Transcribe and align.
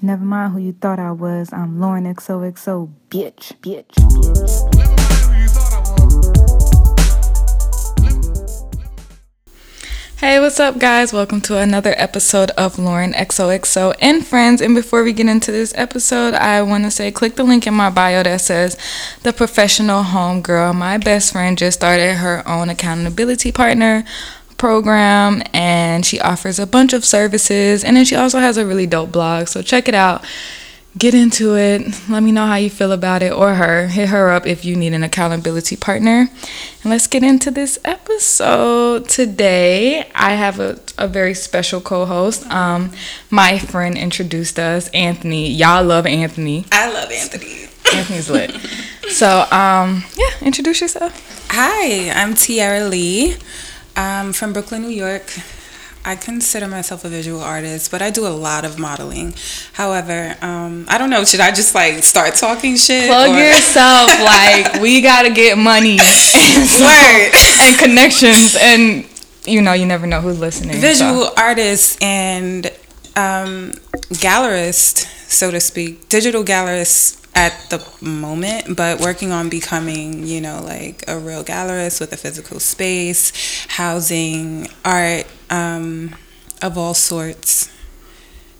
Never 0.00 0.24
mind 0.24 0.52
who 0.52 0.60
you 0.60 0.74
thought 0.74 1.00
I 1.00 1.10
was. 1.10 1.52
I'm 1.52 1.78
Lawren 1.78 2.06
XOXO, 2.14 2.88
bitch, 3.10 3.54
bitch, 3.62 3.88
bitch. 3.96 4.98
Hey, 10.18 10.38
what's 10.38 10.60
up, 10.60 10.78
guys? 10.78 11.12
Welcome 11.12 11.40
to 11.42 11.58
another 11.58 11.94
episode 11.96 12.50
of 12.50 12.76
Lawren 12.76 13.12
XOXO 13.14 13.96
and 14.00 14.24
Friends. 14.24 14.60
And 14.60 14.72
before 14.72 15.02
we 15.02 15.12
get 15.12 15.26
into 15.26 15.50
this 15.50 15.72
episode, 15.76 16.34
I 16.34 16.62
want 16.62 16.84
to 16.84 16.92
say 16.92 17.10
click 17.10 17.34
the 17.34 17.42
link 17.42 17.66
in 17.66 17.74
my 17.74 17.90
bio 17.90 18.22
that 18.22 18.40
says 18.40 18.76
The 19.24 19.32
Professional 19.32 20.04
Homegirl. 20.04 20.76
My 20.76 20.98
best 20.98 21.32
friend 21.32 21.58
just 21.58 21.80
started 21.80 22.18
her 22.18 22.46
own 22.46 22.68
accountability 22.68 23.50
partner 23.50 24.04
program 24.58 25.42
and 25.52 26.04
she 26.04 26.20
offers 26.20 26.58
a 26.58 26.66
bunch 26.66 26.92
of 26.92 27.04
services. 27.04 27.84
And 27.84 27.96
then 27.96 28.04
she 28.04 28.16
also 28.16 28.38
has 28.38 28.56
a 28.56 28.66
really 28.66 28.86
dope 28.86 29.12
blog. 29.12 29.48
So 29.48 29.62
check 29.62 29.88
it 29.88 29.94
out 29.94 30.24
get 30.98 31.14
into 31.14 31.56
it. 31.56 31.82
Let 32.08 32.22
me 32.22 32.32
know 32.32 32.46
how 32.46 32.56
you 32.56 32.70
feel 32.70 32.92
about 32.92 33.22
it 33.22 33.32
or 33.32 33.54
her. 33.54 33.86
Hit 33.86 34.08
her 34.08 34.30
up 34.30 34.46
if 34.46 34.64
you 34.64 34.74
need 34.74 34.92
an 34.92 35.04
accountability 35.04 35.76
partner. 35.76 36.28
And 36.82 36.90
let's 36.90 37.06
get 37.06 37.22
into 37.22 37.50
this 37.50 37.78
episode. 37.84 39.08
Today, 39.08 40.10
I 40.14 40.34
have 40.34 40.58
a, 40.58 40.80
a 40.98 41.06
very 41.06 41.34
special 41.34 41.80
co 41.80 42.04
host. 42.04 42.46
Um, 42.50 42.90
my 43.30 43.58
friend 43.58 43.96
introduced 43.96 44.58
us, 44.58 44.88
Anthony. 44.88 45.50
Y'all 45.50 45.84
love 45.84 46.06
Anthony. 46.06 46.64
I 46.72 46.92
love 46.92 47.10
Anthony. 47.10 47.68
Anthony's 47.94 48.28
lit. 48.28 48.50
So, 49.08 49.46
um, 49.50 50.04
yeah, 50.16 50.30
introduce 50.42 50.80
yourself. 50.80 51.46
Hi, 51.50 52.10
I'm 52.10 52.34
Tierra 52.34 52.86
Lee. 52.88 53.36
I'm 53.98 54.32
from 54.32 54.52
Brooklyn, 54.52 54.82
New 54.82 54.88
York. 54.90 55.24
I 56.04 56.14
consider 56.14 56.68
myself 56.68 57.04
a 57.04 57.08
visual 57.08 57.40
artist, 57.40 57.90
but 57.90 58.00
I 58.00 58.10
do 58.10 58.26
a 58.26 58.30
lot 58.30 58.64
of 58.64 58.78
modeling. 58.78 59.34
However, 59.72 60.36
um, 60.40 60.86
I 60.88 60.96
don't 60.96 61.10
know. 61.10 61.24
Should 61.24 61.40
I 61.40 61.50
just 61.50 61.74
like 61.74 62.02
start 62.04 62.36
talking 62.36 62.76
shit? 62.76 63.08
Plug 63.08 63.30
or- 63.30 63.38
yourself. 63.38 64.08
like, 64.22 64.80
we 64.80 65.02
got 65.02 65.22
to 65.22 65.30
get 65.30 65.58
money 65.58 65.98
and, 65.98 66.68
so- 66.68 66.84
and 66.86 67.78
connections. 67.78 68.56
And, 68.58 69.04
you 69.44 69.60
know, 69.60 69.72
you 69.72 69.84
never 69.84 70.06
know 70.06 70.20
who's 70.20 70.38
listening. 70.38 70.76
so. 70.76 70.80
visual 70.80 71.30
artist 71.36 72.00
and 72.02 72.66
um, 73.16 73.72
gallerist, 74.14 75.06
so 75.28 75.50
to 75.50 75.58
speak, 75.58 76.08
digital 76.08 76.44
gallerist 76.44 77.17
at 77.34 77.70
the 77.70 77.86
moment, 78.00 78.76
but 78.76 79.00
working 79.00 79.30
on 79.32 79.48
becoming, 79.48 80.26
you 80.26 80.40
know, 80.40 80.60
like 80.62 81.04
a 81.06 81.18
real 81.18 81.44
gallerist 81.44 82.00
with 82.00 82.12
a 82.12 82.16
physical 82.16 82.58
space, 82.60 83.32
housing 83.68 84.68
art 84.84 85.26
um, 85.50 86.14
of 86.62 86.76
all 86.76 86.94
sorts. 86.94 87.70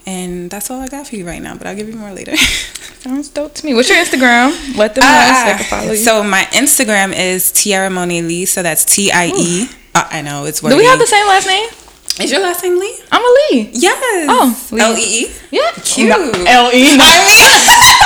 And 0.07 0.51
that's 0.51 0.71
all 0.71 0.81
I 0.81 0.89
got 0.89 1.07
for 1.09 1.17
you 1.17 1.27
right 1.27 1.43
now, 1.43 1.57
but 1.57 1.67
I'll 1.67 1.77
give 1.77 1.89
you 1.89 1.97
more 1.97 2.13
later. 2.13 2.37
Sounds 3.01 3.29
dope 3.29 3.55
to 3.55 3.67
me. 3.67 3.75
What's 3.75 3.89
your 3.89 3.99
Instagram? 3.99 4.77
Let 4.77 4.95
them 4.95 5.05
know 5.05 5.35
so 5.35 5.45
they 5.45 5.57
can 5.59 5.65
follow 5.65 5.91
you. 5.93 5.97
so 5.97 6.23
my 6.23 6.45
Instagram 6.53 7.13
is 7.15 7.53
Tierra 7.53 7.91
Monet 7.91 8.23
Lee, 8.23 8.45
so 8.47 8.63
that's 8.63 8.85
T 8.85 9.11
I 9.13 9.27
E. 9.37 9.69
Uh, 9.95 10.09
I 10.11 10.23
know 10.23 10.45
it's 10.47 10.63
wordy. 10.63 10.77
Do 10.77 10.79
we 10.81 10.87
have 10.87 10.99
the 10.99 11.07
same 11.07 11.27
last 11.27 11.47
name? 11.47 11.69
Is 12.21 12.33
your 12.33 12.41
last 12.41 12.65
name 12.65 12.79
Lee? 12.81 12.99
I'm 13.13 13.23
a 13.23 13.39
Lee. 13.53 13.71
Yes. 13.73 14.27
Oh. 14.29 14.77
L 14.77 14.97
E 14.97 15.25
E. 15.27 15.33
Yeah. 15.51 15.71
Cute. 15.85 16.11
L 16.11 16.71
E. 16.73 16.99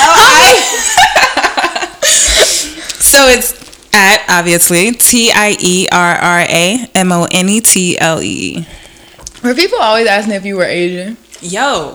So 3.10 3.26
it's 3.26 3.52
at 3.92 4.24
obviously 4.28 4.92
T 4.92 5.32
I 5.34 5.56
E 5.58 5.88
R 5.90 6.14
R 6.14 6.40
A 6.40 6.86
M 6.94 7.10
O 7.10 7.26
N 7.28 7.48
E 7.48 7.60
T 7.60 7.98
L 7.98 8.22
E. 8.22 8.64
Were 9.42 9.52
people 9.54 9.80
always 9.80 10.06
asking 10.06 10.34
if 10.34 10.44
you 10.44 10.56
were 10.56 10.64
Asian? 10.64 11.16
Yo, 11.40 11.94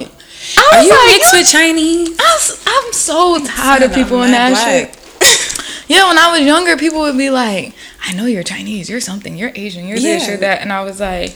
I 0.58 0.70
are 0.73 0.84
you 0.84 0.89
like, 0.89 1.08
mixed 1.08 1.34
with 1.34 1.50
Chinese? 1.50 2.17
I 2.20 2.58
I'm 2.67 2.94
so 2.94 3.39
tired 3.45 3.84
of 3.84 3.94
people 3.94 4.23
in 4.23 4.31
that 4.31 4.58
shit. 4.58 5.02
Yeah, 5.88 6.08
when 6.08 6.17
I 6.17 6.31
was 6.31 6.42
younger, 6.42 6.78
people 6.78 7.02
would 7.02 7.16
be 7.16 7.30
like, 7.30 7.72
"I 8.03 8.14
know 8.14 8.25
you're 8.25 8.42
Chinese. 8.42 8.90
You're 8.90 9.00
something. 9.00 9.38
You're 9.38 9.51
Asian. 9.53 9.88
You're 9.88 10.00
this. 10.00 10.24
Yeah. 10.24 10.30
You're 10.30 10.38
that." 10.38 10.62
And 10.62 10.74
I 10.74 10.84
was 10.84 11.00
like, 11.00 11.35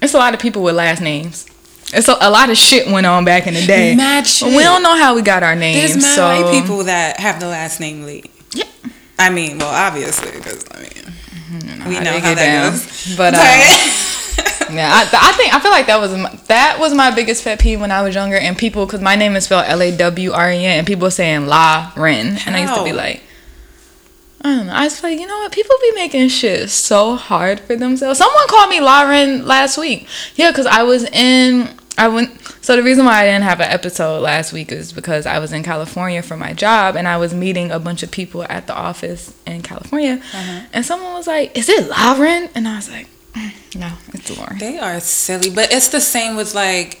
"It's 0.00 0.14
a 0.14 0.18
lot 0.18 0.34
of 0.34 0.40
people 0.40 0.62
with 0.62 0.76
last 0.76 1.00
names. 1.02 1.46
It's 1.92 2.08
a, 2.08 2.16
a 2.20 2.30
lot 2.30 2.50
of 2.50 2.56
shit 2.56 2.86
went 2.90 3.06
on 3.06 3.24
back 3.24 3.46
in 3.46 3.54
the 3.54 3.64
day. 3.64 3.94
Mad 3.94 4.26
shit. 4.26 4.48
We 4.48 4.62
don't 4.62 4.82
know 4.82 4.96
how 4.96 5.14
we 5.14 5.22
got 5.22 5.42
our 5.42 5.54
names. 5.54 5.92
There's 5.92 6.02
mad 6.02 6.14
so 6.14 6.26
white 6.26 6.60
people 6.60 6.84
that 6.84 7.18
have 7.18 7.40
the 7.40 7.48
last 7.48 7.80
name 7.80 8.04
Lee. 8.04 8.24
Yeah. 8.52 8.64
I 9.18 9.30
mean, 9.30 9.58
well, 9.58 9.68
obviously, 9.68 10.32
because 10.32 10.64
I 10.70 10.82
mean, 10.82 11.88
we 11.88 11.94
how 11.94 12.02
know 12.02 12.12
how 12.20 12.34
that 12.34 12.36
down. 12.36 12.72
goes. 12.72 13.16
But, 13.16 13.34
uh, 13.36 13.38
Yeah, 14.70 14.90
I, 14.92 15.00
I 15.00 15.32
think 15.32 15.54
I 15.54 15.60
feel 15.60 15.70
like 15.70 15.86
that 15.86 15.98
was 15.98 16.14
my, 16.14 16.34
that 16.48 16.78
was 16.78 16.92
my 16.92 17.10
biggest 17.10 17.42
pet 17.42 17.58
peeve 17.58 17.80
when 17.80 17.90
I 17.90 18.02
was 18.02 18.14
younger, 18.14 18.36
and 18.36 18.56
people 18.56 18.84
because 18.84 19.00
my 19.00 19.16
name 19.16 19.34
is 19.34 19.44
spelled 19.44 19.64
L 19.66 19.82
A 19.82 19.96
W 19.96 20.32
R 20.32 20.52
E 20.52 20.64
N, 20.64 20.78
and 20.78 20.86
people 20.86 21.10
saying 21.10 21.46
La 21.46 21.92
Ren, 21.96 22.38
and 22.44 22.54
I 22.54 22.60
used 22.62 22.74
to 22.74 22.84
be 22.84 22.92
like, 22.92 23.22
I 24.42 24.56
don't 24.56 24.66
know. 24.66 24.72
I 24.74 24.84
was 24.84 25.02
like, 25.02 25.18
you 25.18 25.26
know 25.26 25.38
what? 25.38 25.52
People 25.52 25.74
be 25.80 25.92
making 25.94 26.28
shit 26.28 26.68
so 26.70 27.16
hard 27.16 27.60
for 27.60 27.76
themselves. 27.76 28.18
Someone 28.18 28.46
called 28.48 28.70
me 28.70 28.80
Lauren 28.80 29.46
last 29.46 29.78
week. 29.78 30.06
Yeah, 30.36 30.50
because 30.50 30.66
I 30.66 30.82
was 30.82 31.04
in. 31.04 31.77
I 31.98 32.08
went. 32.08 32.30
So 32.64 32.76
the 32.76 32.82
reason 32.82 33.04
why 33.04 33.22
I 33.22 33.24
didn't 33.24 33.42
have 33.42 33.60
an 33.60 33.70
episode 33.70 34.20
last 34.22 34.52
week 34.52 34.70
is 34.72 34.92
because 34.92 35.26
I 35.26 35.38
was 35.40 35.52
in 35.52 35.62
California 35.62 36.22
for 36.22 36.36
my 36.36 36.52
job, 36.52 36.96
and 36.96 37.06
I 37.08 37.16
was 37.18 37.34
meeting 37.34 37.70
a 37.70 37.78
bunch 37.78 38.02
of 38.02 38.10
people 38.10 38.44
at 38.48 38.66
the 38.66 38.74
office 38.74 39.32
in 39.46 39.62
California, 39.62 40.20
Uh-huh. 40.32 40.60
and 40.72 40.86
someone 40.86 41.12
was 41.14 41.26
like, 41.26 41.56
"Is 41.58 41.68
it 41.68 41.88
La 41.88 42.12
Ren?" 42.18 42.48
And 42.54 42.66
I 42.68 42.76
was 42.76 42.88
like, 42.88 43.08
"Mm, 43.34 43.52
"No, 43.76 43.90
it's 44.14 44.30
Lauren." 44.36 44.58
They 44.58 44.78
are 44.78 45.00
silly, 45.00 45.50
but 45.50 45.72
it's 45.72 45.88
the 45.88 46.00
same 46.00 46.36
with 46.36 46.54
like. 46.54 47.00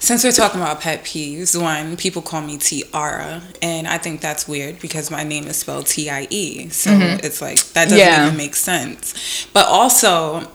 Since 0.00 0.24
we're 0.24 0.32
talking 0.32 0.60
about 0.60 0.80
pet 0.80 1.04
peeves, 1.04 1.54
one 1.56 1.96
people 1.96 2.22
call 2.22 2.40
me 2.40 2.58
Tiara, 2.58 3.40
and 3.62 3.86
I 3.86 3.98
think 3.98 4.20
that's 4.20 4.48
weird 4.48 4.80
because 4.80 5.12
my 5.12 5.22
name 5.22 5.46
is 5.46 5.58
spelled 5.58 5.86
T 5.86 6.10
I 6.10 6.26
E, 6.28 6.68
so 6.70 6.90
it's 7.22 7.40
like 7.40 7.58
that 7.74 7.84
doesn't 7.84 7.98
Yeah. 7.98 8.24
even 8.26 8.36
make 8.36 8.56
sense. 8.56 9.14
But 9.52 9.68
also, 9.68 10.50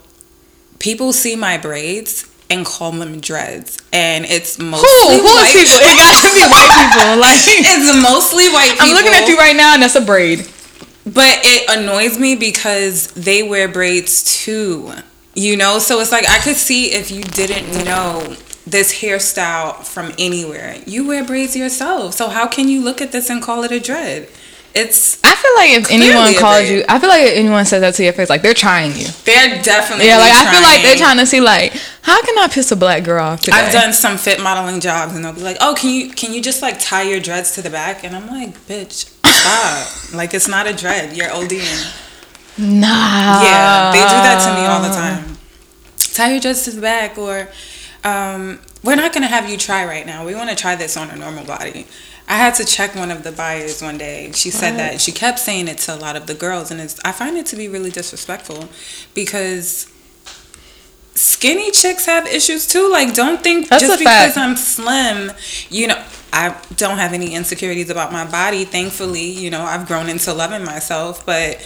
people 0.79 1.13
see 1.13 1.37
my 1.37 1.57
braids 1.57 2.25
and 2.49 2.65
call 2.65 2.91
them 2.91 3.19
dreads, 3.19 3.77
and 3.91 4.25
it's 4.25 4.57
mostly 4.59 4.87
Who? 4.87 5.21
Who 5.21 5.23
white 5.23 5.51
people? 5.53 5.77
It 5.81 5.97
gotta 5.97 6.33
be 6.33 6.45
white 6.47 6.71
people. 6.71 7.17
Like 7.19 7.39
It's 7.45 8.01
mostly 8.01 8.49
white 8.49 8.71
people. 8.71 8.87
I'm 8.87 8.93
looking 8.93 9.13
at 9.13 9.27
you 9.27 9.37
right 9.37 9.55
now, 9.55 9.73
and 9.73 9.83
that's 9.83 9.95
a 9.95 10.01
braid. 10.01 10.39
But 11.05 11.39
it 11.43 11.69
annoys 11.69 12.19
me 12.19 12.35
because 12.35 13.07
they 13.13 13.43
wear 13.43 13.67
braids 13.67 14.23
too. 14.43 14.91
You 15.35 15.55
know, 15.55 15.79
so 15.79 15.99
it's 15.99 16.11
like 16.11 16.27
I 16.29 16.39
could 16.39 16.55
see 16.55 16.93
if 16.93 17.11
you 17.11 17.23
didn't 17.23 17.85
know 17.85 18.35
this 18.65 19.01
hairstyle 19.01 19.83
from 19.85 20.11
anywhere. 20.17 20.75
You 20.85 21.07
wear 21.07 21.23
braids 21.23 21.55
yourself. 21.55 22.13
So 22.13 22.27
how 22.27 22.47
can 22.47 22.67
you 22.67 22.81
look 22.81 23.01
at 23.01 23.11
this 23.11 23.29
and 23.29 23.41
call 23.41 23.63
it 23.63 23.71
a 23.71 23.79
dread? 23.79 24.29
It's 24.77 25.17
I 25.23 25.33
feel 25.33 25.55
like 25.55 25.71
if 25.71 25.91
anyone 25.91 26.35
a 26.35 26.39
calls 26.39 26.69
you, 26.69 26.85
I 26.87 26.99
feel 26.99 27.09
like 27.09 27.23
if 27.23 27.35
anyone 27.35 27.65
says 27.65 27.81
that 27.81 27.95
to 27.95 28.03
your 28.03 28.13
face, 28.13 28.29
like 28.29 28.43
they're 28.43 28.53
trying 28.53 28.91
you. 28.91 29.07
they're 29.25 29.59
definitely 29.63 30.05
Yeah, 30.05 30.17
like 30.17 30.31
I 30.31 30.51
feel 30.51 30.61
like 30.61 30.83
they're 30.83 30.95
trying 30.95 31.17
to 31.17 31.25
see, 31.25 31.41
like, 31.41 31.73
how 32.03 32.21
can 32.21 32.37
I 32.37 32.47
piss 32.47 32.71
a 32.71 32.75
black 32.75 33.03
girl 33.03 33.23
off 33.23 33.41
today? 33.41 33.57
I've 33.57 33.73
done 33.73 33.91
some 33.91 34.17
fit 34.17 34.39
modeling 34.39 34.79
jobs 34.79 35.15
and 35.15 35.25
they'll 35.25 35.33
be 35.33 35.41
like, 35.41 35.57
"Oh, 35.61 35.73
can 35.75 35.89
you 35.89 36.11
can 36.11 36.31
you 36.31 36.43
just 36.43 36.61
like 36.61 36.79
tie 36.79 37.01
your 37.01 37.19
dreads 37.19 37.55
to 37.55 37.63
the 37.63 37.71
back?" 37.71 38.03
And 38.03 38.15
I'm 38.15 38.27
like, 38.27 38.53
"Bitch, 38.67 39.09
stop! 39.25 40.13
like 40.13 40.35
it's 40.35 40.47
not 40.47 40.67
a 40.67 40.73
dread. 40.73 41.17
You're 41.17 41.29
ODing." 41.29 42.03
Nah. 42.59 43.41
Yeah, 43.41 43.91
they 43.91 44.01
do 44.01 44.17
that 44.25 44.45
to 44.45 44.61
me 44.61 44.67
all 44.67 44.81
the 44.83 44.89
time. 44.89 45.37
Tie 46.13 46.31
your 46.33 46.39
dreads 46.39 46.65
to 46.65 46.71
the 46.71 46.81
back, 46.81 47.17
or 47.17 47.49
um, 48.03 48.59
we're 48.83 48.95
not 48.95 49.11
gonna 49.11 49.25
have 49.25 49.49
you 49.49 49.57
try 49.57 49.85
right 49.85 50.05
now. 50.05 50.23
We 50.23 50.35
want 50.35 50.51
to 50.51 50.55
try 50.55 50.75
this 50.75 50.95
on 50.97 51.09
a 51.09 51.15
normal 51.15 51.45
body. 51.45 51.87
I 52.29 52.35
had 52.35 52.55
to 52.55 52.65
check 52.65 52.93
one 52.95 53.09
of 53.09 53.23
the 53.23 53.31
buyers 53.31 53.81
one 53.81 53.97
day. 53.97 54.31
She 54.33 54.49
said 54.49 54.77
that 54.77 54.99
she 54.99 55.13
kept 55.13 55.39
saying 55.39 55.69
it 55.69 55.77
to 55.79 55.95
a 55.95 55.97
lot 55.97 56.15
of 56.17 56.27
the 56.27 56.33
girls, 56.33 56.71
and 56.71 56.81
it's, 56.81 56.99
I 57.05 57.13
find 57.13 57.37
it 57.37 57.45
to 57.47 57.55
be 57.55 57.69
really 57.69 57.89
disrespectful 57.89 58.67
because 59.13 59.89
skinny 61.15 61.71
chicks 61.71 62.05
have 62.05 62.27
issues 62.27 62.67
too. 62.67 62.89
Like, 62.91 63.13
don't 63.13 63.41
think 63.41 63.69
That's 63.69 63.81
just 63.83 64.01
a 64.01 64.03
fact. 64.03 64.35
because 64.35 64.37
I'm 64.37 64.55
slim, 64.57 65.31
you 65.69 65.87
know. 65.87 66.03
I 66.33 66.55
don't 66.75 66.97
have 66.97 67.13
any 67.13 67.33
insecurities 67.33 67.89
about 67.89 68.11
my 68.11 68.29
body. 68.29 68.65
Thankfully, 68.65 69.23
you 69.23 69.49
know, 69.49 69.61
I've 69.61 69.87
grown 69.87 70.09
into 70.09 70.33
loving 70.33 70.65
myself, 70.65 71.25
but 71.25 71.65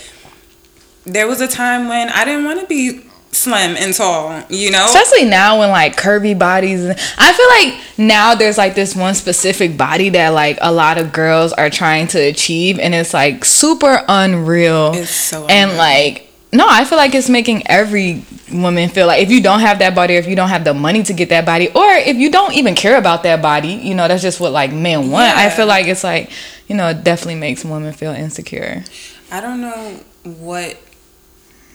there 1.03 1.27
was 1.27 1.41
a 1.41 1.47
time 1.47 1.87
when 1.87 2.09
I 2.09 2.23
didn't 2.23 2.45
want 2.45 2.61
to 2.61 2.67
be 2.67 3.01
slim 3.31 3.75
and 3.77 3.93
tall, 3.93 4.43
you 4.49 4.71
know? 4.71 4.85
Especially 4.85 5.25
now 5.25 5.59
when 5.59 5.69
like 5.69 5.95
curvy 5.95 6.37
bodies, 6.37 6.85
I 7.17 7.33
feel 7.33 7.71
like 7.71 7.97
now 7.97 8.35
there's 8.35 8.57
like 8.57 8.75
this 8.75 8.95
one 8.95 9.15
specific 9.15 9.77
body 9.77 10.09
that 10.09 10.29
like 10.29 10.57
a 10.61 10.71
lot 10.71 10.97
of 10.97 11.11
girls 11.11 11.53
are 11.53 11.69
trying 11.69 12.07
to 12.07 12.19
achieve, 12.19 12.79
and 12.79 12.93
it's 12.93 13.13
like 13.13 13.45
super 13.45 14.03
unreal. 14.07 14.93
It's 14.93 15.11
so 15.11 15.45
and 15.47 15.77
like 15.77 16.27
no, 16.53 16.65
I 16.69 16.83
feel 16.83 16.97
like 16.97 17.15
it's 17.15 17.29
making 17.29 17.65
every 17.67 18.25
woman 18.51 18.89
feel 18.89 19.07
like 19.07 19.23
if 19.23 19.31
you 19.31 19.41
don't 19.41 19.61
have 19.61 19.79
that 19.79 19.95
body, 19.95 20.15
or 20.15 20.19
if 20.19 20.27
you 20.27 20.35
don't 20.35 20.49
have 20.49 20.65
the 20.65 20.73
money 20.73 21.01
to 21.03 21.13
get 21.13 21.29
that 21.29 21.45
body, 21.45 21.69
or 21.69 21.87
if 21.93 22.17
you 22.17 22.29
don't 22.29 22.53
even 22.53 22.75
care 22.75 22.97
about 22.97 23.23
that 23.23 23.41
body, 23.41 23.69
you 23.69 23.95
know, 23.95 24.07
that's 24.07 24.21
just 24.21 24.39
what 24.41 24.51
like 24.51 24.73
men 24.73 25.09
want. 25.11 25.35
I 25.35 25.49
feel 25.49 25.65
like 25.65 25.87
it's 25.87 26.03
like, 26.03 26.29
you 26.67 26.75
know, 26.75 26.89
it 26.89 27.03
definitely 27.05 27.35
makes 27.35 27.63
women 27.63 27.93
feel 27.93 28.11
insecure. 28.11 28.83
I 29.31 29.39
don't 29.39 29.61
know 29.61 29.99
what 30.23 30.77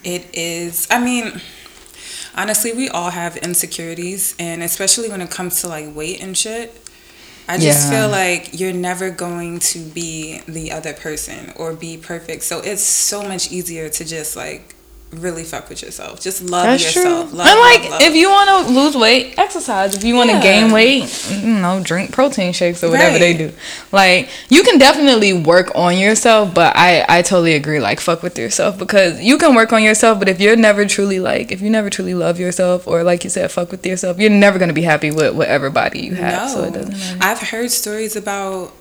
it 0.03 0.27
is. 0.33 0.87
I 0.89 0.99
mean, 1.03 1.41
honestly, 2.35 2.73
we 2.73 2.89
all 2.89 3.09
have 3.11 3.37
insecurities, 3.37 4.35
and 4.39 4.63
especially 4.63 5.09
when 5.09 5.21
it 5.21 5.29
comes 5.31 5.61
to 5.61 5.67
like 5.67 5.93
weight 5.95 6.21
and 6.21 6.37
shit. 6.37 6.75
I 7.49 7.57
just 7.57 7.85
Yeah. 7.89 8.01
feel 8.01 8.09
like 8.09 8.59
you're 8.59 8.73
never 8.73 9.09
going 9.09 9.59
to 9.59 9.79
be 9.79 10.41
the 10.47 10.71
other 10.73 10.91
person 10.93 11.53
or 11.55 11.71
be 11.73 11.95
perfect. 11.95 12.43
So 12.43 12.59
it's 12.59 12.83
so 12.83 13.23
much 13.23 13.51
easier 13.51 13.87
to 13.87 14.03
just 14.03 14.35
like 14.35 14.75
really 15.11 15.43
fuck 15.45 15.69
with 15.69 15.81
yourself. 15.81 16.19
Just 16.19 16.41
love 16.43 16.65
That's 16.65 16.83
yourself. 16.83 17.29
true. 17.29 17.37
Love, 17.37 17.47
and 17.47 17.59
like, 17.61 17.81
love, 17.83 17.91
love. 17.91 18.01
if 18.01 18.13
you 18.15 18.29
want 18.29 18.67
to 18.67 18.73
lose 18.73 18.95
weight, 18.95 19.39
exercise. 19.39 19.95
If 19.95 20.03
you 20.03 20.15
want 20.15 20.29
to 20.31 20.35
Yeah. 20.35 20.41
gain 20.41 20.71
weight, 20.71 21.05
you 21.31 21.47
know, 21.47 21.79
drink 21.81 22.11
protein 22.11 22.51
shakes 22.51 22.83
or 22.83 22.89
whatever 22.91 23.17
they 23.17 23.33
do. 23.33 23.53
Like, 23.93 24.27
you 24.49 24.63
can 24.63 24.77
definitely 24.77 25.31
work 25.31 25.71
on 25.75 25.97
yourself, 25.97 26.53
but 26.53 26.75
I 26.75 27.05
I 27.07 27.21
totally 27.21 27.53
agree. 27.55 27.79
Like, 27.79 28.01
fuck 28.01 28.21
with 28.21 28.37
yourself 28.37 28.77
because 28.77 29.21
you 29.21 29.37
can 29.37 29.55
work 29.55 29.71
on 29.71 29.81
yourself, 29.81 30.19
but 30.19 30.27
if 30.27 30.41
you're 30.41 30.57
never 30.57 30.85
truly 30.85 31.19
like, 31.21 31.51
if 31.53 31.61
you 31.61 31.69
never 31.69 31.89
truly 31.89 32.13
love 32.13 32.37
yourself, 32.37 32.85
or 32.85 33.01
like 33.03 33.23
you 33.23 33.29
said, 33.29 33.49
fuck 33.49 33.71
with 33.71 33.85
yourself, 33.85 34.19
you're 34.19 34.29
never 34.29 34.59
gonna 34.59 34.73
be 34.73 34.81
happy 34.83 35.09
with 35.09 35.33
whatever 35.35 35.69
body 35.69 36.01
you 36.01 36.15
have. 36.15 36.49
So 36.51 36.63
it 36.65 36.73
doesn't 36.73 36.91
matter. 36.97 37.17
I've 37.21 37.39
heard 37.49 37.71
stories 37.71 38.17
about 38.17 38.73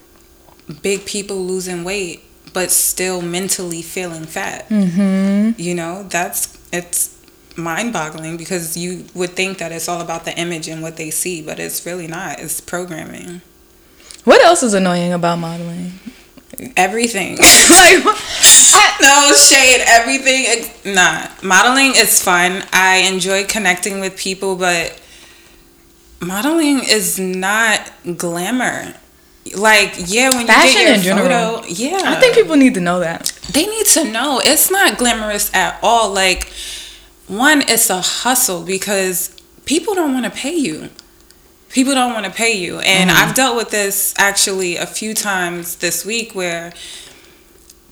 big 0.82 1.04
people 1.04 1.36
losing 1.36 1.84
weight 1.84 2.24
but 2.56 2.70
still 2.70 3.20
mentally 3.20 3.82
feeling 3.82 4.24
fat. 4.24 4.66
Mm-hmm. 4.70 5.60
You 5.60 5.74
know, 5.74 6.04
that's 6.04 6.58
it's 6.72 7.14
mind-boggling 7.54 8.38
because 8.38 8.78
you 8.78 9.04
would 9.12 9.36
think 9.36 9.58
that 9.58 9.72
it's 9.72 9.90
all 9.90 10.00
about 10.00 10.24
the 10.24 10.34
image 10.38 10.66
and 10.66 10.80
what 10.80 10.96
they 10.96 11.10
see, 11.10 11.42
but 11.42 11.58
it's 11.58 11.84
really 11.84 12.06
not. 12.06 12.40
It's 12.40 12.62
programming. 12.62 13.42
What 14.24 14.42
else 14.42 14.62
is 14.62 14.72
annoying 14.72 15.12
about 15.12 15.38
modeling? 15.38 15.92
Everything. 16.78 17.36
like, 17.36 18.02
no 19.02 19.34
shade. 19.34 19.82
Everything. 19.86 20.94
Nah, 20.94 21.26
modeling 21.42 21.92
is 21.94 22.22
fun. 22.22 22.64
I 22.72 23.02
enjoy 23.12 23.44
connecting 23.44 24.00
with 24.00 24.16
people, 24.16 24.56
but 24.56 24.98
modeling 26.20 26.80
is 26.88 27.18
not 27.18 27.92
glamour. 28.16 28.94
Like, 29.56 29.94
yeah, 30.06 30.30
when 30.30 30.42
you 30.42 30.46
Fashion 30.46 30.82
get 30.82 30.98
in 30.98 31.04
your 31.04 31.14
general. 31.16 31.62
photo, 31.62 31.66
yeah, 31.68 32.02
I 32.04 32.20
think 32.20 32.34
people 32.34 32.56
need 32.56 32.74
to 32.74 32.80
know 32.80 33.00
that. 33.00 33.24
they 33.52 33.66
need 33.66 33.86
to 33.86 34.04
know 34.04 34.40
it's 34.44 34.70
not 34.70 34.98
glamorous 34.98 35.52
at 35.54 35.78
all. 35.82 36.12
Like, 36.12 36.52
one, 37.26 37.62
it's 37.62 37.88
a 37.88 38.00
hustle 38.00 38.62
because 38.62 39.34
people 39.64 39.94
don't 39.94 40.12
want 40.12 40.26
to 40.26 40.30
pay 40.30 40.54
you. 40.54 40.90
People 41.70 41.94
don't 41.94 42.12
want 42.12 42.26
to 42.26 42.32
pay 42.32 42.52
you. 42.56 42.78
And 42.80 43.10
mm-hmm. 43.10 43.28
I've 43.28 43.34
dealt 43.34 43.56
with 43.56 43.70
this 43.70 44.14
actually 44.18 44.76
a 44.76 44.86
few 44.86 45.14
times 45.14 45.76
this 45.76 46.04
week 46.04 46.34
where 46.34 46.72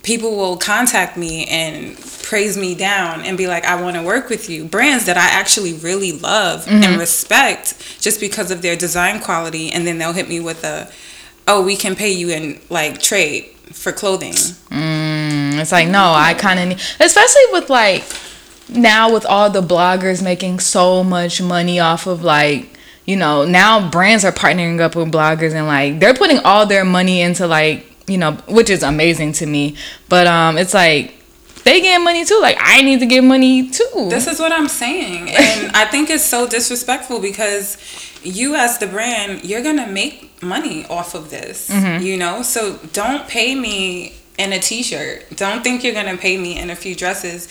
people 0.03 0.37
will 0.37 0.57
contact 0.57 1.17
me 1.17 1.47
and 1.47 1.99
praise 2.23 2.57
me 2.57 2.75
down 2.75 3.23
and 3.23 3.37
be 3.37 3.47
like, 3.47 3.65
I 3.65 3.81
want 3.81 3.97
to 3.97 4.03
work 4.03 4.29
with 4.29 4.49
you. 4.49 4.65
Brands 4.65 5.07
that 5.07 5.17
I 5.17 5.29
actually 5.29 5.73
really 5.73 6.13
love 6.13 6.67
and 6.69 6.85
mm-hmm. 6.85 7.01
respect 7.01 7.99
just 8.01 8.21
because 8.21 8.51
of 8.51 8.63
their 8.63 8.77
design 8.77 9.21
quality. 9.21 9.71
And 9.73 9.87
then 9.87 9.99
they'll 9.99 10.13
hit 10.13 10.29
me 10.29 10.41
with 10.41 10.63
a, 10.63 10.91
oh, 11.47 11.63
we 11.63 11.77
can 11.77 11.95
pay 11.95 12.11
you 12.11 12.31
in 12.31 12.61
like 12.71 13.01
trade 13.01 13.45
for 13.73 13.93
clothing. 13.93 14.33
Mm, 14.33 15.59
it's 15.61 15.73
like 15.73 15.89
no, 15.89 16.13
I 16.15 16.35
kind 16.35 16.61
of 16.61 16.69
need, 16.69 16.81
especially 17.01 17.43
with 17.53 17.71
like 17.71 18.05
now 18.69 19.13
with 19.13 19.27
all 19.27 19.51
the 19.51 19.61
bloggers 19.61 20.23
making 20.23 20.61
so 20.61 21.05
much 21.05 21.41
money 21.43 21.79
off 21.81 22.07
of 22.07 22.23
like 22.23 22.71
you 23.05 23.17
know 23.17 23.45
now 23.45 23.91
brands 23.91 24.25
are 24.25 24.33
partnering 24.33 24.81
up 24.81 24.97
with 24.97 25.13
bloggers 25.13 25.53
and 25.53 25.67
like 25.67 26.01
they're 26.01 26.15
putting 26.15 26.39
all 26.39 26.65
their 26.67 26.85
money 26.85 27.21
into 27.21 27.47
like 27.47 27.91
you 28.07 28.17
know 28.19 28.33
which 28.49 28.71
is 28.71 28.83
amazing 28.83 29.33
to 29.33 29.47
me, 29.47 29.77
but 30.09 30.27
um 30.27 30.57
it's 30.57 30.75
like 30.75 31.15
they 31.65 31.81
get 31.81 31.99
money 31.99 32.25
too. 32.25 32.39
Like 32.41 32.59
I 32.61 32.83
need 32.83 33.01
to 33.01 33.07
get 33.07 33.25
money 33.25 33.69
too. 33.71 34.09
This 34.09 34.27
is 34.27 34.39
what 34.39 34.53
I'm 34.53 34.69
saying. 34.69 35.31
And 35.35 35.73
I 35.73 35.85
think 35.85 36.11
it's 36.11 36.25
so 36.25 36.49
disrespectful 36.49 37.21
because 37.21 37.77
you, 38.25 38.55
as 38.55 38.79
the 38.79 38.87
brand, 38.87 39.45
you're 39.45 39.63
going 39.63 39.77
to 39.77 39.87
make 39.87 40.43
money 40.43 40.87
off 40.87 41.15
of 41.15 41.31
this, 41.31 41.69
mm-hmm. 41.69 42.03
you 42.03 42.17
know? 42.17 42.43
So 42.43 42.79
don't 42.93 43.29
pay 43.29 43.55
me 43.55 44.15
in 44.39 44.53
a 44.53 44.59
t 44.59 44.83
shirt. 44.83 45.37
Don't 45.37 45.63
think 45.63 45.85
you're 45.85 45.95
going 45.95 46.07
to 46.07 46.17
pay 46.17 46.37
me 46.39 46.59
in 46.59 46.71
a 46.71 46.77
few 46.77 46.95
dresses. 46.95 47.49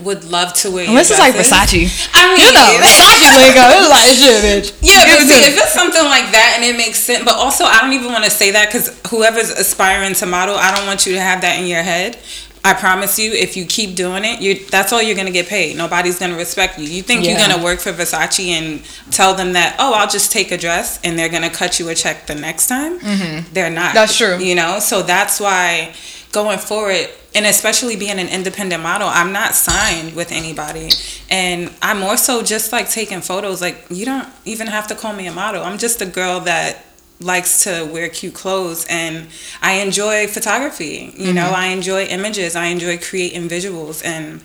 Would 0.00 0.24
love 0.24 0.54
to 0.54 0.70
wear 0.70 0.88
Unless 0.88 1.10
your 1.10 1.18
it's 1.18 1.50
like. 1.50 1.68
Versace. 1.68 2.08
I 2.14 2.34
mean, 2.34 2.46
You 2.46 2.52
know, 2.52 2.80
Versace 2.80 3.36
lingo. 3.44 3.60
It's 3.76 3.90
like 3.90 4.16
shit, 4.16 4.40
bitch. 4.42 4.78
Yeah, 4.80 5.04
but 5.04 5.20
see, 5.28 5.44
if 5.44 5.58
it's 5.58 5.72
something 5.72 6.04
like 6.04 6.32
that 6.32 6.54
and 6.56 6.64
it 6.64 6.76
makes 6.78 6.98
sense, 6.98 7.24
but 7.24 7.36
also 7.36 7.64
I 7.64 7.80
don't 7.82 7.92
even 7.92 8.10
want 8.10 8.24
to 8.24 8.30
say 8.30 8.52
that 8.52 8.68
because 8.68 8.98
whoever's 9.10 9.50
aspiring 9.50 10.14
to 10.14 10.26
model, 10.26 10.56
I 10.56 10.74
don't 10.74 10.86
want 10.86 11.04
you 11.04 11.12
to 11.12 11.20
have 11.20 11.42
that 11.42 11.60
in 11.60 11.66
your 11.66 11.82
head. 11.82 12.18
I 12.64 12.74
promise 12.74 13.18
you, 13.18 13.32
if 13.32 13.56
you 13.56 13.64
keep 13.64 13.96
doing 13.96 14.24
it, 14.24 14.40
you 14.40 14.64
that's 14.66 14.92
all 14.92 15.02
you're 15.02 15.16
gonna 15.16 15.32
get 15.32 15.48
paid. 15.48 15.76
Nobody's 15.76 16.18
gonna 16.18 16.36
respect 16.36 16.78
you. 16.78 16.86
You 16.86 17.02
think 17.02 17.24
Yeah. 17.24 17.30
you're 17.30 17.48
gonna 17.48 17.62
work 17.62 17.80
for 17.80 17.92
Versace 17.92 18.48
and 18.50 18.82
tell 19.10 19.34
them 19.34 19.54
that, 19.54 19.74
oh, 19.80 19.94
I'll 19.94 20.08
just 20.08 20.30
take 20.30 20.52
a 20.52 20.56
dress 20.58 21.00
and 21.02 21.18
they're 21.18 21.28
gonna 21.28 21.50
cut 21.50 21.80
you 21.80 21.88
a 21.88 21.94
check 21.94 22.26
the 22.26 22.34
next 22.36 22.68
time? 22.68 23.00
Mm-hmm. 23.00 23.52
They're 23.52 23.70
not. 23.70 23.94
That's 23.94 24.16
true. 24.16 24.38
You 24.38 24.54
know, 24.54 24.78
so 24.78 25.02
that's 25.02 25.40
why 25.40 25.92
going 26.30 26.58
forward, 26.58 27.08
and 27.34 27.44
especially 27.46 27.96
being 27.96 28.18
an 28.18 28.28
independent 28.28 28.82
model, 28.82 29.08
I'm 29.08 29.32
not 29.32 29.54
signed 29.54 30.14
with 30.14 30.30
anybody, 30.32 30.90
and 31.30 31.70
I'm 31.82 31.98
more 31.98 32.16
so 32.16 32.42
just 32.42 32.72
like 32.72 32.88
taking 32.90 33.20
photos. 33.22 33.60
Like 33.60 33.84
you 33.90 34.04
don't 34.06 34.28
even 34.44 34.68
have 34.68 34.86
to 34.86 34.94
call 34.94 35.12
me 35.14 35.26
a 35.26 35.32
model. 35.32 35.64
I'm 35.64 35.78
just 35.78 36.00
a 36.00 36.06
girl 36.06 36.40
that 36.40 36.84
likes 37.22 37.64
to 37.64 37.84
wear 37.92 38.08
cute 38.08 38.34
clothes 38.34 38.86
and 38.88 39.28
I 39.60 39.74
enjoy 39.74 40.26
photography. 40.26 41.12
You 41.16 41.32
know, 41.32 41.50
I 41.54 41.66
enjoy 41.66 42.04
images. 42.04 42.56
I 42.56 42.66
enjoy 42.66 42.98
creating 42.98 43.48
visuals 43.48 44.04
and 44.04 44.42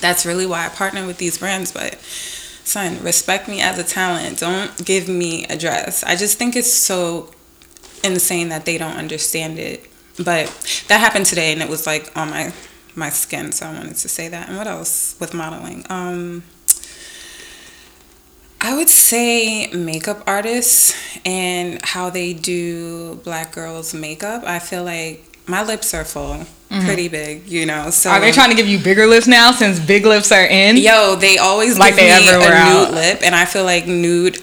that's 0.00 0.26
really 0.26 0.46
why 0.46 0.66
I 0.66 0.68
partner 0.68 1.06
with 1.06 1.18
these 1.18 1.38
brands, 1.38 1.72
but 1.72 1.98
son, 2.64 3.02
respect 3.02 3.48
me 3.48 3.60
as 3.60 3.78
a 3.78 3.84
talent. 3.84 4.38
Don't 4.38 4.84
give 4.84 5.08
me 5.08 5.44
a 5.46 5.56
dress. 5.56 6.02
I 6.04 6.16
just 6.16 6.38
think 6.38 6.56
it's 6.56 6.72
so 6.72 7.32
insane 8.02 8.48
that 8.48 8.64
they 8.64 8.78
don't 8.78 8.96
understand 8.96 9.58
it. 9.58 9.88
But 10.16 10.46
that 10.88 10.98
happened 11.00 11.26
today 11.26 11.52
and 11.52 11.62
it 11.62 11.68
was 11.68 11.86
like 11.86 12.14
on 12.16 12.30
my 12.30 12.52
my 12.94 13.08
skin, 13.08 13.52
so 13.52 13.66
I 13.66 13.72
wanted 13.72 13.96
to 13.96 14.08
say 14.08 14.28
that. 14.28 14.48
And 14.48 14.58
what 14.58 14.66
else 14.66 15.16
with 15.18 15.32
modeling? 15.32 15.84
Um 15.88 16.42
I 18.64 18.76
would 18.76 18.88
say 18.88 19.66
makeup 19.72 20.22
artists 20.26 20.94
and 21.26 21.80
how 21.84 22.10
they 22.10 22.32
do 22.32 23.16
black 23.24 23.52
girls 23.52 23.92
makeup. 23.92 24.44
I 24.46 24.60
feel 24.60 24.84
like 24.84 25.24
my 25.48 25.64
lips 25.64 25.92
are 25.94 26.04
full, 26.04 26.34
mm-hmm. 26.70 26.86
pretty 26.86 27.08
big, 27.08 27.48
you 27.48 27.66
know. 27.66 27.90
So 27.90 28.10
Are 28.10 28.20
they 28.20 28.30
trying 28.30 28.50
to 28.50 28.56
give 28.56 28.68
you 28.68 28.78
bigger 28.78 29.06
lips 29.08 29.26
now 29.26 29.50
since 29.50 29.80
big 29.80 30.06
lips 30.06 30.30
are 30.30 30.44
in? 30.46 30.76
Yo, 30.76 31.16
they 31.16 31.38
always 31.38 31.76
Like 31.76 31.96
give 31.96 32.04
they 32.04 32.06
me 32.20 32.28
everywhere 32.28 32.52
a 32.56 32.64
nude 32.64 32.88
out. 32.88 32.94
lip, 32.94 33.20
and 33.24 33.34
I 33.34 33.46
feel 33.46 33.64
like 33.64 33.88
nude, 33.88 34.38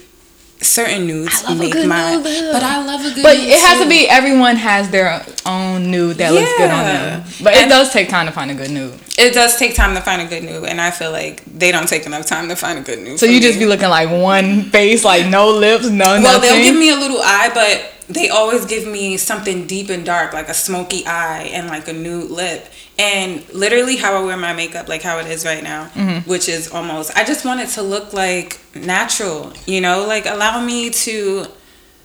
certain 0.61 1.07
nudes 1.07 1.43
I 1.45 1.49
love 1.49 1.59
a 1.59 1.63
make 1.63 1.73
good 1.73 1.87
my. 1.87 2.15
nude 2.15 2.23
lip. 2.23 2.51
But 2.53 2.63
I 2.63 2.83
love 2.85 3.01
a 3.01 3.13
good. 3.13 3.23
But 3.23 3.37
nude 3.37 3.47
it 3.49 3.59
has 3.59 3.81
to 3.81 3.89
be 3.89 4.07
everyone 4.09 4.55
has 4.57 4.89
their 4.89 5.25
own 5.45 5.89
nude 5.91 6.17
that 6.17 6.33
looks 6.33 6.51
good 6.57 6.69
on 6.71 6.85
them. 6.85 7.23
But 7.43 7.53
it 7.55 7.69
does 7.69 7.91
take 7.91 8.09
time 8.09 8.25
to 8.25 8.31
find 8.31 8.51
a 8.51 8.55
good 8.55 8.71
nude. 8.71 8.99
It 9.17 9.33
does 9.33 9.57
take 9.57 9.75
time 9.75 9.95
to 9.95 10.01
find 10.01 10.21
a 10.21 10.25
good 10.25 10.43
nude, 10.43 10.65
and 10.65 10.79
I 10.79 10.91
feel 10.91 11.11
like 11.11 11.43
they 11.45 11.71
don't 11.71 11.87
take 11.87 12.05
enough 12.05 12.25
time 12.25 12.47
to 12.49 12.55
find 12.55 12.79
a 12.79 12.81
good 12.81 12.99
nude. 12.99 13.19
So 13.19 13.25
for 13.25 13.31
you 13.31 13.41
just 13.41 13.57
me. 13.57 13.65
be 13.65 13.69
looking 13.69 13.89
like 13.89 14.09
one 14.09 14.63
face, 14.63 15.03
like 15.03 15.27
no 15.27 15.49
lips, 15.51 15.89
no 15.89 16.05
Well, 16.05 16.21
nothing. 16.21 16.41
they'll 16.41 16.63
give 16.63 16.75
me 16.79 16.89
a 16.89 16.95
little 16.95 17.19
eye, 17.21 17.51
but 17.53 17.93
they 18.07 18.29
always 18.29 18.65
give 18.65 18.87
me 18.87 19.17
something 19.17 19.67
deep 19.67 19.89
and 19.89 20.05
dark, 20.05 20.33
like 20.33 20.47
a 20.49 20.53
smoky 20.53 21.05
eye 21.05 21.49
and 21.53 21.67
like 21.67 21.87
a 21.87 21.93
nude 21.93 22.31
lip. 22.31 22.65
And 22.99 23.47
literally, 23.53 23.95
how 23.95 24.21
I 24.21 24.25
wear 24.25 24.35
my 24.35 24.51
makeup, 24.53 24.89
like 24.89 25.01
how 25.01 25.19
it 25.19 25.27
is 25.27 25.45
right 25.45 25.63
now, 25.63 25.85
Mm-hmm. 25.95 26.29
which 26.29 26.49
is 26.49 26.69
almost, 26.69 27.15
I 27.17 27.23
just 27.23 27.45
want 27.45 27.61
it 27.61 27.69
to 27.69 27.81
look 27.81 28.11
like 28.13 28.59
natural, 28.75 29.53
you 29.65 29.79
know, 29.79 30.05
like 30.05 30.25
allow 30.25 30.59
me 30.63 30.89
to 30.89 31.45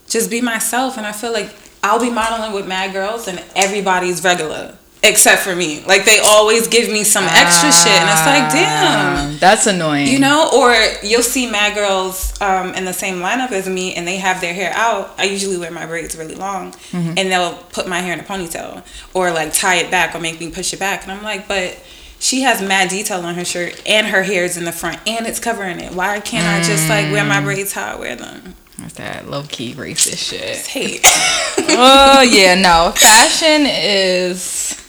just 0.08 0.30
be 0.30 0.40
myself. 0.40 0.96
And 0.96 1.04
I 1.04 1.10
feel 1.12 1.32
like 1.32 1.50
I'll 1.82 1.98
be 2.00 2.10
modeling 2.10 2.52
with 2.52 2.66
mad 2.68 2.92
girls, 2.92 3.26
and 3.28 3.42
everybody's 3.56 4.22
regular. 4.22 4.76
Except 5.06 5.42
for 5.42 5.54
me, 5.54 5.84
like 5.86 6.04
they 6.06 6.18
always 6.20 6.66
give 6.68 6.88
me 6.90 7.04
some 7.04 7.24
extra 7.24 7.70
shit, 7.70 7.92
and 7.92 8.08
it's 8.10 8.26
like, 8.26 8.50
damn, 8.52 9.30
Um, 9.32 9.38
That's 9.38 9.66
annoying. 9.66 10.06
you 10.08 10.18
know, 10.18 10.48
or 10.54 10.74
you'll 11.06 11.22
see 11.22 11.48
mad 11.50 11.74
girls 11.74 12.32
um, 12.40 12.72
in 12.74 12.84
the 12.86 12.92
same 12.92 13.16
lineup 13.20 13.52
as 13.52 13.68
me 13.68 13.94
and 13.94 14.08
they 14.08 14.16
have 14.16 14.40
their 14.40 14.54
hair 14.54 14.72
out. 14.74 15.12
I 15.18 15.24
usually 15.24 15.58
wear 15.58 15.70
my 15.70 15.84
braids 15.86 16.16
really 16.16 16.34
long 16.34 16.72
Mm-hmm. 16.72 17.14
and 17.18 17.30
they'll 17.30 17.54
put 17.72 17.86
my 17.86 18.00
hair 18.00 18.14
in 18.14 18.20
a 18.20 18.22
ponytail 18.22 18.82
or 19.12 19.30
like 19.30 19.52
tie 19.52 19.76
it 19.76 19.90
back 19.90 20.14
or 20.14 20.20
make 20.20 20.40
me 20.40 20.50
push 20.50 20.72
it 20.72 20.78
back. 20.80 21.02
And 21.02 21.12
I'm 21.12 21.22
like, 21.22 21.46
but 21.48 21.78
she 22.18 22.40
has 22.42 22.62
mad 22.62 22.88
detail 22.88 23.20
on 23.20 23.34
her 23.34 23.44
shirt 23.44 23.82
and 23.86 24.06
her 24.06 24.22
hair 24.22 24.44
is 24.44 24.56
in 24.56 24.64
the 24.64 24.72
front 24.72 24.98
and 25.06 25.26
it's 25.26 25.38
covering 25.40 25.80
it. 25.80 25.92
Why 25.94 26.20
can't 26.20 26.46
I 26.46 26.66
just 26.66 26.88
like 26.88 27.12
wear 27.12 27.24
Mm. 27.24 27.28
my 27.28 27.40
braids 27.42 27.72
how 27.72 27.96
I 27.96 27.96
wear 27.96 28.16
them? 28.16 28.54
That's 28.78 28.94
that 28.94 29.28
low 29.28 29.42
key 29.48 29.74
racist 29.74 30.30
shit. 30.30 30.66
Hate. 30.66 31.02
oh 31.04 32.22
yeah, 32.30 32.54
no. 32.54 32.92
Fashion 32.96 33.66
is. 33.66 34.80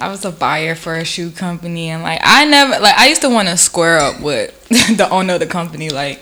I 0.00 0.08
was 0.08 0.24
a 0.24 0.30
buyer 0.30 0.74
for 0.74 0.94
a 0.94 1.04
shoe 1.04 1.30
company, 1.30 1.88
and 1.88 2.02
like 2.02 2.20
I 2.22 2.44
never 2.44 2.78
like 2.80 2.96
I 2.96 3.08
used 3.08 3.22
to 3.22 3.28
want 3.28 3.48
to 3.48 3.56
square 3.56 3.98
up 3.98 4.20
with 4.20 4.52
the 4.68 5.08
owner 5.10 5.34
of 5.34 5.40
the 5.40 5.46
company. 5.46 5.90
Like 5.90 6.20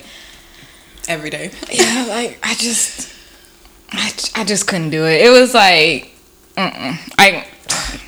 Every 1.07 1.29
day. 1.29 1.51
yeah, 1.71 2.05
like 2.09 2.37
I 2.43 2.53
just, 2.55 3.13
I, 3.91 4.11
I 4.35 4.43
just 4.43 4.67
couldn't 4.67 4.89
do 4.89 5.05
it. 5.05 5.21
It 5.21 5.29
was 5.29 5.53
like. 5.53 6.11
I. 6.57 7.45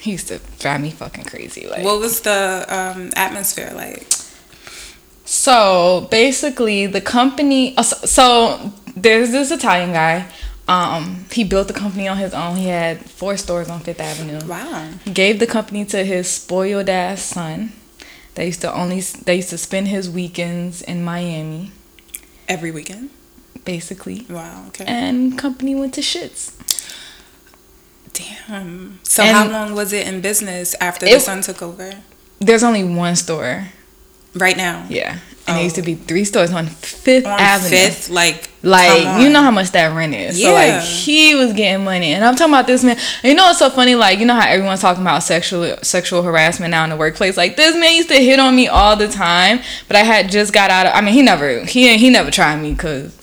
He 0.00 0.12
used 0.12 0.28
to 0.28 0.40
drive 0.60 0.80
me 0.80 0.90
fucking 0.92 1.24
crazy. 1.24 1.66
Like 1.66 1.84
What 1.84 1.98
was 1.98 2.20
the 2.20 2.64
um, 2.68 3.10
atmosphere 3.16 3.72
like? 3.74 4.06
So 5.24 6.06
basically, 6.10 6.86
the 6.86 7.00
company. 7.00 7.76
uh, 7.76 7.82
So 7.82 8.06
so 8.06 8.72
there's 8.96 9.32
this 9.32 9.50
Italian 9.50 9.92
guy. 9.92 10.26
Um, 10.68 11.24
he 11.32 11.44
built 11.44 11.66
the 11.68 11.74
company 11.74 12.06
on 12.08 12.18
his 12.18 12.34
own. 12.34 12.56
He 12.56 12.66
had 12.66 13.00
four 13.10 13.36
stores 13.38 13.68
on 13.70 13.80
Fifth 13.80 14.00
Avenue. 14.00 14.40
Wow. 14.46 14.90
Gave 15.12 15.38
the 15.38 15.46
company 15.46 15.84
to 15.86 16.04
his 16.04 16.30
spoiled 16.30 16.88
ass 16.90 17.22
son. 17.22 17.72
They 18.34 18.46
used 18.46 18.60
to 18.60 18.72
only 18.72 19.00
they 19.00 19.36
used 19.36 19.50
to 19.50 19.58
spend 19.58 19.88
his 19.88 20.08
weekends 20.10 20.82
in 20.82 21.02
Miami, 21.02 21.72
Every 22.48 22.70
weekend. 22.70 23.10
basically. 23.64 24.26
Wow. 24.28 24.66
Okay. 24.68 24.84
And 24.86 25.36
company 25.38 25.74
went 25.74 25.94
to 25.94 26.00
shits. 26.02 26.52
Damn. 28.12 29.00
So 29.02 29.22
And- 29.22 29.36
how 29.36 29.48
long 29.48 29.74
was 29.74 29.92
it 29.92 30.06
in 30.06 30.20
business 30.20 30.74
after 30.80 31.06
the 31.06 31.18
son 31.20 31.42
took 31.42 31.62
over? 31.62 31.94
There's 32.40 32.62
only 32.62 32.84
one 32.84 33.16
store. 33.16 33.68
Right 34.34 34.56
now. 34.56 34.86
Yeah. 34.88 35.18
And 35.48 35.56
there 35.56 35.64
used 35.64 35.76
to 35.76 35.82
Oh. 35.82 35.84
be 35.84 35.94
three 35.94 36.24
stores 36.24 36.52
on 36.52 36.66
Fifth 36.66 37.26
On 37.26 37.38
Avenue. 37.40 37.70
Fifth, 37.70 38.10
like 38.10 38.50
Like 38.62 39.20
you 39.22 39.28
know 39.30 39.40
how 39.42 39.50
much 39.52 39.70
that 39.70 39.94
rent 39.94 40.14
is. 40.14 40.40
So 40.42 40.48
Yeah. 40.50 40.76
like 40.76 40.82
he 40.82 41.34
was 41.34 41.52
getting 41.52 41.84
money, 41.84 42.12
and 42.12 42.24
I'm 42.24 42.34
talking 42.36 42.52
about 42.52 42.66
this 42.66 42.82
man. 42.82 42.96
And 43.22 43.30
you 43.30 43.34
know 43.36 43.44
what's 43.46 43.60
so 43.60 43.70
funny? 43.70 43.94
Like 43.94 44.18
you 44.18 44.26
know 44.26 44.34
how 44.34 44.48
everyone's 44.48 44.80
talking 44.80 45.02
about 45.02 45.22
sexual 45.22 45.76
sexual 45.82 46.22
harassment 46.22 46.70
now 46.72 46.82
in 46.84 46.90
the 46.90 46.96
workplace. 46.96 47.36
Like 47.36 47.56
this 47.56 47.74
man 47.76 47.94
used 47.94 48.08
to 48.08 48.16
hit 48.16 48.38
on 48.40 48.54
me 48.56 48.66
all 48.68 48.96
the 48.96 49.08
time, 49.08 49.60
but 49.86 49.96
I 49.96 50.02
had 50.02 50.28
just 50.30 50.52
got 50.52 50.70
out 50.70 50.86
of. 50.86 50.92
I 50.94 51.00
mean, 51.00 51.14
he 51.14 51.22
never 51.22 51.64
he 51.64 51.96
he 51.98 52.10
never 52.10 52.30
tried 52.30 52.56
me 52.60 52.72
because. 52.72 53.12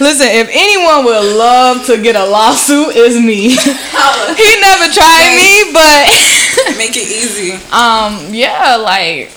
Listen, 0.00 0.28
if 0.30 0.48
anyone 0.52 1.04
would 1.04 1.36
love 1.36 1.84
to 1.86 2.00
get 2.02 2.16
a 2.16 2.24
lawsuit, 2.24 2.92
it's 2.96 3.16
me. 3.16 3.48
he 3.50 4.60
never 4.60 4.92
tried 4.92 5.36
me, 5.36 5.72
but 5.72 6.76
Make 6.78 6.96
it 6.96 7.08
easy. 7.08 7.52
um, 7.72 8.32
yeah, 8.32 8.76
like, 8.76 9.30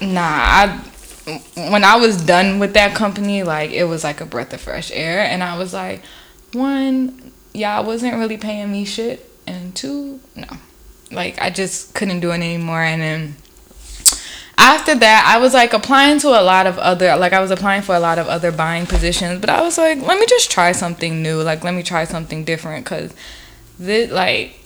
nah, 0.00 0.20
I, 0.20 0.82
when 1.54 1.84
I 1.84 1.96
was 1.96 2.24
done 2.24 2.58
with 2.58 2.74
that 2.74 2.94
company, 2.94 3.42
like, 3.42 3.70
it 3.70 3.84
was 3.84 4.04
like 4.04 4.20
a 4.20 4.26
breath 4.26 4.52
of 4.52 4.60
fresh 4.60 4.90
air. 4.92 5.20
And 5.20 5.42
I 5.42 5.58
was 5.58 5.72
like, 5.72 6.02
one, 6.52 7.32
y'all 7.52 7.84
wasn't 7.84 8.14
really 8.16 8.36
paying 8.36 8.72
me 8.72 8.84
shit. 8.84 9.30
And 9.46 9.74
two, 9.74 10.20
no. 10.36 10.48
Like, 11.10 11.40
I 11.40 11.50
just 11.50 11.94
couldn't 11.94 12.20
do 12.20 12.30
it 12.30 12.34
anymore. 12.34 12.82
And 12.82 13.00
then 13.00 13.36
after 14.58 14.94
that, 14.94 15.24
I 15.26 15.38
was 15.38 15.54
like 15.54 15.72
applying 15.72 16.18
to 16.20 16.28
a 16.28 16.42
lot 16.42 16.66
of 16.66 16.78
other, 16.78 17.16
like, 17.16 17.32
I 17.32 17.40
was 17.40 17.50
applying 17.50 17.82
for 17.82 17.94
a 17.94 18.00
lot 18.00 18.18
of 18.18 18.26
other 18.26 18.52
buying 18.52 18.86
positions. 18.86 19.40
But 19.40 19.50
I 19.50 19.62
was 19.62 19.78
like, 19.78 20.00
let 20.00 20.18
me 20.18 20.26
just 20.26 20.50
try 20.50 20.72
something 20.72 21.22
new. 21.22 21.42
Like, 21.42 21.64
let 21.64 21.74
me 21.74 21.82
try 21.82 22.04
something 22.04 22.44
different. 22.44 22.84
Cause 22.84 23.14
this, 23.78 24.10
like, 24.10 24.58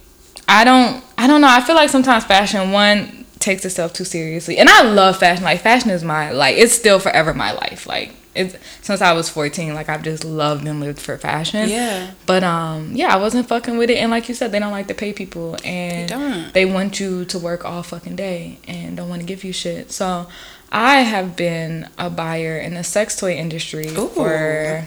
I 0.49 0.65
don't 0.65 1.03
I 1.17 1.27
don't 1.27 1.41
know. 1.41 1.49
I 1.49 1.61
feel 1.61 1.77
like 1.77 1.91
sometimes 1.91 2.25
fashion 2.25 2.73
one 2.73 3.22
takes 3.43 3.65
itself 3.65 3.93
too 3.93 4.05
seriously. 4.05 4.57
And 4.59 4.69
I 4.69 4.83
love 4.83 5.19
fashion. 5.19 5.45
Like 5.45 5.61
fashion 5.61 5.91
is 5.91 6.03
my 6.03 6.31
like 6.31 6.57
it's 6.57 6.73
still 6.73 6.99
forever 6.99 7.35
my 7.35 7.53
life. 7.53 7.87
Like 7.87 8.15
it's 8.35 8.57
since 8.81 9.03
I 9.03 9.13
was 9.13 9.29
14 9.29 9.75
like 9.75 9.91
I've 9.91 10.03
just 10.03 10.25
loved 10.25 10.67
and 10.67 10.81
lived 10.81 10.99
for 11.01 11.19
fashion. 11.19 11.69
Yeah. 11.69 12.13
But 12.25 12.43
um 12.45 12.93
yeah, 12.95 13.09
I 13.15 13.17
wasn't 13.17 13.47
fucking 13.49 13.77
with 13.77 13.91
it 13.91 13.97
and 13.99 14.11
like 14.11 14.29
you 14.29 14.35
said 14.35 14.53
they 14.53 14.59
don't 14.59 14.71
like 14.73 14.87
to 14.89 14.95
pay 14.95 15.13
people 15.13 15.57
and 15.65 16.09
They 16.09 16.15
don't. 16.15 16.55
they 16.55 16.65
want 16.65 16.99
you 17.01 17.27
to 17.27 17.39
work 17.39 17.65
all 17.67 17.83
fucking 17.83 18.17
day 18.17 18.59
and 18.67 18.97
don't 18.97 19.11
want 19.11 19.21
to 19.21 19.27
give 19.27 19.45
you 19.45 19.53
shit. 19.53 19.93
So 19.93 20.29
I 20.71 21.01
have 21.03 21.37
been 21.37 21.89
a 21.99 22.09
buyer 22.09 22.57
in 22.59 22.73
the 22.75 22.85
sex 22.85 23.17
toy 23.17 23.35
industry 23.35 23.87
Ooh. 23.89 24.09
for 24.09 24.87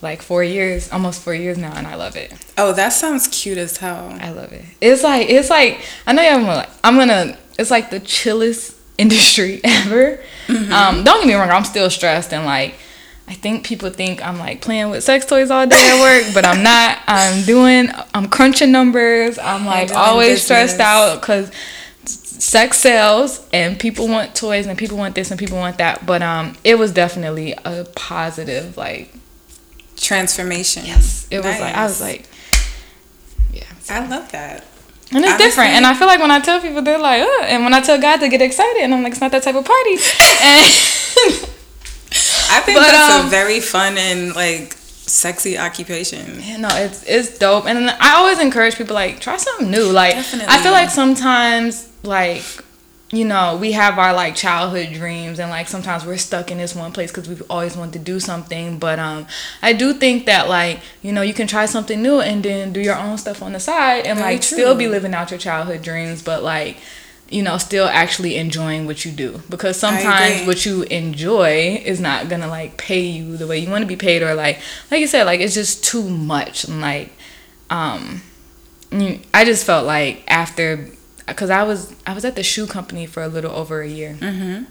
like 0.00 0.22
4 0.22 0.44
years, 0.44 0.92
almost 0.92 1.22
4 1.22 1.34
years 1.34 1.58
now 1.58 1.72
and 1.74 1.84
I 1.86 1.96
love 1.96 2.14
it. 2.14 2.32
Oh, 2.56 2.72
that 2.74 2.90
sounds 2.92 3.26
cute 3.26 3.58
as 3.58 3.78
hell. 3.78 4.16
I 4.20 4.30
love 4.30 4.52
it. 4.52 4.64
It's 4.80 5.02
like 5.02 5.28
it's 5.28 5.50
like 5.50 5.80
I 6.06 6.12
know 6.12 6.22
you're 6.22 6.40
like 6.42 6.68
I'm 6.84 6.96
gonna. 6.96 7.36
It's 7.58 7.70
like 7.70 7.90
the 7.90 8.00
chillest 8.00 8.76
industry 8.98 9.60
ever. 9.64 10.20
Um, 10.48 11.04
don't 11.04 11.20
get 11.20 11.26
me 11.26 11.34
wrong. 11.34 11.50
I'm 11.50 11.64
still 11.64 11.90
stressed 11.90 12.32
and 12.32 12.44
like 12.44 12.74
I 13.28 13.34
think 13.34 13.66
people 13.66 13.90
think 13.90 14.24
I'm 14.24 14.38
like 14.38 14.62
playing 14.62 14.88
with 14.88 15.04
sex 15.04 15.26
toys 15.26 15.50
all 15.50 15.66
day 15.66 15.76
at 15.76 16.00
work, 16.24 16.32
but 16.32 16.46
I'm 16.46 16.62
not. 16.62 16.98
I'm 17.06 17.44
doing. 17.44 17.90
I'm 18.14 18.28
crunching 18.28 18.72
numbers. 18.72 19.38
I'm 19.38 19.66
like 19.66 19.90
always 19.90 20.42
stressed 20.42 20.80
out 20.80 21.20
because 21.20 21.52
sex 22.04 22.78
sells 22.78 23.46
and 23.52 23.78
people 23.78 24.08
want 24.08 24.34
toys 24.34 24.66
and 24.66 24.78
people 24.78 24.96
want 24.96 25.14
this 25.14 25.30
and 25.30 25.38
people 25.38 25.58
want 25.58 25.76
that. 25.76 26.06
But 26.06 26.22
um, 26.22 26.56
it 26.64 26.78
was 26.78 26.90
definitely 26.90 27.52
a 27.64 27.84
positive 27.94 28.78
like. 28.78 29.12
Transformation. 29.96 30.86
Yes, 30.86 31.28
It 31.30 31.38
was 31.38 31.60
like 31.60 31.74
I 31.74 31.84
was 31.84 32.00
like. 32.00 32.26
Yeah. 33.52 33.64
I 33.90 34.06
love 34.06 34.32
that. 34.32 34.64
And 35.10 35.24
it's 35.24 35.32
Honestly- 35.32 35.46
different. 35.46 35.70
And 35.70 35.86
I 35.86 35.94
feel 35.94 36.06
like 36.06 36.20
when 36.20 36.30
I 36.30 36.40
tell 36.40 36.60
people, 36.60 36.82
they're 36.82 36.98
like, 36.98 37.22
Ugh. 37.22 37.44
and 37.48 37.64
when 37.64 37.72
I 37.72 37.80
tell 37.80 37.98
God 38.00 38.18
to 38.20 38.28
get 38.28 38.42
excited, 38.42 38.82
and 38.82 38.92
I'm 38.94 39.02
like, 39.02 39.12
it's 39.12 39.20
not 39.20 39.30
that 39.32 39.42
type 39.42 39.54
of 39.54 39.64
party. 39.64 39.96
And 40.40 40.64
I 42.50 42.60
think 42.60 42.78
But, 42.78 42.90
that's 42.90 43.14
um, 43.20 43.26
a 43.26 43.30
very 43.30 43.60
fun 43.60 43.98
and 43.98 44.34
like 44.34 44.72
sexy 44.74 45.58
occupation. 45.58 46.40
you 46.42 46.58
know, 46.58 46.68
it's 46.72 47.02
it's 47.04 47.38
dope. 47.38 47.66
And 47.66 47.90
I 47.90 48.14
always 48.16 48.38
encourage 48.38 48.76
people 48.76 48.94
like 48.94 49.20
try 49.20 49.36
something 49.36 49.70
new. 49.70 49.90
Like 49.90 50.14
I 50.16 50.62
feel 50.62 50.72
like 50.72 50.90
sometimes 50.90 51.88
like 52.02 52.42
you 53.10 53.24
know 53.24 53.56
we 53.56 53.72
have 53.72 53.98
our 53.98 54.12
like 54.12 54.34
childhood 54.36 54.92
dreams 54.92 55.38
and 55.38 55.50
like 55.50 55.66
sometimes 55.66 56.04
we're 56.04 56.18
stuck 56.18 56.50
in 56.50 56.58
this 56.58 56.74
one 56.74 56.92
place 56.92 57.10
because 57.10 57.28
we've 57.28 57.42
always 57.50 57.76
wanted 57.76 57.94
to 57.94 57.98
do 58.00 58.20
something. 58.20 58.78
But 58.78 58.98
um 58.98 59.26
i 59.62 59.72
do 59.72 59.94
think 59.94 60.26
that 60.26 60.48
like 60.48 60.80
you 61.02 61.12
know 61.12 61.22
you 61.22 61.32
can 61.32 61.46
try 61.46 61.66
something 61.66 62.02
new 62.02 62.20
and 62.20 62.42
then 62.42 62.72
do 62.72 62.80
your 62.80 62.96
own 62.96 63.16
stuff 63.16 63.42
on 63.42 63.52
the 63.52 63.60
side 63.60 64.06
and 64.06 64.18
Very 64.18 64.34
like 64.34 64.42
still 64.42 64.74
be 64.74 64.88
living 64.88 65.14
out 65.14 65.30
your 65.30 65.38
childhood 65.38 65.82
dreams 65.82 66.22
but 66.22 66.42
like 66.42 66.76
you 67.30 67.42
know 67.42 67.58
still 67.58 67.86
actually 67.86 68.36
enjoying 68.36 68.86
what 68.86 69.04
you 69.04 69.12
do. 69.12 69.42
Because 69.48 69.78
sometimes 69.78 70.46
what 70.46 70.64
you 70.66 70.82
enjoy 70.84 71.80
is 71.84 72.00
not 72.00 72.28
gonna 72.28 72.48
like 72.48 72.76
pay 72.76 73.00
you 73.00 73.36
the 73.36 73.46
way 73.46 73.58
you 73.58 73.70
want 73.70 73.82
to 73.82 73.88
be 73.88 73.96
paid 73.96 74.22
or 74.22 74.34
like 74.34 74.60
like 74.90 75.00
you 75.00 75.06
said 75.06 75.24
like 75.24 75.40
it's 75.40 75.54
just 75.54 75.84
too 75.84 76.08
much. 76.08 76.64
And 76.64 76.80
like 76.80 77.12
um 77.70 78.22
i 79.34 79.44
just 79.44 79.66
felt 79.66 79.86
like 79.86 80.24
after 80.26 80.88
because 81.28 81.50
i 81.50 81.62
was 81.62 81.94
i 82.06 82.12
was 82.14 82.24
at 82.24 82.34
the 82.36 82.42
shoe 82.42 82.66
company 82.66 83.06
for 83.06 83.22
a 83.22 83.28
little 83.28 83.52
over 83.52 83.80
a 83.82 83.88
year. 83.88 84.16
Mm-hmm. 84.20 84.64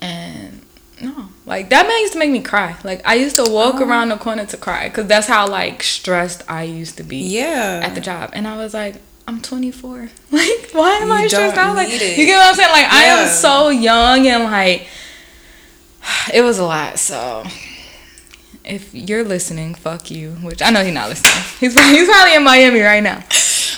and 0.00 0.62
no 1.00 1.28
like 1.46 1.70
that 1.70 1.86
man 1.86 1.98
used 2.00 2.12
to 2.12 2.18
make 2.18 2.30
me 2.30 2.40
cry. 2.42 2.76
Like 2.84 3.00
i 3.06 3.14
used 3.14 3.36
to 3.36 3.44
walk 3.50 3.76
Oh. 3.78 3.88
around 3.88 4.10
the 4.10 4.16
corner 4.16 4.44
to 4.46 4.56
cry 4.56 4.88
because 4.88 5.06
that's 5.06 5.26
how 5.26 5.48
like 5.48 5.82
stressed 5.82 6.42
i 6.48 6.62
used 6.62 6.96
to 6.98 7.02
be 7.02 7.16
Yeah. 7.18 7.80
at 7.84 7.94
the 7.94 8.00
job. 8.00 8.30
And 8.32 8.46
i 8.46 8.56
was 8.56 8.74
like 8.74 8.96
i'm 9.28 9.40
24 9.40 10.10
like 10.30 10.70
why 10.72 10.90
am 11.02 11.10
i 11.12 11.26
stressed 11.26 11.56
out? 11.56 11.76
Like 11.76 11.88
it. 11.90 12.18
you 12.18 12.26
get 12.26 12.36
what 12.36 12.48
i'm 12.50 12.54
saying? 12.54 12.70
Like 12.72 12.92
i 12.92 13.04
am 13.04 13.28
so 13.28 13.68
young 13.70 14.26
and 14.26 14.44
like 14.44 14.86
it 16.34 16.42
was 16.42 16.58
a 16.58 16.64
lot 16.64 16.98
so. 16.98 17.44
If 18.62 18.94
you're 18.94 19.24
listening 19.24 19.74
fuck 19.74 20.10
you 20.10 20.32
which 20.42 20.60
i 20.62 20.70
know 20.70 20.84
he's 20.84 20.92
not 20.94 21.08
listening. 21.08 21.32
He's, 21.60 21.74
he's 21.90 22.08
probably 22.08 22.34
in 22.34 22.44
miami 22.44 22.80
right 22.80 23.02
now 23.02 23.24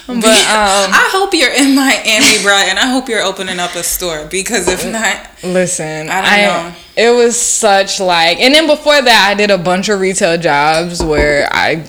but 0.07 0.17
um 0.19 0.91
I 0.93 1.09
hope 1.13 1.33
you're 1.35 1.53
in 1.53 1.75
Miami, 1.75 2.43
bro, 2.43 2.55
and 2.55 2.79
I 2.79 2.87
hope 2.87 3.09
you're 3.09 3.23
opening 3.23 3.59
up 3.61 3.75
a 3.75 3.83
store 3.83 4.27
because 4.31 4.69
if 4.69 4.85
not, 4.91 5.29
Listen, 5.45 6.09
I 6.09 6.21
don't 6.23 6.73
know. 6.73 6.79
It 6.97 7.11
was 7.17 7.41
such 7.41 8.01
like, 8.01 8.39
and 8.41 8.55
then 8.55 8.67
before 8.67 9.01
that, 9.01 9.29
I 9.31 9.35
did 9.35 9.51
a 9.51 9.59
bunch 9.59 9.89
of 9.89 10.01
retail 10.01 10.37
jobs 10.39 11.03
where 11.03 11.49
I, 11.53 11.87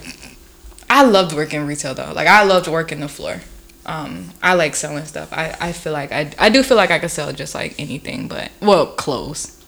I 0.90 1.04
loved 1.04 1.36
working 1.36 1.66
retail 1.66 1.94
though. 1.94 2.14
Like 2.14 2.28
I 2.28 2.44
loved 2.44 2.68
working 2.68 3.00
the 3.00 3.08
floor. 3.10 3.42
Um, 3.86 4.30
I 4.42 4.54
like 4.54 4.76
selling 4.76 5.04
stuff. 5.06 5.34
I, 5.34 5.56
I 5.60 5.72
feel 5.74 5.92
like 5.92 6.12
I, 6.14 6.32
I 6.40 6.50
do 6.50 6.64
feel 6.64 6.78
like 6.78 6.90
I 6.92 7.00
could 7.00 7.12
sell 7.12 7.34
just 7.34 7.54
like 7.54 7.76
anything, 7.80 8.28
but 8.30 8.50
well, 8.62 8.88
clothes, 8.88 9.62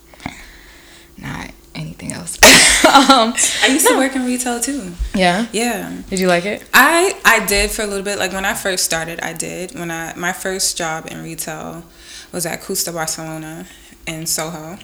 not 1.17 1.51
anything 1.75 2.11
else. 2.13 2.37
um, 2.85 3.33
I 3.63 3.67
used 3.69 3.87
to 3.87 3.95
work 3.97 4.15
in 4.15 4.25
retail 4.25 4.59
too. 4.59 4.93
yeah. 5.13 5.47
Yeah. 5.51 6.01
Did 6.09 6.19
you 6.19 6.27
like 6.27 6.45
it? 6.45 6.63
I 6.73 7.13
I 7.25 7.45
did 7.45 7.71
for 7.71 7.81
a 7.83 7.87
little 7.87 8.03
bit. 8.03 8.17
Like 8.19 8.31
when 8.33 8.45
I 8.45 8.53
first 8.53 8.85
started, 8.85 9.19
I 9.21 9.33
did. 9.33 9.73
When 9.77 9.91
I 9.91 10.13
my 10.15 10.33
first 10.33 10.77
job 10.77 11.07
in 11.11 11.21
retail 11.23 11.83
was 12.31 12.45
at 12.45 12.61
Custo 12.61 12.93
Barcelona 12.93 13.65
in 14.07 14.25
Soho, 14.25 14.77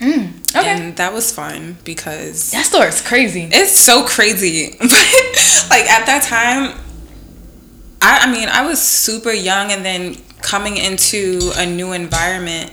Mm, 0.00 0.32
okay. 0.56 0.68
and 0.68 0.96
that 0.96 1.12
was 1.12 1.30
fun 1.32 1.76
because 1.84 2.50
that 2.50 2.66
store 2.66 2.86
is 2.86 3.00
crazy. 3.00 3.48
it's 3.52 3.78
so 3.78 4.04
crazy. 4.04 4.76
But 4.80 5.70
like 5.70 5.86
at 5.90 6.04
that 6.06 6.22
time, 6.24 6.78
I 8.02 8.26
I 8.26 8.32
mean 8.32 8.48
I 8.48 8.66
was 8.66 8.80
super 8.82 9.32
young, 9.32 9.70
and 9.70 9.84
then 9.84 10.16
coming 10.42 10.76
into 10.76 11.52
a 11.56 11.64
new 11.66 11.92
environment 11.92 12.70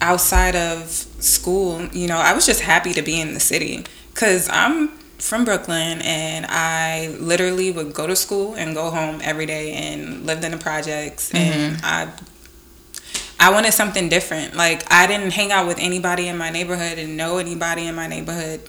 outside 0.00 0.54
of 0.56 0.88
school, 0.88 1.84
you 1.92 2.06
know, 2.06 2.18
I 2.18 2.32
was 2.34 2.46
just 2.46 2.60
happy 2.60 2.92
to 2.94 3.02
be 3.02 3.20
in 3.20 3.34
the 3.34 3.40
city 3.40 3.84
because 4.12 4.48
I'm 4.50 4.88
from 5.18 5.44
Brooklyn 5.44 6.00
and 6.02 6.46
I 6.48 7.08
literally 7.18 7.72
would 7.72 7.92
go 7.92 8.06
to 8.06 8.14
school 8.14 8.54
and 8.54 8.74
go 8.74 8.90
home 8.90 9.20
every 9.24 9.46
day 9.46 9.72
and 9.72 10.24
lived 10.24 10.44
in 10.44 10.52
the 10.52 10.58
projects 10.58 11.32
and 11.34 11.78
I 11.82 12.08
I 13.40 13.50
wanted 13.52 13.72
something 13.72 14.08
different. 14.08 14.54
Like 14.56 14.90
I 14.92 15.06
didn't 15.06 15.32
hang 15.32 15.52
out 15.52 15.66
with 15.66 15.78
anybody 15.78 16.28
in 16.28 16.36
my 16.38 16.50
neighborhood 16.50 16.98
and 16.98 17.16
know 17.16 17.38
anybody 17.38 17.86
in 17.86 17.94
my 17.94 18.06
neighborhood. 18.06 18.60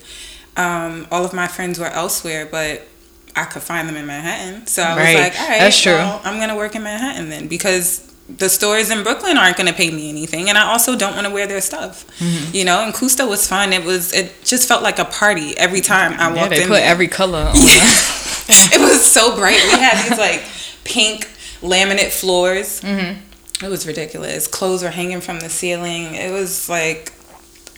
Um, 0.57 1.07
all 1.11 1.25
of 1.25 1.33
my 1.33 1.47
friends 1.47 1.79
were 1.79 1.87
elsewhere, 1.87 2.45
but 2.45 2.87
I 3.35 3.45
could 3.45 3.61
find 3.63 3.87
them 3.87 3.95
in 3.95 4.05
Manhattan. 4.05 4.67
So 4.67 4.83
I 4.83 4.95
Right. 4.95 5.13
was 5.13 5.13
like, 5.23 5.39
all 5.41 5.47
right, 5.49 5.59
That's 5.59 5.81
true. 5.81 5.93
well, 5.93 6.21
I'm 6.23 6.39
gonna 6.39 6.55
work 6.55 6.75
in 6.75 6.83
Manhattan 6.83 7.29
then 7.29 7.47
because 7.47 8.08
the 8.37 8.47
stores 8.49 8.89
in 8.91 9.03
Brooklyn 9.03 9.37
aren't 9.37 9.57
going 9.57 9.67
to 9.67 9.73
pay 9.73 9.89
me 9.91 10.09
anything, 10.09 10.49
and 10.49 10.57
I 10.57 10.63
also 10.71 10.95
don't 10.95 11.15
want 11.15 11.25
to 11.27 11.33
wear 11.33 11.47
their 11.47 11.61
stuff. 11.61 12.05
Mm-hmm. 12.19 12.55
You 12.55 12.65
know, 12.65 12.83
and 12.83 12.93
Custo 12.93 13.27
was 13.27 13.47
fun. 13.47 13.73
It 13.73 13.83
was 13.83 14.13
it 14.13 14.33
just 14.45 14.67
felt 14.67 14.83
like 14.83 14.99
a 14.99 15.05
party 15.05 15.57
every 15.57 15.81
time 15.81 16.13
I 16.13 16.27
walked 16.27 16.37
Yeah, 16.51 16.57
they 16.57 16.61
in. 16.63 16.67
put 16.69 16.81
every 16.81 17.07
color 17.07 17.39
on. 17.39 17.53
it 17.55 18.79
was 18.81 19.03
so 19.11 19.35
bright. 19.35 19.61
We 19.63 19.79
had 19.79 20.07
these 20.09 20.17
like 20.19 20.43
pink 20.83 21.25
laminate 21.61 22.11
floors. 22.11 22.81
Mm-hmm. 22.81 23.65
It 23.65 23.69
was 23.69 23.85
ridiculous. 23.85 24.47
Clothes 24.47 24.83
were 24.83 24.89
hanging 24.89 25.19
from 25.21 25.39
the 25.41 25.49
ceiling. 25.49 26.15
It 26.15 26.31
was 26.31 26.69
like 26.69 27.11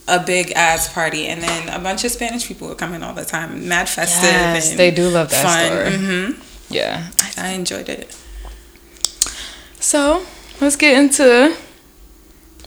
a 0.08 0.20
big 0.20 0.52
ass 0.52 0.92
party, 0.94 1.28
and 1.28 1.42
then 1.42 1.70
a 1.70 1.80
bunch 1.80 2.04
of 2.04 2.12
Spanish 2.12 2.46
people 2.48 2.68
were 2.68 2.76
coming 2.76 3.02
all 3.04 3.14
the 3.14 3.26
time. 3.26 3.68
Mad 3.68 3.88
festive. 3.90 4.30
Yes, 4.30 4.72
and 4.72 4.80
they 4.80 4.92
do 4.92 5.08
love 5.10 5.30
that 5.30 5.44
fun. 5.44 5.66
store. 5.66 6.36
hmm 6.36 6.42
Yeah. 6.74 7.10
I 7.38 7.50
enjoyed 7.54 7.88
it. 7.90 8.16
So 9.80 10.26
let's 10.62 10.76
get 10.76 10.98
into 10.98 11.56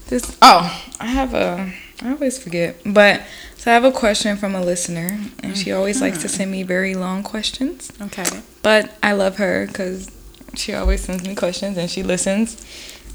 this. 0.08 0.36
Oh, 0.42 0.84
I 1.00 1.06
have 1.06 1.34
a. 1.34 1.72
I 2.02 2.10
always 2.10 2.42
forget, 2.42 2.76
but 2.84 3.22
so 3.56 3.70
I 3.70 3.74
have 3.74 3.84
a 3.84 3.92
question 3.92 4.36
from 4.36 4.54
a 4.54 4.60
listener, 4.60 5.18
and 5.42 5.56
she 5.56 5.72
always 5.72 6.02
likes 6.02 6.18
to 6.18 6.26
mm-hmm. 6.26 6.36
send 6.36 6.50
me 6.50 6.62
very 6.64 6.94
long 6.94 7.22
questions. 7.22 7.90
Okay. 8.00 8.42
But 8.62 8.92
I 9.02 9.12
love 9.12 9.36
her 9.36 9.66
because 9.66 10.10
she 10.56 10.74
always 10.74 11.02
sends 11.02 11.26
me 11.26 11.34
questions 11.34 11.78
and 11.78 11.90
she 11.90 12.02
listens. 12.02 12.62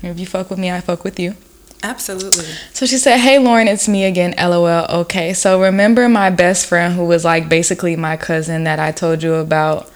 And 0.02 0.12
if 0.12 0.20
you 0.20 0.26
fuck 0.26 0.50
with 0.50 0.60
me, 0.60 0.72
I 0.72 0.82
fuck 0.82 1.04
with 1.04 1.20
you. 1.20 1.36
Absolutely. 1.82 2.46
So 2.74 2.86
she 2.86 2.98
said, 2.98 3.20
Hey 3.20 3.38
Lawren, 3.38 3.68
it's 3.68 3.88
me 3.88 4.06
again, 4.06 4.34
lol. 4.38 4.68
Okay, 5.02 5.34
so 5.34 5.62
remember 5.62 6.10
my 6.10 6.30
best 6.30 6.66
friend 6.66 6.94
who 6.94 7.06
was 7.06 7.24
like 7.24 7.48
basically 7.48 7.96
my 7.96 8.18
cousin 8.18 8.66
that 8.66 8.80
I 8.80 8.92
told 8.92 9.24
you 9.24 9.36
about 9.36 9.90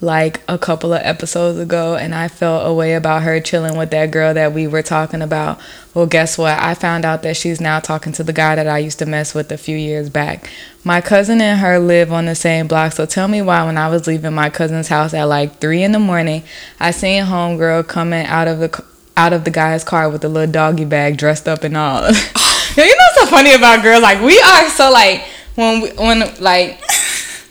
like 0.00 0.40
a 0.46 0.56
couple 0.56 0.92
of 0.92 1.02
episodes 1.02 1.58
ago, 1.58 1.96
and 1.96 2.14
I 2.14 2.28
felt 2.28 2.68
a 2.68 2.72
way 2.72 2.94
about 2.94 3.22
her 3.22 3.40
chilling 3.40 3.76
with 3.76 3.90
that 3.90 4.10
girl 4.10 4.32
that 4.34 4.52
we 4.52 4.66
were 4.66 4.82
talking 4.82 5.22
about. 5.22 5.60
Well, 5.92 6.06
guess 6.06 6.38
what? 6.38 6.58
I 6.58 6.74
found 6.74 7.04
out 7.04 7.22
that 7.22 7.36
she's 7.36 7.60
now 7.60 7.80
talking 7.80 8.12
to 8.12 8.22
the 8.22 8.32
guy 8.32 8.54
that 8.54 8.68
I 8.68 8.78
used 8.78 9.00
to 9.00 9.06
mess 9.06 9.34
with 9.34 9.50
a 9.50 9.58
few 9.58 9.76
years 9.76 10.08
back. 10.08 10.48
My 10.84 11.00
cousin 11.00 11.40
and 11.40 11.58
her 11.60 11.80
live 11.80 12.12
on 12.12 12.26
the 12.26 12.36
same 12.36 12.68
block, 12.68 12.92
so 12.92 13.06
tell 13.06 13.26
me 13.26 13.42
why 13.42 13.64
when 13.64 13.76
I 13.76 13.88
was 13.88 14.06
leaving 14.06 14.34
my 14.34 14.50
cousin's 14.50 14.88
house 14.88 15.14
at 15.14 15.24
like 15.24 15.58
three 15.58 15.82
in 15.82 15.92
the 15.92 15.98
morning, 15.98 16.44
I 16.78 16.92
seen 16.92 17.24
homegirl 17.24 17.88
coming 17.88 18.24
out 18.26 18.46
of 18.46 18.60
the 18.60 18.84
out 19.16 19.32
of 19.32 19.42
the 19.44 19.50
guy's 19.50 19.82
car 19.82 20.08
with 20.08 20.24
a 20.24 20.28
little 20.28 20.50
doggy 20.50 20.84
bag 20.84 21.16
dressed 21.16 21.48
up 21.48 21.64
and 21.64 21.76
all. 21.76 22.02
Yo, 22.02 22.08
you 22.84 22.96
know 22.96 23.04
what's 23.16 23.20
so 23.20 23.26
funny 23.26 23.52
about 23.52 23.82
girls? 23.82 24.00
Like 24.00 24.22
we 24.22 24.40
are 24.40 24.68
so 24.70 24.92
like 24.92 25.24
when 25.56 25.80
we, 25.80 25.90
when 25.94 26.20
like 26.40 26.80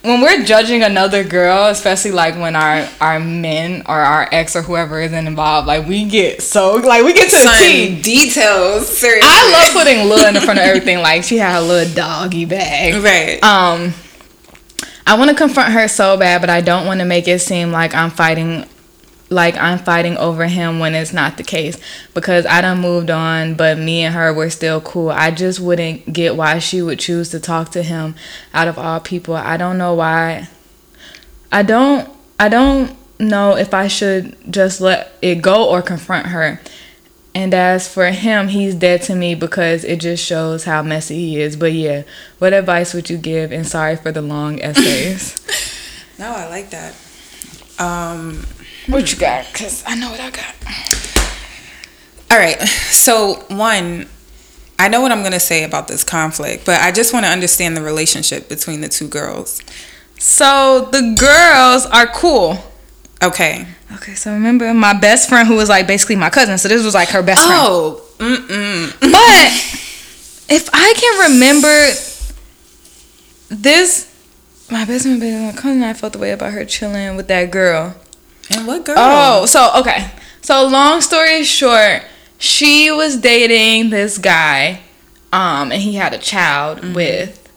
when 0.08 0.22
we're 0.22 0.42
judging 0.42 0.82
another 0.82 1.22
girl, 1.22 1.66
especially 1.66 2.12
like 2.12 2.34
when 2.34 2.56
our 2.56 2.88
our 3.00 3.20
men 3.20 3.82
or 3.86 3.94
our 3.94 4.26
ex 4.32 4.56
or 4.56 4.62
whoever 4.62 5.00
isn't 5.00 5.26
involved, 5.26 5.66
like 5.66 5.86
we 5.86 6.06
get 6.06 6.42
so 6.42 6.76
like 6.76 7.04
we 7.04 7.12
get 7.12 7.28
to 7.30 7.36
the 7.36 7.42
Son, 7.42 7.62
T. 7.62 8.02
details. 8.02 8.88
Seriously. 8.88 9.28
I 9.30 9.52
love 9.52 9.72
putting 9.74 10.08
Lil 10.08 10.26
in 10.26 10.34
the 10.34 10.40
front 10.40 10.58
of 10.58 10.64
everything. 10.64 10.98
Like 10.98 11.24
she 11.24 11.36
had 11.36 11.60
a 11.60 11.64
little 11.64 11.94
doggy 11.94 12.46
bag. 12.46 13.02
Right. 13.04 13.42
Um, 13.44 13.92
I 15.06 15.18
want 15.18 15.30
to 15.30 15.36
confront 15.36 15.72
her 15.72 15.88
so 15.88 16.16
bad, 16.16 16.40
but 16.40 16.50
I 16.50 16.60
don't 16.62 16.86
want 16.86 17.00
to 17.00 17.06
make 17.06 17.28
it 17.28 17.40
seem 17.40 17.70
like 17.70 17.94
I'm 17.94 18.10
fighting, 18.10 18.64
like 19.30 19.56
I'm 19.56 19.78
fighting 19.78 20.16
over 20.16 20.46
him 20.46 20.78
when 20.78 20.94
it's 20.94 21.12
not 21.12 21.36
the 21.36 21.42
case. 21.42 21.78
Because 22.14 22.46
I 22.46 22.60
done 22.60 22.80
moved 22.80 23.10
on, 23.10 23.54
but 23.54 23.78
me 23.78 24.02
and 24.02 24.14
her 24.14 24.32
were 24.32 24.50
still 24.50 24.80
cool. 24.80 25.10
I 25.10 25.30
just 25.30 25.60
wouldn't 25.60 26.12
get 26.12 26.36
why 26.36 26.58
she 26.58 26.82
would 26.82 26.98
choose 26.98 27.30
to 27.30 27.40
talk 27.40 27.70
to 27.70 27.82
him 27.82 28.14
out 28.54 28.68
of 28.68 28.78
all 28.78 29.00
people. 29.00 29.34
I 29.34 29.56
don't 29.56 29.78
know 29.78 29.94
why. 29.94 30.48
I 31.52 31.62
don't. 31.62 32.08
I 32.40 32.48
don't 32.48 32.96
know 33.18 33.56
if 33.56 33.74
I 33.74 33.88
should 33.88 34.36
just 34.52 34.80
let 34.80 35.12
it 35.20 35.42
go 35.42 35.68
or 35.68 35.82
confront 35.82 36.28
her. 36.28 36.60
And 37.34 37.52
as 37.52 37.92
for 37.92 38.06
him, 38.06 38.48
he's 38.48 38.74
dead 38.74 39.02
to 39.02 39.14
me 39.14 39.34
because 39.34 39.84
it 39.84 40.00
just 40.00 40.24
shows 40.24 40.64
how 40.64 40.82
messy 40.82 41.16
he 41.16 41.40
is. 41.40 41.56
But 41.56 41.72
yeah, 41.72 42.02
what 42.38 42.52
advice 42.52 42.94
would 42.94 43.10
you 43.10 43.18
give? 43.18 43.52
And 43.52 43.66
sorry 43.66 43.96
for 43.96 44.10
the 44.10 44.22
long 44.22 44.60
essays. 44.62 45.36
no, 46.18 46.32
I 46.32 46.48
like 46.48 46.70
that. 46.70 46.94
Um, 47.78 48.44
what 48.88 49.12
you 49.12 49.18
got? 49.18 49.44
Cause 49.54 49.82
I 49.86 49.94
know 49.94 50.10
what 50.10 50.20
I 50.20 50.30
got. 50.30 50.54
all 52.30 52.38
right. 52.38 52.60
So 52.90 53.34
one, 53.48 54.06
I 54.78 54.88
know 54.88 55.00
what 55.00 55.12
I'm 55.12 55.22
gonna 55.22 55.40
say 55.40 55.64
about 55.64 55.88
this 55.88 56.04
conflict, 56.04 56.64
but 56.66 56.80
I 56.80 56.92
just 56.92 57.12
want 57.12 57.26
to 57.26 57.30
understand 57.30 57.76
the 57.76 57.82
relationship 57.82 58.48
between 58.48 58.80
the 58.80 58.88
two 58.88 59.08
girls. 59.08 59.60
So 60.18 60.88
the 60.90 61.14
girls 61.18 61.86
are 61.86 62.06
cool. 62.06 62.58
Okay. 63.22 63.66
Okay, 63.94 64.14
so 64.14 64.32
remember 64.32 64.72
my 64.74 64.92
best 64.92 65.28
friend 65.28 65.48
who 65.48 65.56
was 65.56 65.68
like 65.68 65.86
basically 65.86 66.16
my 66.16 66.30
cousin. 66.30 66.58
So 66.58 66.68
this 66.68 66.84
was 66.84 66.94
like 66.94 67.08
her 67.10 67.22
best 67.22 67.44
friend. 67.44 67.60
Oh. 67.62 68.04
Mm-mm. 68.18 68.92
But 69.00 70.54
if 70.54 70.68
I 70.72 70.92
can 70.96 71.32
remember 71.32 71.86
this, 73.48 74.06
my 74.70 74.84
best 74.84 75.04
friend, 75.04 75.20
my 75.20 75.52
cousin, 75.52 75.82
I 75.82 75.94
felt 75.94 76.12
the 76.12 76.18
way 76.18 76.32
about 76.32 76.52
her 76.52 76.64
chilling 76.64 77.16
with 77.16 77.28
that 77.28 77.50
girl. 77.50 77.94
And 78.50 78.66
what 78.66 78.84
girl? 78.84 78.96
Oh, 78.98 79.46
so 79.46 79.70
okay. 79.80 80.10
So 80.40 80.66
long 80.66 81.00
story 81.00 81.44
short, 81.44 82.02
she 82.38 82.90
was 82.90 83.16
dating 83.16 83.90
this 83.90 84.18
guy, 84.18 84.80
um, 85.32 85.72
and 85.72 85.82
he 85.82 85.94
had 85.94 86.14
a 86.14 86.18
child 86.18 86.78
mm-hmm. 86.78 86.94
with 86.94 87.52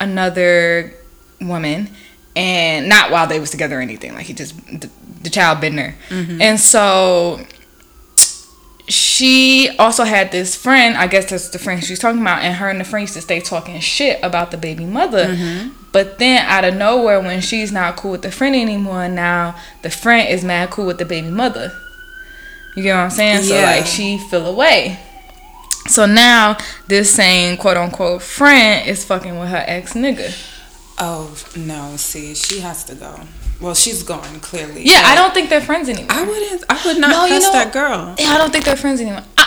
another 0.00 0.94
woman, 1.40 1.88
and 2.34 2.88
not 2.88 3.10
while 3.10 3.26
they 3.26 3.40
was 3.40 3.50
together 3.50 3.78
or 3.78 3.82
anything. 3.82 4.14
Like 4.14 4.26
he 4.26 4.32
just 4.32 4.56
the, 4.66 4.90
the 5.22 5.30
child 5.30 5.60
been 5.60 5.76
there, 5.76 5.96
mm-hmm. 6.08 6.40
and 6.40 6.60
so 6.60 7.44
she 8.88 9.74
also 9.78 10.04
had 10.04 10.30
this 10.30 10.54
friend. 10.54 10.96
I 10.96 11.06
guess 11.08 11.30
that's 11.30 11.48
the 11.48 11.58
friend 11.58 11.82
she's 11.82 11.98
talking 11.98 12.20
about, 12.20 12.42
and 12.42 12.54
her 12.54 12.68
and 12.68 12.78
the 12.78 12.84
friend 12.84 13.02
used 13.02 13.14
to 13.14 13.22
stay 13.22 13.40
talking 13.40 13.80
shit 13.80 14.20
about 14.22 14.50
the 14.50 14.56
baby 14.56 14.86
mother. 14.86 15.26
Mm-hmm. 15.26 15.70
But 15.96 16.18
then 16.18 16.44
out 16.44 16.62
of 16.66 16.74
nowhere, 16.74 17.20
when 17.20 17.40
she's 17.40 17.72
not 17.72 17.96
cool 17.96 18.10
with 18.10 18.20
the 18.20 18.30
friend 18.30 18.54
anymore, 18.54 19.08
now 19.08 19.56
the 19.80 19.88
friend 19.88 20.28
is 20.28 20.44
mad 20.44 20.68
cool 20.68 20.84
with 20.84 20.98
the 20.98 21.06
baby 21.06 21.30
mother. 21.30 21.72
You 22.76 22.82
get 22.82 22.94
what 22.94 23.04
I'm 23.04 23.10
saying? 23.10 23.44
Yeah. 23.44 23.60
So 23.60 23.62
like 23.62 23.86
she 23.86 24.18
feel 24.18 24.44
away. 24.46 24.98
So 25.86 26.04
now 26.04 26.58
this 26.86 27.10
same 27.14 27.56
quote 27.56 27.78
unquote 27.78 28.20
friend 28.20 28.86
is 28.86 29.06
fucking 29.06 29.38
with 29.38 29.48
her 29.48 29.64
ex 29.66 29.94
nigga. 29.94 30.28
Oh 30.98 31.34
no! 31.56 31.96
See, 31.96 32.34
she 32.34 32.60
has 32.60 32.84
to 32.84 32.94
go. 32.94 33.18
Well, 33.58 33.74
she's 33.74 34.02
gone 34.02 34.40
clearly. 34.40 34.82
Yeah, 34.84 35.00
I 35.02 35.14
don't 35.14 35.32
think 35.32 35.48
they're 35.48 35.62
friends 35.62 35.88
anymore. 35.88 36.08
I 36.10 36.24
wouldn't. 36.24 36.62
I 36.68 36.82
would 36.84 36.98
not 37.00 37.10
No, 37.10 37.24
you 37.24 37.40
know- 37.40 37.52
that 37.52 37.72
girl. 37.72 38.14
yeah, 38.18 38.32
I 38.32 38.36
don't 38.36 38.52
think 38.52 38.66
they're 38.66 38.76
friends 38.76 39.00
anymore. 39.00 39.24
I, 39.38 39.46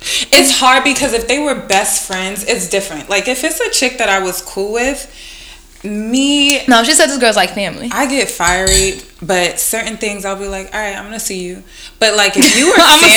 It's 0.00 0.60
hard 0.60 0.84
because 0.84 1.12
if 1.12 1.26
they 1.26 1.40
were 1.40 1.56
best 1.56 2.06
friends, 2.06 2.44
it's 2.44 2.68
different. 2.70 3.10
Like 3.10 3.26
if 3.26 3.42
it's 3.42 3.58
a 3.58 3.70
chick 3.70 3.98
that 3.98 4.08
I 4.08 4.20
was 4.22 4.40
cool 4.42 4.72
with, 4.72 5.12
me, 5.84 6.64
no, 6.66 6.82
she 6.84 6.92
said 6.92 7.06
this 7.06 7.18
girl's 7.18 7.36
like 7.36 7.50
family. 7.50 7.88
I 7.92 8.06
get 8.06 8.28
fiery. 8.28 9.00
But 9.20 9.58
certain 9.58 9.96
things, 9.96 10.24
I'll 10.24 10.36
be 10.38 10.46
like, 10.46 10.72
all 10.74 10.80
right, 10.80 10.96
I'm 10.96 11.04
gonna 11.04 11.18
see 11.20 11.42
you. 11.44 11.62
But 11.98 12.14
like 12.16 12.34
if 12.36 12.56
you 12.56 12.72
see 12.76 13.08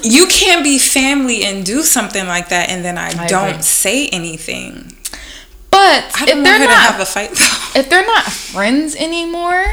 family, 0.00 0.08
you 0.10 0.26
can't 0.26 0.64
be 0.64 0.78
family 0.78 1.44
and 1.44 1.64
do 1.64 1.82
something 1.82 2.26
like 2.26 2.48
that, 2.48 2.68
and 2.68 2.84
then 2.84 2.98
I, 2.98 3.10
I 3.10 3.26
don't 3.26 3.48
agree. 3.50 3.62
say 3.62 4.08
anything. 4.08 4.96
But 5.70 6.04
I 6.16 6.24
if 6.28 6.42
they're 6.44 6.58
not 6.58 6.68
have 6.70 7.00
a 7.00 7.04
fight 7.06 7.30
though. 7.30 7.58
if 7.80 7.88
they're 7.88 8.06
not 8.06 8.24
friends 8.24 8.94
anymore, 8.96 9.64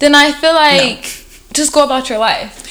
then 0.00 0.14
I 0.14 0.32
feel 0.32 0.54
like 0.54 1.02
just 1.52 1.72
go 1.72 1.84
about 1.84 2.08
your 2.08 2.18
life. 2.18 2.64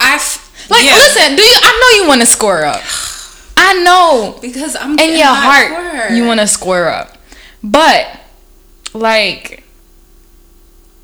I 0.00 0.14
f- 0.16 0.68
Like, 0.70 0.84
yeah, 0.84 0.92
listen, 0.94 1.36
do 1.36 1.42
you? 1.42 1.58
I 1.62 1.80
know 1.80 2.02
you 2.02 2.08
want 2.08 2.20
to 2.20 2.26
score 2.26 2.64
up. 2.64 2.82
I 3.56 3.82
know 3.82 4.38
because 4.40 4.76
I'm 4.76 4.98
in 4.98 5.18
your 5.18 5.26
heart 5.26 5.68
her. 5.68 6.14
you 6.14 6.26
want 6.26 6.40
to 6.40 6.46
square 6.46 6.88
up, 6.88 7.16
but 7.62 8.06
like, 8.92 9.62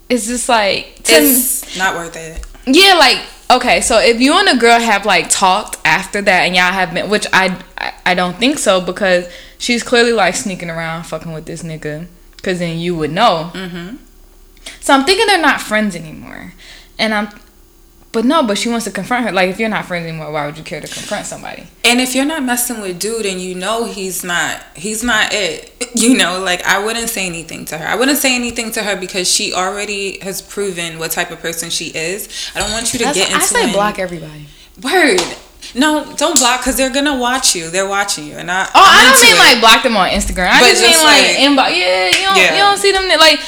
it's 0.09 0.27
just 0.27 0.49
like 0.49 1.03
to 1.05 1.15
It's 1.15 1.77
not 1.79 1.95
worth 1.97 2.17
it. 2.17 2.45
yeah, 2.67 2.95
like 2.95 3.19
okay. 3.51 3.81
So 3.81 3.99
if 3.99 4.21
you 4.21 4.35
and 4.35 4.49
a 4.49 4.57
girl 4.61 4.79
have 4.79 5.07
like 5.07 5.29
talked 5.31 5.79
after 5.85 6.21
that, 6.23 6.47
and 6.47 6.55
y'all 6.55 6.73
have 6.73 6.93
been, 6.93 7.09
which 7.09 7.27
I 7.33 7.63
I, 7.79 7.93
I 8.07 8.15
don't 8.15 8.37
think 8.37 8.59
so 8.59 8.81
because 8.81 9.27
she's 9.59 9.83
clearly 9.83 10.13
like 10.13 10.35
sneaking 10.35 10.71
around 10.71 11.05
fucking 11.05 11.33
with 11.33 11.47
this 11.47 11.63
nigga, 11.63 12.07
because 12.37 12.59
then 12.59 12.79
you 12.79 12.95
would 12.97 13.11
know. 13.13 13.51
Mm-hmm. 13.55 13.97
So 14.81 14.95
I'm 14.95 15.05
thinking 15.05 15.27
they're 15.27 15.41
not 15.41 15.61
friends 15.61 15.97
anymore, 15.97 16.53
and 16.99 17.15
I'm. 17.15 17.29
But 18.13 18.27
no, 18.27 18.43
but 18.43 18.59
she 18.59 18.69
wants 18.69 18.85
to 18.85 18.91
confront 18.91 19.25
her. 19.25 19.33
Like, 19.33 19.49
if 19.49 19.59
you're 19.59 19.71
not 19.71 19.87
friends 19.87 20.07
anymore, 20.07 20.31
why 20.33 20.45
would 20.45 20.59
you 20.59 20.65
care 20.65 20.83
to 20.83 20.87
confront 20.87 21.25
somebody? 21.25 21.67
And 21.83 21.99
if 21.99 22.15
you're 22.15 22.27
not 22.27 22.43
messing 22.43 22.83
with 22.83 22.99
dude 23.01 23.25
and 23.25 23.41
you 23.41 23.55
know 23.55 23.87
he's 23.87 24.23
not 24.23 24.63
he's 24.77 25.03
not 25.03 25.33
it, 25.33 25.73
you 25.95 26.15
know, 26.17 26.39
like 26.39 26.63
I 26.65 26.85
wouldn't 26.85 27.09
say 27.09 27.25
anything 27.27 27.65
to 27.67 27.79
her. 27.79 27.87
I 27.87 27.95
wouldn't 27.97 28.19
say 28.19 28.35
anything 28.35 28.71
to 28.73 28.83
her 28.83 28.97
because 28.97 29.31
she 29.33 29.55
already 29.55 30.19
has 30.21 30.43
proven 30.43 30.99
what 30.99 31.11
type 31.11 31.31
of 31.31 31.41
person 31.41 31.71
she 31.71 31.87
is. 31.87 32.29
I 32.55 32.61
don't 32.61 32.71
want 32.71 32.93
you 32.93 32.99
to 32.99 33.05
That's- 33.07 33.17
get 33.17 33.33
into 33.33 33.43
I 33.43 33.47
say 33.47 33.63
any- 33.63 33.73
block 33.73 33.99
everybody. 33.99 34.47
Word. 34.83 35.21
No, 35.75 36.05
don't 36.17 36.39
block 36.39 36.61
because 36.61 36.77
they're 36.77 36.93
gonna 36.93 37.17
watch 37.17 37.55
you. 37.55 37.71
They're 37.71 37.89
watching 37.89 38.27
you, 38.27 38.35
and 38.37 38.51
I. 38.51 38.65
Oh, 38.65 38.69
I 38.75 39.07
I'm 39.07 39.13
don't 39.13 39.23
mean 39.23 39.37
it. 39.37 39.39
like 39.39 39.61
block 39.61 39.83
them 39.85 39.97
on 39.97 40.11
Instagram. 40.11 40.49
I 40.51 40.61
But 40.61 40.69
just, 40.69 40.83
mean 40.83 40.99
like, 40.99 41.23
like- 41.23 41.37
inbox. 41.39 41.79
Yeah, 41.79 42.07
you 42.09 42.27
don't 42.27 42.37
Yeah. 42.37 42.53
you 42.53 42.59
don't 42.59 42.79
see 42.79 42.93
them 42.93 43.09
there. 43.09 43.17
like 43.17 43.41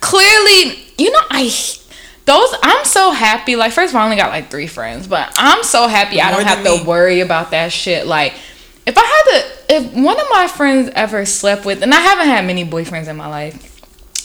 clearly. 0.00 0.86
You 0.98 1.12
know, 1.12 1.20
I 1.30 1.48
those 2.28 2.54
I'm 2.62 2.84
so 2.84 3.10
happy. 3.10 3.56
Like 3.56 3.72
first 3.72 3.90
of 3.92 3.96
all, 3.96 4.02
I 4.02 4.04
only 4.04 4.16
got 4.16 4.30
like 4.30 4.50
three 4.50 4.66
friends, 4.68 5.08
but 5.08 5.32
I'm 5.36 5.62
so 5.64 5.88
happy 5.88 6.20
I 6.20 6.30
don't 6.30 6.44
have 6.44 6.62
than 6.62 6.78
to 6.80 6.84
worry 6.84 7.20
about 7.20 7.50
that 7.50 7.72
shit. 7.72 8.06
Like 8.06 8.34
if 8.86 8.96
I 8.96 9.02
had 9.02 9.22
to, 9.32 9.74
if 9.76 9.92
one 9.94 10.18
of 10.20 10.26
my 10.30 10.46
friends 10.46 10.90
ever 10.94 11.24
slept 11.26 11.64
with, 11.64 11.82
and 11.82 11.92
I 11.92 12.00
haven't 12.00 12.26
had 12.28 12.46
many 12.46 12.64
boyfriends 12.64 13.08
in 13.08 13.16
my 13.16 13.26
life. 13.28 13.64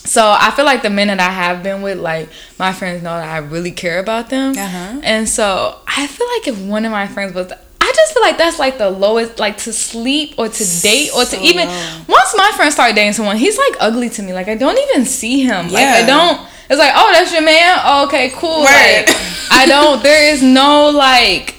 So 0.05 0.21
I 0.37 0.51
feel 0.51 0.65
like 0.65 0.81
the 0.81 0.89
men 0.89 1.07
that 1.07 1.19
I 1.21 1.29
have 1.31 1.63
been 1.63 1.81
with, 1.81 1.97
like 1.97 2.29
my 2.59 2.73
friends 2.73 3.01
know 3.03 3.15
that 3.17 3.27
I 3.27 3.37
really 3.37 3.71
care 3.71 3.99
about 3.99 4.29
them, 4.29 4.51
Uh-huh. 4.57 4.99
and 5.01 5.27
so 5.29 5.79
I 5.87 6.07
feel 6.07 6.27
like 6.37 6.47
if 6.49 6.59
one 6.59 6.83
of 6.85 6.91
my 6.91 7.07
friends 7.07 7.33
was, 7.33 7.51
I 7.93 7.95
just 7.95 8.13
feel 8.13 8.23
like 8.23 8.37
that's 8.37 8.57
like 8.59 8.77
the 8.79 8.89
lowest, 8.89 9.39
like 9.39 9.57
to 9.59 9.71
sleep 9.73 10.35
or 10.37 10.49
to 10.49 10.81
date 10.81 11.11
or 11.15 11.21
to 11.23 11.35
So 11.37 11.41
even. 11.41 11.67
low. 11.67 12.01
Once 12.07 12.33
my 12.35 12.51
friend 12.55 12.73
started 12.73 12.95
dating 12.95 13.13
someone, 13.13 13.37
he's 13.37 13.57
like 13.57 13.75
ugly 13.79 14.09
to 14.09 14.23
me. 14.23 14.33
Like 14.33 14.47
I 14.47 14.55
don't 14.55 14.77
even 14.89 15.05
see 15.05 15.41
him. 15.43 15.69
Like 15.69 15.85
I 15.87 16.05
don't. 16.05 16.41
It's 16.69 16.79
like, 16.79 16.93
oh, 16.95 17.11
that's 17.13 17.31
your 17.31 17.43
man. 17.43 17.79
Oh, 17.83 18.05
okay, 18.07 18.31
cool. 18.35 18.63
Right. 18.63 19.03
Like 19.05 19.15
I 19.51 19.65
don't. 19.67 20.01
There 20.01 20.33
is 20.33 20.41
no 20.41 20.89
like. 20.89 21.55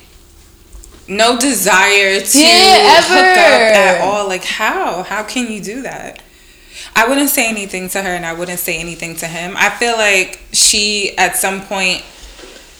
no 1.06 1.38
desire 1.38 2.18
to 2.20 2.38
Yeah, 2.38 3.00
hook 3.02 3.38
up 3.38 3.76
at 3.76 4.00
all. 4.00 4.26
Like 4.26 4.44
how? 4.44 5.02
How 5.04 5.22
can 5.22 5.52
you 5.52 5.60
do 5.62 5.82
that? 5.82 6.20
I 6.96 7.06
wouldn't 7.08 7.28
say 7.30 7.48
anything 7.48 7.88
to 7.90 8.02
her 8.02 8.08
and 8.08 8.24
I 8.26 8.32
wouldn't 8.32 8.58
say 8.58 8.78
anything 8.80 9.14
to 9.16 9.26
him. 9.26 9.54
I 9.56 9.70
feel 9.70 9.96
like 9.96 10.40
she 10.52 11.16
at 11.18 11.36
some 11.36 11.62
point 11.62 12.02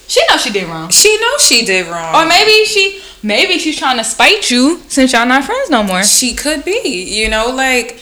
She 0.07 0.21
knows 0.29 0.43
she 0.43 0.51
did 0.51 0.69
wrong. 0.69 0.91
she 0.91 1.19
knows 1.21 1.43
she 1.43 1.65
did 1.65 1.87
wrong. 1.87 2.15
Or 2.15 2.29
maybe 2.29 2.65
she, 2.65 3.01
maybe 3.23 3.59
she's 3.59 3.77
trying 3.79 3.97
to 3.99 4.05
spite 4.05 4.51
you 4.51 4.81
since 4.89 5.13
y'all 5.13 5.27
not 5.27 5.45
friends 5.45 5.71
no 5.71 5.83
more. 5.83 6.03
she 6.05 6.35
could 6.35 6.65
be, 6.65 7.05
you 7.05 7.29
know, 7.29 7.51
like 7.51 8.01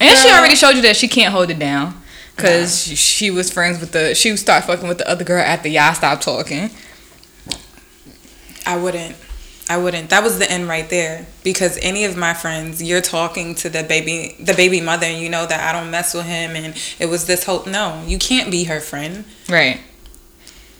And 0.00 0.16
she 0.18 0.28
already 0.30 0.54
showed 0.54 0.76
you 0.76 0.82
that 0.82 0.96
she 0.96 1.08
can't 1.08 1.32
hold 1.32 1.50
it 1.50 1.58
down. 1.58 2.00
Cause 2.36 2.86
she, 2.88 2.96
she 2.96 3.30
was 3.30 3.52
friends 3.52 3.78
with 3.80 3.92
the 3.92 4.14
she 4.14 4.30
would 4.30 4.40
start 4.40 4.64
fucking 4.64 4.88
with 4.88 4.98
the 4.98 5.08
other 5.08 5.24
girl 5.24 5.40
after 5.40 5.68
y'all 5.68 5.94
stopped 5.94 6.22
talking. 6.22 6.70
I 8.66 8.76
wouldn't. 8.76 9.16
I 9.68 9.78
wouldn't. 9.78 10.10
That 10.10 10.22
was 10.22 10.38
the 10.38 10.50
end 10.50 10.68
right 10.68 10.88
there. 10.90 11.26
Because 11.42 11.78
any 11.80 12.04
of 12.04 12.16
my 12.16 12.34
friends, 12.34 12.82
you're 12.82 13.00
talking 13.00 13.54
to 13.56 13.68
the 13.70 13.82
baby, 13.82 14.36
the 14.38 14.52
baby 14.52 14.80
mother, 14.80 15.06
and 15.06 15.22
you 15.22 15.28
know 15.30 15.46
that 15.46 15.74
I 15.74 15.78
don't 15.78 15.90
mess 15.90 16.12
with 16.12 16.26
him, 16.26 16.54
and 16.56 16.76
it 16.98 17.06
was 17.06 17.26
this 17.26 17.44
whole. 17.44 17.64
No, 17.66 18.02
you 18.06 18.18
can't 18.18 18.50
be 18.50 18.64
her 18.64 18.80
friend. 18.80 19.24
Right. 19.48 19.80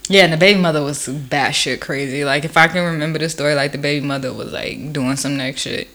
Yeah, 0.08 0.24
and 0.24 0.32
the 0.32 0.36
baby 0.36 0.60
mother 0.60 0.82
was 0.82 1.06
batshit 1.08 1.80
crazy. 1.80 2.24
Like 2.24 2.44
if 2.44 2.56
I 2.56 2.68
can 2.68 2.84
remember 2.84 3.18
the 3.18 3.28
story, 3.28 3.54
like 3.54 3.72
the 3.72 3.78
baby 3.78 4.04
mother 4.04 4.32
was 4.32 4.52
like 4.52 4.92
doing 4.92 5.16
some 5.16 5.36
next 5.36 5.62
shit. 5.62 5.88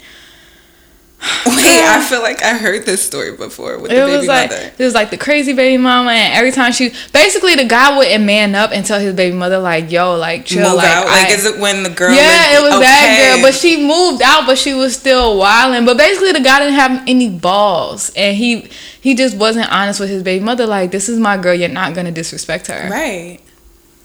Wait, 1.45 1.83
I 1.83 2.01
feel 2.09 2.21
like 2.21 2.41
I 2.41 2.53
heard 2.57 2.85
this 2.85 3.05
story 3.05 3.35
before 3.35 3.77
with 3.77 3.91
the 3.91 3.97
It 3.97 4.05
baby 4.05 4.17
was 4.19 4.25
like 4.27 4.51
mother. 4.51 4.71
it 4.77 4.83
was 4.85 4.93
like 4.93 5.09
the 5.09 5.17
crazy 5.17 5.51
baby 5.51 5.77
mama, 5.77 6.11
and 6.11 6.33
every 6.33 6.51
time 6.51 6.71
she 6.71 6.93
basically 7.11 7.55
the 7.55 7.65
guy 7.65 7.95
wouldn't 7.97 8.23
man 8.23 8.55
up 8.55 8.71
and 8.71 8.85
tell 8.85 9.01
his 9.01 9.13
baby 9.13 9.35
mother 9.35 9.59
like, 9.59 9.91
"Yo, 9.91 10.15
like 10.15 10.45
chill, 10.45 10.69
Move 10.69 10.77
like, 10.77 10.87
out. 10.87 11.07
Like, 11.07 11.29
is 11.31 11.45
it 11.45 11.59
when 11.59 11.83
the 11.83 11.89
girl? 11.89 12.15
yeah, 12.15 12.57
it 12.57 12.63
was 12.63 12.79
that 12.79 13.33
girl, 13.35 13.41
but 13.45 13.53
she 13.53 13.85
moved 13.85 14.21
out, 14.23 14.45
but 14.47 14.57
she 14.57 14.73
was 14.73 14.95
still 14.95 15.37
wilding. 15.37 15.85
But 15.85 15.97
basically, 15.97 16.31
the 16.31 16.39
guy 16.39 16.59
didn't 16.59 16.75
have 16.75 17.03
any 17.05 17.29
balls, 17.29 18.11
and 18.15 18.37
he 18.37 18.69
he 19.01 19.13
just 19.13 19.35
wasn't 19.35 19.69
honest 19.73 19.99
with 19.99 20.09
his 20.09 20.23
baby 20.23 20.43
mother. 20.43 20.65
Like, 20.65 20.91
this 20.91 21.09
is 21.09 21.19
my 21.19 21.35
girl. 21.35 21.53
You're 21.53 21.67
not 21.67 21.93
gonna 21.95 22.11
disrespect 22.13 22.67
her. 22.67 22.87
right. 22.89 23.39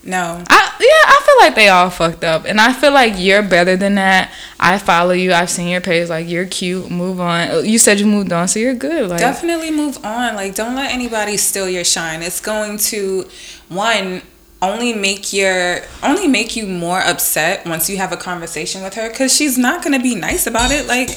No. 0.05 0.43
I 0.49 0.71
yeah, 0.79 0.87
I 0.87 1.21
feel 1.25 1.35
like 1.47 1.55
they 1.55 1.67
all 1.69 1.89
fucked 1.89 2.23
up, 2.23 2.45
and 2.45 2.61
I 2.61 2.73
feel 2.73 2.91
like 2.91 3.13
you're 3.17 3.41
better 3.41 3.75
than 3.75 3.95
that. 3.95 4.31
I 4.59 4.77
follow 4.77 5.13
you. 5.13 5.33
I've 5.33 5.49
seen 5.49 5.67
your 5.67 5.81
page. 5.81 6.09
Like, 6.09 6.29
you're 6.29 6.45
cute. 6.45 6.91
Move 6.91 7.19
on. 7.19 7.49
Uh, 7.49 7.57
you 7.59 7.79
said 7.79 7.99
you 7.99 8.05
moved 8.05 8.31
on, 8.31 8.47
so 8.47 8.59
you're 8.59 8.75
good. 8.75 9.09
Like, 9.09 9.19
Definitely 9.19 9.71
move 9.71 10.03
on. 10.05 10.35
Like, 10.35 10.53
don't 10.53 10.75
let 10.75 10.91
anybody 10.91 11.37
steal 11.37 11.67
your 11.67 11.83
shine. 11.83 12.21
It's 12.21 12.39
going 12.39 12.77
to 12.77 13.27
one 13.69 14.21
only 14.61 14.93
make 14.93 15.33
your 15.33 15.79
only 16.03 16.27
make 16.27 16.55
you 16.55 16.65
more 16.67 16.99
upset 16.99 17.65
once 17.65 17.89
you 17.89 17.97
have 17.97 18.11
a 18.11 18.17
conversation 18.17 18.83
with 18.83 18.93
her 18.95 19.09
because 19.09 19.35
she's 19.35 19.57
not 19.57 19.83
gonna 19.83 19.99
be 19.99 20.15
nice 20.15 20.47
about 20.47 20.71
it. 20.71 20.87
Like, 20.87 21.09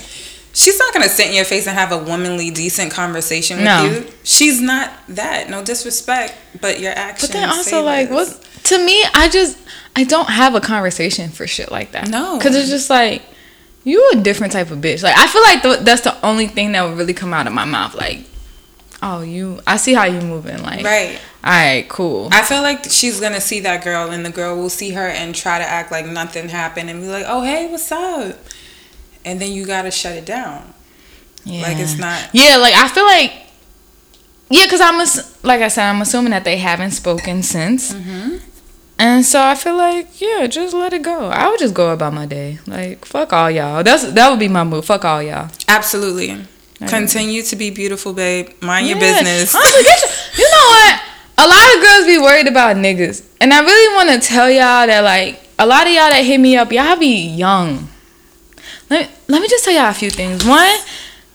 she's 0.53 0.79
not 0.79 0.92
gonna 0.92 1.09
sit 1.09 1.29
in 1.29 1.35
your 1.35 1.44
face 1.44 1.66
and 1.66 1.77
have 1.79 1.92
a 1.92 1.98
womanly, 1.98 2.51
decent 2.51 2.90
conversation 2.92 3.57
with 3.59 3.64
No. 3.66 3.85
you. 3.85 4.07
She's 4.24 4.61
not 4.61 4.92
that. 5.09 5.48
No 5.51 5.62
disrespect, 5.64 6.35
but 6.61 6.81
your 6.81 6.92
actions. 6.92 7.31
But 7.31 7.38
then 7.40 7.48
also, 7.48 7.83
like, 7.83 8.09
this. 8.09 8.35
what? 8.35 8.44
To 8.64 8.85
me, 8.85 9.03
I 9.14 9.29
just 9.29 9.59
I 9.97 10.05
don't 10.05 10.29
have 10.29 10.55
a 10.55 10.61
conversation 10.61 11.31
for 11.31 11.47
shit 11.47 11.71
like 11.71 11.92
that. 11.92 12.09
No. 12.09 12.38
because 12.38 12.55
it's 12.57 12.68
just 12.68 12.90
like 12.90 13.23
you 13.85 14.11
a 14.12 14.16
different 14.16 14.53
type 14.53 14.71
of 14.71 14.79
bitch. 14.79 15.03
Like 15.03 15.16
I 15.16 15.27
feel 15.27 15.42
like 15.42 15.62
th- 15.62 15.81
that's 15.81 16.03
the 16.03 16.27
only 16.27 16.47
thing 16.47 16.73
that 16.73 16.83
would 16.85 16.97
really 16.99 17.14
come 17.14 17.33
out 17.33 17.47
of 17.47 17.53
my 17.53 17.64
mouth. 17.64 17.94
Like, 17.94 18.21
oh, 19.03 19.23
you. 19.23 19.61
I 19.66 19.77
see 19.77 19.94
how 19.94 20.05
you 20.05 20.21
moving. 20.21 20.62
Like, 20.62 20.85
Right. 20.85 21.18
All 21.44 21.51
right, 21.53 21.88
cool. 21.88 22.29
I 22.33 22.42
feel 22.42 22.62
like 22.62 22.85
she's 22.90 23.21
gonna 23.21 23.40
see 23.40 23.61
that 23.61 23.83
girl, 23.85 24.11
and 24.11 24.27
the 24.27 24.31
girl 24.31 24.57
will 24.57 24.68
see 24.68 24.90
her 24.90 25.07
and 25.07 25.35
try 25.35 25.59
to 25.59 25.64
act 25.64 25.90
like 25.92 26.05
nothing 26.07 26.49
happened, 26.49 26.90
and 26.90 27.01
be 27.01 27.09
like, 27.09 27.25
"Oh, 27.29 27.42
hey, 27.42 27.71
what's 27.71 27.90
up?" 27.92 28.37
And 29.25 29.40
then 29.40 29.53
you 29.53 29.64
gotta 29.64 29.90
shut 29.92 30.16
it 30.16 30.25
down. 30.27 30.75
Yeah. 31.44 31.62
Like 31.62 31.79
it's 31.79 31.97
not. 31.97 32.29
Yeah, 32.33 32.57
like 32.57 32.75
I 32.75 32.88
feel 32.88 33.05
like. 33.07 33.33
Yeah, 34.51 34.64
because 34.64 34.81
I'm 34.81 34.94
ass- 35.01 35.38
like 35.44 35.61
I 35.61 35.68
said, 35.68 35.88
I'm 35.88 36.01
assuming 36.03 36.31
that 36.31 36.44
they 36.44 36.57
haven't 36.57 36.90
spoken 36.92 37.42
since. 37.42 37.92
Mm-hmm. 37.94 38.37
And 38.99 39.25
so 39.25 39.41
I 39.41 39.55
feel 39.55 39.77
like, 39.77 40.21
yeah, 40.21 40.47
just 40.49 40.75
let 40.75 40.93
it 40.93 41.03
go. 41.03 41.29
I 41.29 41.49
would 41.49 41.61
just 41.61 41.75
go 41.75 41.93
about 41.93 42.13
my 42.13 42.27
day. 42.27 42.59
Like, 42.67 43.05
fuck 43.05 43.33
all 43.33 43.51
y'all. 43.51 43.83
That's 43.85 44.05
that 44.13 44.29
would 44.31 44.41
be 44.41 44.49
my 44.49 44.65
move. 44.65 44.85
Fuck 44.87 45.05
all 45.05 45.23
y'all. 45.23 45.51
Absolutely. 45.69 46.37
Continue 46.87 47.43
to 47.43 47.57
be 47.57 47.71
beautiful, 47.71 48.13
babe. 48.13 48.51
Mind 48.61 48.87
your 48.87 48.99
business. 48.99 49.55
Honestly, 49.55 49.83
you 50.43 50.49
know 50.51 50.67
what? 50.69 51.03
A 51.39 51.47
lot 51.47 51.77
of 51.77 51.83
girls 51.83 52.07
be 52.07 52.19
worried 52.19 52.47
about 52.49 52.77
niggas. 52.77 53.25
And 53.41 53.53
I 53.53 53.61
really 53.61 53.95
want 53.97 54.23
to 54.23 54.27
tell 54.29 54.49
y'all 54.51 54.87
that, 54.87 55.01
like, 55.03 55.41
a 55.59 55.67
lot 55.67 55.87
of 55.87 55.93
y'all 55.93 56.11
that 56.11 56.25
hit 56.25 56.39
me 56.39 56.57
up, 56.57 56.73
y'all 56.73 56.97
be 56.97 57.29
young. 57.29 57.89
Let 58.91 59.09
me, 59.09 59.15
let 59.29 59.43
me 59.43 59.49
just 59.49 59.65
tell 59.65 59.75
y'all 59.75 59.91
a 59.91 59.95
few 59.95 60.11
things. 60.11 60.45
One, 60.45 60.77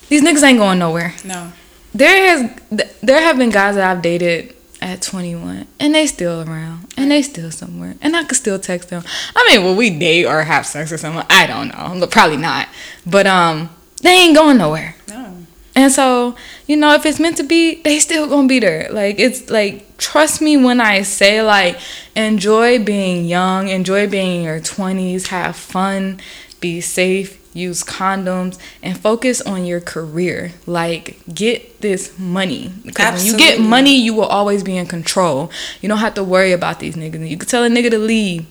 these 0.10 0.22
niggas 0.24 0.44
ain't 0.44 0.60
going 0.60 0.80
nowhere. 0.80 1.14
no. 1.24 1.52
There 1.96 2.10
has 2.38 2.90
there 3.04 3.22
have 3.22 3.38
been 3.38 3.52
guys 3.52 3.76
that 3.76 3.88
I've 3.96 4.02
dated 4.02 4.56
at 4.94 5.02
21 5.02 5.68
and 5.80 5.96
they 5.96 6.06
still 6.06 6.48
around 6.48 6.88
and 6.96 7.10
they 7.10 7.22
still 7.22 7.50
somewhere 7.50 7.96
and 8.02 8.16
I 8.16 8.24
could 8.24 8.38
still 8.38 8.60
text 8.60 8.90
them. 8.90 9.04
I 9.36 9.50
mean, 9.50 9.66
will 9.66 9.76
we 9.76 9.90
date 9.90 10.26
or 10.26 10.44
have 10.44 10.66
sex 10.66 10.92
or 10.92 10.98
something? 10.98 11.26
I 11.30 11.48
don't 11.48 11.70
know. 12.00 12.08
Probably 12.08 12.38
not. 12.38 12.70
But 13.06 13.26
um 13.28 13.70
they 14.02 14.12
ain't 14.12 14.36
going 14.36 14.58
nowhere. 14.58 14.96
No. 15.10 15.38
And 15.76 15.92
so, 15.92 16.36
you 16.68 16.78
know, 16.78 16.94
if 16.94 17.06
it's 17.06 17.20
meant 17.20 17.38
to 17.38 17.44
be, 17.44 17.82
they 17.82 17.98
still 17.98 18.28
gonna 18.28 18.48
be 18.48 18.60
there. 18.60 18.88
Like 18.92 19.20
it's 19.20 19.50
like 19.50 19.98
trust 19.98 20.42
me 20.42 20.58
when 20.58 20.80
I 20.80 21.02
say 21.02 21.42
like 21.42 21.80
enjoy 22.16 22.84
being 22.84 23.26
young, 23.26 23.70
enjoy 23.70 24.08
being 24.08 24.38
in 24.38 24.44
your 24.44 24.60
twenties, 24.60 25.28
have 25.28 25.56
fun, 25.56 26.22
be 26.60 26.82
safe, 26.82 27.43
use 27.54 27.84
condoms, 27.84 28.58
and 28.82 29.00
focus 29.00 29.42
on 29.42 29.66
your 29.66 29.80
career. 29.80 30.52
Like 30.66 31.20
get 31.34 31.82
this 31.82 32.18
money. 32.18 32.74
Because 32.86 33.24
when 33.24 33.26
you 33.32 33.38
get 33.38 33.60
money, 33.60 33.96
you 33.96 34.14
will 34.14 34.26
always 34.26 34.64
be 34.64 34.78
in 34.78 34.86
control. 34.88 35.52
You 35.82 35.90
don't 35.90 36.00
have 36.00 36.14
to 36.16 36.24
worry 36.24 36.52
about 36.52 36.80
these 36.80 36.96
niggas. 36.96 37.28
You 37.30 37.38
can 37.38 37.48
tell 37.48 37.64
a 37.64 37.70
nigga 37.70 37.90
to 37.92 37.98
leave 38.00 38.46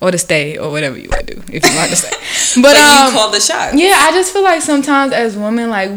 or 0.00 0.10
to 0.10 0.18
stay 0.18 0.58
or 0.58 0.70
whatever 0.70 0.98
you 0.98 1.08
want 1.08 1.26
to 1.26 1.34
do 1.36 1.42
if 1.52 1.64
you 1.64 1.76
want 1.76 1.90
to 1.90 1.96
stay. 1.96 2.10
But, 2.62 2.76
um, 2.76 3.06
you 3.12 3.18
call 3.18 3.30
the 3.32 3.40
shot. 3.40 3.74
yeah, 3.76 3.96
I 3.98 4.12
just 4.12 4.32
feel 4.32 4.42
like 4.44 4.62
sometimes 4.62 5.12
as 5.12 5.36
women, 5.36 5.70
like 5.70 5.90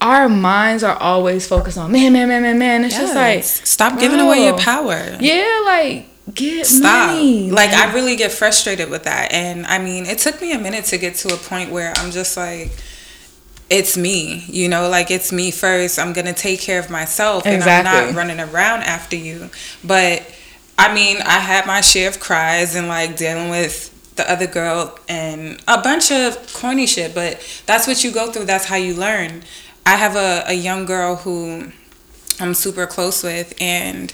our 0.00 0.28
minds 0.28 0.82
are 0.84 0.96
always 0.96 1.46
focused 1.46 1.76
on 1.76 1.90
man, 1.92 2.12
man, 2.12 2.28
man, 2.28 2.42
man, 2.42 2.58
man. 2.58 2.84
It's 2.84 2.96
just 2.96 3.14
like 3.14 3.38
Yes. 3.38 3.68
stop 3.68 3.98
giving 3.98 4.20
away 4.20 4.44
your 4.44 4.56
power. 4.58 5.16
yeah, 5.20 5.62
like 5.66 6.06
get 6.34 6.66
Stop. 6.66 7.10
money. 7.10 7.50
Like 7.50 7.70
I 7.70 7.92
really 7.92 8.16
get 8.16 8.32
frustrated 8.32 8.90
with 8.90 9.04
that. 9.04 9.32
And 9.32 9.66
I 9.66 9.78
mean, 9.78 10.06
it 10.06 10.18
took 10.18 10.40
me 10.40 10.52
a 10.52 10.58
minute 10.58 10.84
to 10.86 10.98
get 10.98 11.14
to 11.16 11.34
a 11.34 11.36
point 11.36 11.70
where 11.70 11.92
I'm 11.96 12.10
just 12.10 12.36
like 12.36 12.72
it's 13.70 13.96
me, 13.96 14.44
you 14.46 14.68
know, 14.68 14.88
like 14.88 15.10
it's 15.10 15.30
me 15.32 15.50
first. 15.50 15.98
I'm 15.98 16.12
gonna 16.12 16.32
take 16.32 16.60
care 16.60 16.78
of 16.78 16.90
myself, 16.90 17.46
and 17.46 17.62
I'm 17.62 17.84
not 17.84 18.14
running 18.14 18.40
around 18.40 18.82
after 18.82 19.16
you. 19.16 19.50
But 19.84 20.22
I 20.78 20.92
mean, 20.94 21.18
I 21.18 21.38
had 21.38 21.66
my 21.66 21.80
share 21.80 22.08
of 22.08 22.20
cries 22.20 22.74
and 22.74 22.88
like 22.88 23.16
dealing 23.16 23.50
with 23.50 23.94
the 24.16 24.30
other 24.30 24.46
girl 24.46 24.98
and 25.08 25.62
a 25.68 25.80
bunch 25.80 26.10
of 26.10 26.52
corny 26.54 26.86
shit. 26.86 27.14
But 27.14 27.40
that's 27.66 27.86
what 27.86 28.02
you 28.02 28.10
go 28.10 28.32
through. 28.32 28.46
That's 28.46 28.64
how 28.64 28.76
you 28.76 28.94
learn. 28.94 29.42
I 29.84 29.96
have 29.96 30.16
a, 30.16 30.44
a 30.46 30.54
young 30.54 30.86
girl 30.86 31.16
who 31.16 31.72
I'm 32.40 32.54
super 32.54 32.86
close 32.86 33.22
with, 33.22 33.54
and 33.60 34.12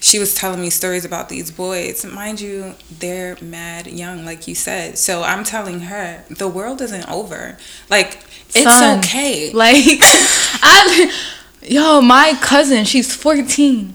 she 0.00 0.18
was 0.18 0.34
telling 0.34 0.60
me 0.60 0.70
stories 0.70 1.04
about 1.04 1.28
these 1.28 1.50
boys. 1.50 2.04
Mind 2.06 2.40
you, 2.40 2.74
they're 2.90 3.36
mad 3.42 3.86
young, 3.86 4.24
like 4.24 4.48
you 4.48 4.54
said. 4.54 4.96
So 4.96 5.22
I'm 5.22 5.44
telling 5.44 5.80
her 5.80 6.24
the 6.30 6.48
world 6.48 6.80
isn't 6.80 7.08
over. 7.08 7.58
Like 7.90 8.18
it's 8.48 8.62
Son, 8.62 8.98
okay. 9.00 9.52
Like 9.60 10.00
I 10.62 11.12
yo, 11.62 12.00
my 12.00 12.32
cousin, 12.40 12.86
she's 12.86 13.14
14. 13.14 13.94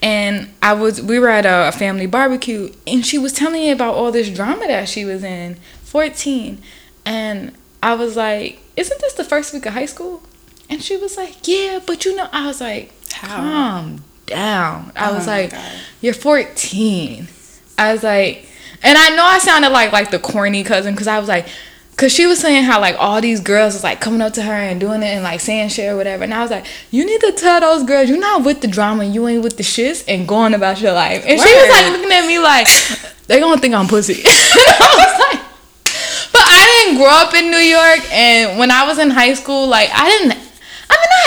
And 0.00 0.52
I 0.62 0.74
was 0.74 1.02
we 1.02 1.18
were 1.18 1.28
at 1.28 1.44
a 1.44 1.76
family 1.76 2.06
barbecue 2.06 2.72
and 2.86 3.04
she 3.04 3.18
was 3.18 3.32
telling 3.32 3.60
me 3.60 3.70
about 3.70 3.94
all 3.94 4.12
this 4.12 4.30
drama 4.30 4.66
that 4.68 4.88
she 4.88 5.04
was 5.04 5.24
in. 5.24 5.56
14. 5.82 6.62
And 7.04 7.52
I 7.82 7.94
was 7.94 8.16
like, 8.16 8.60
"Isn't 8.76 9.00
this 9.00 9.14
the 9.14 9.24
first 9.24 9.52
week 9.52 9.66
of 9.66 9.72
high 9.72 9.86
school?" 9.86 10.22
And 10.70 10.82
she 10.82 10.96
was 10.96 11.16
like, 11.16 11.48
"Yeah, 11.48 11.80
but 11.84 12.04
you 12.04 12.14
know, 12.14 12.28
I 12.32 12.46
was 12.46 12.60
like, 12.60 12.92
How? 13.12 13.36
calm 13.36 14.04
down. 14.26 14.92
I 14.96 15.10
Oh 15.10 15.14
was 15.14 15.26
my 15.26 15.42
like, 15.42 15.54
"You're 16.00 16.14
14." 16.14 17.28
I 17.78 17.92
was 17.92 18.02
like, 18.02 18.46
and 18.82 18.98
I 18.98 19.10
know 19.16 19.24
I 19.24 19.38
sounded 19.38 19.70
like 19.70 19.92
like 19.92 20.10
the 20.10 20.18
corny 20.18 20.64
cousin 20.64 20.94
because 20.94 21.08
I 21.08 21.18
was 21.18 21.28
like, 21.28 21.46
because 21.90 22.12
she 22.12 22.26
was 22.26 22.38
saying 22.38 22.64
how 22.64 22.80
like 22.80 22.96
all 22.98 23.20
these 23.20 23.40
girls 23.40 23.74
was 23.74 23.84
like 23.84 24.00
coming 24.00 24.20
up 24.20 24.32
to 24.34 24.42
her 24.42 24.52
and 24.52 24.80
doing 24.80 25.02
it 25.02 25.06
and 25.06 25.22
like 25.22 25.40
saying 25.40 25.68
shit 25.68 25.90
or 25.90 25.96
whatever, 25.96 26.24
and 26.24 26.34
I 26.34 26.42
was 26.42 26.50
like, 26.50 26.66
you 26.90 27.04
need 27.04 27.20
to 27.20 27.32
tell 27.32 27.60
those 27.60 27.84
girls 27.84 28.08
you're 28.08 28.18
not 28.18 28.44
with 28.44 28.60
the 28.60 28.68
drama, 28.68 29.04
you 29.04 29.26
ain't 29.28 29.42
with 29.42 29.56
the 29.56 29.62
shits, 29.62 30.04
and 30.08 30.26
going 30.26 30.54
about 30.54 30.80
your 30.80 30.92
life. 30.92 31.24
And 31.26 31.40
she 31.40 31.54
was 31.54 31.70
like 31.70 31.92
looking 31.92 32.12
at 32.12 32.26
me 32.26 32.38
like, 32.38 32.66
they 33.26 33.40
gonna 33.40 33.60
think 33.60 33.74
I'm 33.74 33.86
pussy. 33.88 34.22
I 34.26 34.96
was 34.98 35.36
like. 35.36 35.42
But 36.32 36.42
I 36.46 36.84
didn't 36.86 36.98
grow 36.98 37.10
up 37.10 37.34
in 37.34 37.50
New 37.50 37.58
York, 37.58 38.00
and 38.10 38.58
when 38.58 38.70
I 38.70 38.86
was 38.86 38.98
in 38.98 39.10
high 39.10 39.34
school, 39.34 39.66
like 39.68 39.90
I 39.92 40.08
didn't. 40.08 40.41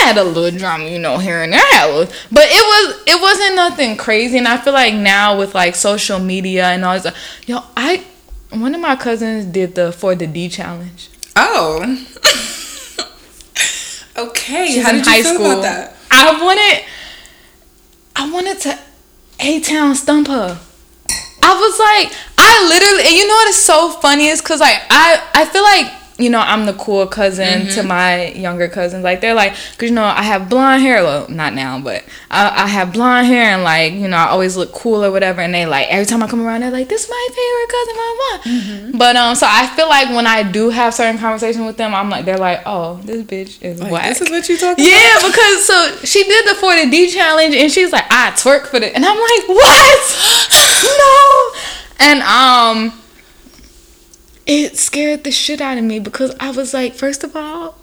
I 0.00 0.04
had 0.04 0.18
a 0.18 0.24
little 0.24 0.56
drama, 0.58 0.84
you 0.88 0.98
know, 0.98 1.18
here 1.18 1.42
and 1.42 1.52
there, 1.52 1.60
I 1.60 1.76
had 1.76 1.90
a 1.90 1.92
little- 1.96 2.14
but 2.30 2.44
it 2.48 2.52
was 2.52 3.02
it 3.06 3.20
wasn't 3.20 3.56
nothing 3.56 3.96
crazy. 3.96 4.38
And 4.38 4.46
I 4.48 4.56
feel 4.58 4.72
like 4.72 4.94
now 4.94 5.38
with 5.38 5.54
like 5.54 5.74
social 5.74 6.18
media 6.18 6.66
and 6.66 6.84
all 6.84 6.98
this, 6.98 7.12
yo, 7.46 7.60
I 7.76 8.04
one 8.50 8.74
of 8.74 8.80
my 8.80 8.96
cousins 8.96 9.44
did 9.46 9.74
the 9.74 9.92
for 9.92 10.14
the 10.14 10.26
D 10.26 10.48
challenge. 10.48 11.08
Oh. 11.36 11.82
okay. 14.16 14.66
She's 14.72 14.82
How 14.84 14.90
in 14.90 14.96
did 15.02 15.06
you 15.06 15.22
feel 15.22 15.34
school. 15.34 15.46
about 15.52 15.62
that? 15.62 15.96
I 16.10 16.40
wanted, 16.42 16.84
I 18.14 18.30
wanted 18.30 18.58
to 18.60 18.78
A 19.40 19.60
Town 19.60 19.94
stump 19.94 20.28
her. 20.28 20.58
I 21.42 21.54
was 21.54 21.78
like, 21.78 22.12
I 22.38 22.66
literally, 22.68 23.04
and 23.06 23.14
you 23.14 23.26
know 23.26 23.34
what 23.34 23.48
is 23.48 23.62
so 23.62 23.90
funny 24.00 24.26
is 24.28 24.40
because 24.40 24.60
like 24.60 24.78
I, 24.90 25.22
I 25.34 25.44
feel 25.44 25.62
like 25.62 25.92
you 26.18 26.30
know 26.30 26.38
I'm 26.40 26.64
the 26.64 26.72
cool 26.72 27.06
cousin 27.06 27.66
to 27.74 27.82
my 27.82 28.28
younger 28.28 28.68
cousins. 28.68 29.04
Like 29.04 29.20
they're 29.20 29.34
like, 29.34 29.52
cause 29.52 29.82
you 29.82 29.90
know 29.90 30.02
I 30.04 30.22
have 30.22 30.48
blonde 30.48 30.80
hair. 30.82 31.02
Well, 31.04 31.28
not 31.28 31.52
now, 31.52 31.78
but 31.78 32.04
I, 32.30 32.64
I 32.64 32.66
have 32.68 32.92
blonde 32.94 33.26
hair 33.26 33.50
and 33.52 33.62
like 33.62 33.92
you 33.92 34.08
know 34.08 34.16
I 34.16 34.28
always 34.28 34.56
look 34.56 34.72
cool 34.72 35.04
or 35.04 35.10
whatever. 35.10 35.42
And 35.42 35.52
they 35.54 35.66
like 35.66 35.88
every 35.88 36.06
time 36.06 36.22
I 36.22 36.26
come 36.26 36.40
around, 36.40 36.62
they're 36.62 36.70
like, 36.70 36.88
this 36.88 37.04
is 37.04 37.10
my 37.10 37.28
favorite 37.36 37.70
cousin, 37.76 37.96
mama. 37.96 38.98
But 38.98 39.16
um, 39.16 39.34
so 39.34 39.46
I 39.48 39.66
feel 39.76 39.88
like 39.90 40.08
when 40.08 40.26
I 40.26 40.42
do 40.42 40.70
have 40.70 40.94
certain 40.94 41.18
conversations 41.18 41.64
with 41.66 41.76
them, 41.76 41.94
I'm 41.94 42.08
like, 42.08 42.24
they're 42.24 42.38
like, 42.38 42.62
oh, 42.64 42.96
this 43.04 43.22
bitch 43.22 43.62
is 43.62 43.80
Like, 43.80 43.92
whack. 43.92 44.08
this 44.08 44.22
is 44.22 44.30
what 44.30 44.48
you 44.48 44.56
talking 44.56 44.84
Yeah, 44.86 45.16
because 45.22 45.66
so 45.66 45.96
she 46.04 46.24
did 46.24 46.46
the 46.48 46.54
40 46.54 46.90
D 46.90 47.10
challenge 47.10 47.54
and 47.54 47.70
she's 47.70 47.92
like, 47.92 48.04
I 48.10 48.30
twerk 48.30 48.68
for 48.68 48.76
it. 48.78 48.94
And 48.94 49.04
I'm 49.04 49.18
like, 49.18 49.48
what? 49.48 50.16
no. 50.98 51.60
And 51.98 52.22
um 52.22 53.02
it 54.46 54.78
scared 54.78 55.24
the 55.24 55.32
shit 55.32 55.60
out 55.60 55.78
of 55.78 55.84
me 55.84 55.98
because 55.98 56.34
I 56.38 56.50
was 56.50 56.72
like, 56.72 56.94
first 56.94 57.24
of 57.24 57.34
all, 57.34 57.76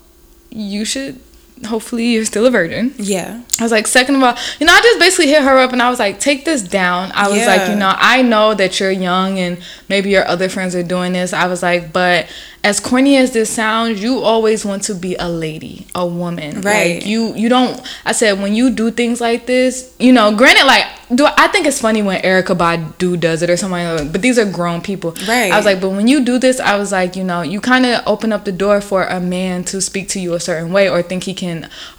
you 0.49 0.85
should 0.85 1.19
hopefully 1.65 2.07
you're 2.07 2.25
still 2.25 2.45
a 2.45 2.51
virgin. 2.51 2.93
Yeah. 2.97 3.41
I 3.59 3.63
was 3.63 3.71
like, 3.71 3.87
second 3.87 4.15
of 4.15 4.23
all, 4.23 4.35
you 4.59 4.65
know, 4.65 4.73
I 4.73 4.81
just 4.81 4.99
basically 4.99 5.27
hit 5.27 5.43
her 5.43 5.57
up 5.57 5.71
and 5.71 5.81
I 5.81 5.89
was 5.89 5.99
like, 5.99 6.19
take 6.19 6.45
this 6.45 6.61
down. 6.61 7.11
I 7.13 7.29
was 7.29 7.45
like, 7.45 7.69
you 7.69 7.75
know, 7.75 7.93
I 7.95 8.21
know 8.21 8.53
that 8.53 8.79
you're 8.79 8.91
young 8.91 9.39
and 9.39 9.63
maybe 9.89 10.09
your 10.09 10.27
other 10.27 10.49
friends 10.49 10.75
are 10.75 10.83
doing 10.83 11.13
this. 11.13 11.33
I 11.33 11.47
was 11.47 11.61
like, 11.61 11.93
but 11.93 12.27
as 12.63 12.79
corny 12.79 13.17
as 13.17 13.31
this 13.31 13.49
sounds, 13.49 14.01
you 14.01 14.19
always 14.19 14.63
want 14.63 14.83
to 14.83 14.95
be 14.95 15.15
a 15.15 15.27
lady, 15.27 15.85
a 15.93 16.07
woman. 16.07 16.61
Right. 16.61 16.95
Like 16.95 17.05
you 17.05 17.35
you 17.35 17.49
don't 17.49 17.79
I 18.05 18.13
said 18.13 18.41
when 18.41 18.55
you 18.55 18.69
do 18.69 18.89
things 18.89 19.19
like 19.19 19.45
this, 19.45 19.93
you 19.99 20.13
know, 20.13 20.33
granted 20.35 20.65
like 20.65 20.85
do 21.13 21.27
I 21.27 21.47
think 21.49 21.67
it's 21.67 21.81
funny 21.81 22.01
when 22.01 22.21
Erykah 22.21 22.57
Badu 22.57 23.19
does 23.19 23.41
it 23.41 23.49
or 23.49 23.57
something 23.57 23.85
like 23.85 24.11
but 24.13 24.21
these 24.21 24.39
are 24.39 24.49
grown 24.49 24.81
people. 24.81 25.11
Right. 25.27 25.51
I 25.51 25.57
was 25.57 25.65
like, 25.65 25.81
but 25.81 25.89
when 25.89 26.07
you 26.07 26.23
do 26.23 26.39
this, 26.39 26.61
I 26.61 26.77
was 26.77 26.93
like, 26.93 27.17
you 27.17 27.25
know, 27.25 27.41
you 27.41 27.59
kind 27.59 27.85
of 27.85 28.01
open 28.07 28.31
up 28.31 28.45
the 28.45 28.53
door 28.53 28.79
for 28.79 29.03
a 29.03 29.19
man 29.19 29.65
to 29.65 29.81
speak 29.81 30.07
to 30.09 30.19
you 30.19 30.33
a 30.33 30.39
certain 30.39 30.71
way 30.71 30.89
or 30.89 31.01
think 31.01 31.23
he 31.23 31.33
can 31.33 31.42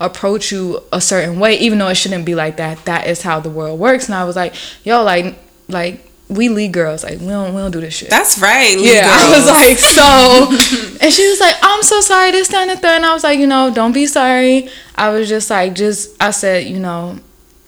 approach 0.01 0.53
you 0.53 0.83
a 0.93 1.01
certain 1.01 1.39
way, 1.39 1.59
even 1.59 1.79
though 1.79 1.89
it 1.89 1.97
shouldn't 1.97 2.25
be 2.25 2.35
like 2.35 2.57
that. 2.57 2.85
That 2.85 3.07
is 3.07 3.23
how 3.23 3.41
the 3.41 3.51
world 3.51 3.79
works. 3.79 4.07
And 4.07 4.15
I 4.15 4.25
was 4.25 4.37
like, 4.37 4.55
yo, 4.85 5.03
like, 5.03 5.37
like 5.69 6.11
we 6.29 6.49
lead 6.49 6.73
girls, 6.73 7.05
like 7.05 7.21
we 7.21 7.27
don't 7.27 7.55
we 7.55 7.61
don't 7.61 7.71
do 7.71 7.81
this 7.81 7.95
shit. 7.95 8.11
That's 8.11 8.39
right. 8.41 8.77
yeah, 8.79 9.07
I 9.11 9.37
was 9.37 9.47
like, 9.47 9.79
so, 9.79 10.99
and 11.05 11.13
she 11.13 11.29
was 11.29 11.41
like, 11.41 11.55
I'm 11.63 11.83
so 11.83 12.01
sorry, 12.01 12.31
this, 12.31 12.49
that, 12.49 12.69
and 12.69 12.81
third. 12.81 12.97
And 12.97 13.07
I 13.07 13.13
was 13.13 13.25
like, 13.25 13.39
you 13.39 13.47
know, 13.47 13.73
don't 13.73 13.93
be 13.93 14.07
sorry. 14.07 14.69
I 14.95 15.11
was 15.11 15.29
just 15.29 15.51
like, 15.51 15.75
just, 15.75 16.21
I 16.23 16.31
said, 16.31 16.67
you 16.67 16.79
know, 16.79 17.19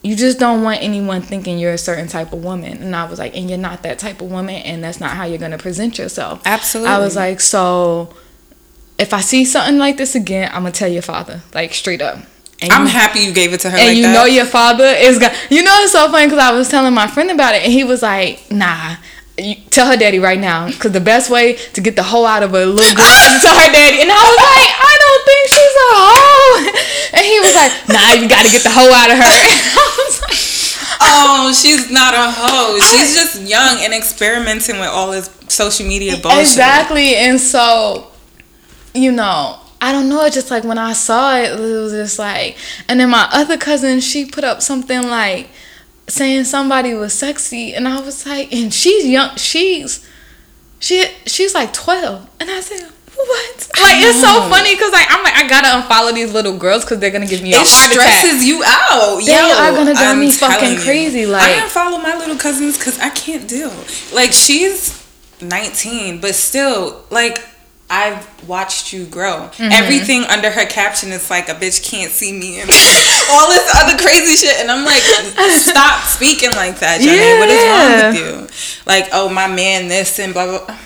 you 0.01 0.15
just 0.15 0.39
don't 0.39 0.63
want 0.63 0.81
anyone 0.81 1.21
thinking 1.21 1.59
you're 1.59 1.73
a 1.73 1.77
certain 1.77 2.07
type 2.07 2.33
of 2.33 2.43
woman. 2.43 2.81
And 2.81 2.95
I 2.95 3.09
was 3.09 3.19
like, 3.19 3.35
and 3.35 3.49
you're 3.49 3.59
not 3.59 3.83
that 3.83 3.99
type 3.99 4.21
of 4.21 4.31
woman, 4.31 4.55
and 4.55 4.83
that's 4.83 4.99
not 4.99 5.11
how 5.11 5.25
you're 5.25 5.37
gonna 5.37 5.57
present 5.57 5.97
yourself. 5.97 6.41
Absolutely. 6.45 6.93
I 6.93 6.99
was 6.99 7.15
like, 7.15 7.39
so, 7.39 8.13
if 8.99 9.13
I 9.13 9.21
see 9.21 9.45
something 9.45 9.77
like 9.77 9.97
this 9.97 10.15
again, 10.15 10.49
I'm 10.53 10.61
gonna 10.63 10.71
tell 10.71 10.87
your 10.89 11.01
father, 11.03 11.41
like 11.53 11.73
straight 11.73 12.01
up. 12.01 12.17
And 12.61 12.71
I'm 12.73 12.83
you- 12.83 12.89
happy 12.89 13.19
you 13.19 13.31
gave 13.33 13.53
it 13.53 13.59
to 13.61 13.69
her 13.69 13.77
and 13.77 13.87
like 13.89 13.97
you 13.97 14.03
that. 14.03 14.13
know 14.13 14.25
your 14.25 14.45
father 14.45 14.85
is 14.85 15.19
gonna. 15.19 15.35
You 15.49 15.61
know 15.63 15.75
it's 15.81 15.91
so 15.91 16.09
funny 16.11 16.25
because 16.25 16.39
I 16.39 16.51
was 16.51 16.67
telling 16.69 16.93
my 16.93 17.07
friend 17.07 17.29
about 17.29 17.53
it, 17.55 17.63
and 17.63 17.71
he 17.71 17.83
was 17.83 18.01
like, 18.01 18.49
"Nah." 18.51 18.95
You, 19.39 19.53
tell 19.69 19.85
her 19.85 19.95
daddy 19.95 20.17
right 20.17 20.39
now, 20.39 20.65
because 20.65 20.93
the 20.93 20.99
best 20.99 21.29
way 21.29 21.53
to 21.73 21.79
get 21.79 21.95
the 21.95 22.01
hoe 22.01 22.25
out 22.25 22.41
of 22.41 22.55
a 22.55 22.65
little 22.65 22.95
girl 22.97 23.05
is 23.05 23.33
to 23.37 23.39
tell 23.45 23.53
her 23.53 23.71
daddy. 23.71 24.01
And 24.01 24.09
I 24.09 24.17
was 24.17 24.37
like, 24.49 24.71
I 24.81 24.93
don't 24.97 25.23
think 25.29 25.43
she's 25.53 25.75
a 25.77 25.89
hoe. 25.93 27.13
And 27.13 27.23
he 27.23 27.39
was 27.45 27.53
like, 27.53 27.71
Nah, 27.87 28.13
you 28.19 28.27
got 28.27 28.45
to 28.47 28.51
get 28.51 28.63
the 28.63 28.71
hoe 28.73 28.89
out 28.91 29.11
of 29.11 29.17
her. 29.17 29.23
I 29.77 29.93
was 30.09 30.21
like, 30.25 30.97
oh, 31.01 31.53
she's 31.61 31.91
not 31.91 32.15
a 32.15 32.31
hoe. 32.33 32.79
She's 32.79 33.13
just 33.13 33.41
young 33.47 33.77
and 33.81 33.93
experimenting 33.93 34.79
with 34.79 34.89
all 34.89 35.11
this 35.11 35.29
social 35.49 35.85
media 35.85 36.17
bullshit. 36.17 36.39
Exactly. 36.41 37.15
And 37.17 37.39
so, 37.39 38.07
you 38.93 39.11
know, 39.11 39.59
I 39.81 39.91
don't 39.91 40.09
know. 40.09 40.23
It's 40.25 40.35
just 40.35 40.49
like 40.51 40.63
when 40.63 40.77
I 40.77 40.93
saw 40.93 41.37
it, 41.37 41.51
it 41.51 41.59
was 41.59 41.91
just 41.91 42.17
like, 42.19 42.57
and 42.89 42.99
then 42.99 43.09
my 43.09 43.27
other 43.31 43.57
cousin, 43.57 43.99
she 43.99 44.25
put 44.25 44.43
up 44.43 44.61
something 44.61 45.03
like 45.09 45.49
saying 46.07 46.45
somebody 46.45 46.93
was 46.93 47.13
sexy, 47.13 47.73
and 47.75 47.87
I 47.87 47.99
was 47.99 48.25
like, 48.25 48.51
and 48.53 48.73
she's 48.73 49.05
young, 49.05 49.35
she's, 49.35 50.07
she, 50.79 51.05
she's 51.25 51.53
like 51.53 51.73
twelve, 51.73 52.27
and 52.39 52.49
I 52.49 52.59
said. 52.61 52.91
What? 53.19 53.67
Like 53.81 53.95
it's 54.05 54.21
so 54.21 54.47
funny 54.47 54.75
because 54.75 54.91
like 54.91 55.07
I'm 55.09 55.23
like 55.23 55.33
I 55.33 55.47
gotta 55.49 55.67
unfollow 55.81 56.13
these 56.13 56.31
little 56.33 56.55
girls 56.55 56.85
because 56.85 56.99
they're 56.99 57.09
gonna 57.09 57.25
give 57.25 57.41
me 57.41 57.51
a 57.51 57.57
It 57.57 57.67
heart 57.67 57.91
attack. 57.91 58.19
stresses 58.19 58.45
you 58.45 58.61
out. 58.63 59.17
They 59.25 59.31
Yo, 59.31 59.57
are 59.57 59.71
gonna 59.71 59.93
drive 59.95 60.07
I'm 60.09 60.19
me 60.19 60.31
fucking 60.31 60.73
you. 60.73 60.79
crazy, 60.81 61.23
I 61.25 61.29
like- 61.29 61.55
don't 61.57 61.71
follow 61.71 61.97
my 61.97 62.15
little 62.15 62.35
cousins 62.37 62.77
because 62.77 62.99
I 62.99 63.09
can't 63.09 63.47
deal. 63.49 63.73
Like 64.13 64.31
she's 64.33 65.03
19, 65.41 66.21
but 66.21 66.35
still, 66.35 67.01
like 67.09 67.39
I've 67.89 68.27
watched 68.47 68.91
you 68.91 69.05
grow. 69.05 69.49
Mm-hmm. 69.53 69.71
Everything 69.71 70.23
under 70.25 70.51
her 70.51 70.65
caption 70.65 71.11
is 71.11 71.29
like 71.29 71.47
a 71.47 71.53
bitch 71.53 71.83
can't 71.89 72.11
see 72.11 72.33
me 72.33 72.59
and 72.59 72.69
all 73.31 73.47
this 73.49 73.75
other 73.75 73.97
crazy 73.97 74.35
shit. 74.35 74.59
And 74.59 74.69
I'm 74.69 74.83
like, 74.85 75.01
stop 75.61 76.03
speaking 76.03 76.51
like 76.51 76.79
that, 76.79 76.99
Johnny. 76.99 77.39
What 77.39 77.49
is 77.49 77.63
wrong 77.63 78.47
with 78.47 78.55
you? 78.59 78.85
Like, 78.85 79.09
oh 79.13 79.29
my 79.29 79.47
man, 79.47 79.87
this 79.87 80.19
and 80.19 80.33
blah 80.33 80.65
blah. 80.65 80.77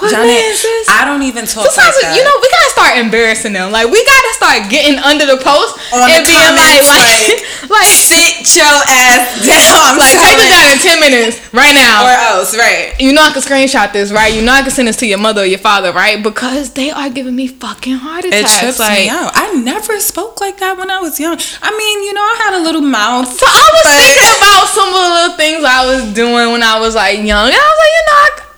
What 0.00 0.10
sis? 0.12 0.86
I 0.88 1.04
don't 1.04 1.22
even 1.22 1.46
talk 1.46 1.66
Sometimes 1.70 1.96
like 1.96 2.12
that. 2.12 2.16
you 2.16 2.22
know 2.24 2.34
we 2.42 2.48
gotta 2.52 2.70
start 2.76 2.92
embarrassing 3.00 3.52
them. 3.52 3.72
Like 3.72 3.88
we 3.88 4.00
gotta 4.04 4.32
start 4.36 4.58
getting 4.70 4.98
under 5.00 5.24
the 5.26 5.38
post 5.40 5.76
On 5.92 6.04
and 6.04 6.24
the 6.24 6.28
being 6.28 6.54
like, 6.60 6.82
like, 6.86 7.70
like, 7.70 7.90
sit 7.90 8.44
your 8.56 8.76
ass 8.88 9.40
down. 9.46 9.96
I'm 9.96 9.98
like 9.98 10.12
take 10.12 10.20
telling- 10.20 10.52
down 10.52 10.66
in 10.72 10.78
ten 10.82 10.98
minutes 11.00 11.36
right 11.52 11.72
now. 11.74 12.06
or 12.06 12.12
else, 12.36 12.52
right? 12.56 12.92
you 13.00 13.12
know 13.12 13.22
I 13.24 13.32
can 13.32 13.42
screenshot 13.42 13.92
this, 13.92 14.12
right? 14.12 14.32
You 14.32 14.42
know 14.44 14.52
I 14.52 14.62
can 14.62 14.70
send 14.70 14.88
this 14.88 14.96
to 15.02 15.06
your 15.06 15.18
mother 15.18 15.42
or 15.42 15.48
your 15.48 15.58
father, 15.62 15.92
right? 15.92 16.20
Because 16.22 16.72
they 16.76 16.90
are 16.90 17.08
giving 17.10 17.34
me 17.36 17.46
fucking 17.48 17.96
heart 17.96 18.24
attacks. 18.24 18.56
It 18.56 18.60
trips 18.60 18.78
like, 18.80 19.06
me 19.06 19.08
out. 19.08 19.32
I 19.34 19.52
never 19.60 19.98
spoke 20.00 20.40
like 20.40 20.58
that 20.58 20.76
when 20.78 20.90
I 20.90 21.00
was 21.00 21.18
young. 21.18 21.38
I 21.62 21.70
mean, 21.72 21.96
you 22.04 22.12
know, 22.12 22.20
I 22.22 22.34
had 22.44 22.52
a 22.60 22.62
little 22.62 22.80
mouth. 22.84 23.28
So 23.32 23.46
I 23.48 23.64
was 23.72 23.84
but- 23.84 23.96
thinking 23.96 24.32
about 24.40 24.66
some 24.72 24.88
of 24.88 24.94
the 24.94 25.10
little 25.16 25.36
things 25.36 25.60
I 25.64 25.82
was 25.86 26.02
doing 26.14 26.52
when 26.52 26.62
I 26.62 26.78
was 26.80 26.94
like 26.94 27.18
young, 27.24 27.46
and 27.48 27.54
I 27.56 27.66
was 27.66 27.78
like, 27.80 27.85
you 27.85 27.85
know, 27.85 27.85
I, 27.85 27.85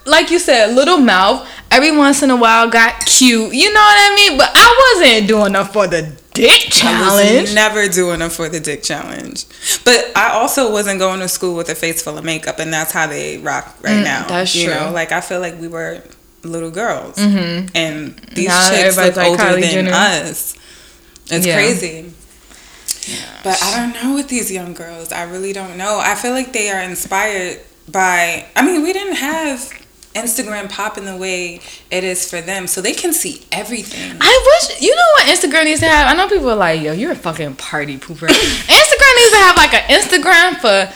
like 0.08 0.30
you 0.30 0.38
said, 0.38 0.74
little 0.74 0.98
mouth. 0.98 1.46
Every 1.70 1.94
once 1.96 2.22
in 2.22 2.30
a 2.30 2.36
while, 2.36 2.68
got 2.70 3.04
cute. 3.06 3.52
You 3.54 3.72
know 3.72 3.80
what 3.80 4.12
I 4.12 4.14
mean? 4.16 4.38
But 4.38 4.50
I 4.54 4.94
wasn't 4.96 5.28
doing 5.28 5.46
enough 5.46 5.72
for 5.72 5.86
the 5.86 6.02
dick 6.34 6.50
I 6.50 6.64
was 6.66 7.20
challenge. 7.20 7.54
never 7.54 7.88
doing 7.88 8.22
it 8.22 8.32
for 8.32 8.48
the 8.48 8.58
dick 8.60 8.82
challenge. 8.82 9.44
But 9.84 10.10
I 10.16 10.30
also 10.30 10.72
wasn't 10.72 10.98
going 10.98 11.20
to 11.20 11.28
school 11.28 11.54
with 11.56 11.68
a 11.68 11.74
face 11.74 12.02
full 12.02 12.16
of 12.16 12.24
makeup, 12.24 12.58
and 12.58 12.72
that's 12.72 12.92
how 12.92 13.06
they 13.06 13.38
rock 13.38 13.76
right 13.82 13.98
Mm, 13.98 14.04
now. 14.04 14.26
that's 14.28 14.54
you 14.54 14.66
true. 14.70 14.74
know, 14.74 14.92
like 14.92 15.12
I 15.12 15.20
feel 15.20 15.40
like 15.40 15.60
we 15.60 15.68
were 15.68 16.02
little 16.42 16.70
girls, 16.70 17.16
mm-hmm. 17.16 17.66
and 17.74 18.16
these 18.34 18.48
Now 18.48 18.70
chicks 18.70 18.96
look 18.96 19.16
like 19.16 19.28
older 19.28 19.42
Kylie 19.42 19.60
than 19.62 19.70
Jenner. 19.86 19.90
us. 19.92 20.56
It's 21.30 21.44
Yeah. 21.46 21.54
crazy. 21.56 22.12
But 23.42 23.58
I 23.62 23.76
don't 23.76 24.02
know 24.02 24.14
with 24.14 24.28
these 24.28 24.50
young 24.52 24.74
girls. 24.74 25.12
I 25.12 25.22
really 25.24 25.52
don't 25.52 25.76
know. 25.76 25.98
I 26.02 26.14
feel 26.14 26.32
like 26.32 26.52
they 26.52 26.70
are 26.70 26.80
inspired 26.80 27.60
by. 27.90 28.46
I 28.56 28.64
mean, 28.64 28.82
we 28.82 28.92
didn't 28.92 29.16
have 29.16 29.70
Instagram 30.22 30.70
pop 30.70 30.98
in 30.98 31.04
the 31.04 31.16
way 31.16 31.60
it 31.90 32.04
is 32.04 32.28
for 32.28 32.40
them, 32.40 32.66
so 32.66 32.80
they 32.80 32.92
can 32.92 33.12
see 33.12 33.42
everything. 33.52 34.16
I 34.20 34.58
wish 34.68 34.80
you 34.82 34.94
know 34.94 35.10
what 35.14 35.26
Instagram 35.26 35.64
needs 35.64 35.80
to 35.80 35.88
have. 35.88 36.08
I 36.08 36.14
know 36.16 36.28
people 36.28 36.50
are 36.50 36.56
like, 36.56 36.80
"Yo, 36.80 36.92
you're 36.92 37.12
a 37.12 37.16
fucking 37.16 37.56
party 37.56 37.98
pooper." 37.98 38.28
Instagram 38.28 39.16
needs 39.16 39.30
to 39.30 39.38
have 39.38 39.56
like 39.56 39.74
an 39.74 39.88
Instagram 39.88 40.60
for 40.60 40.92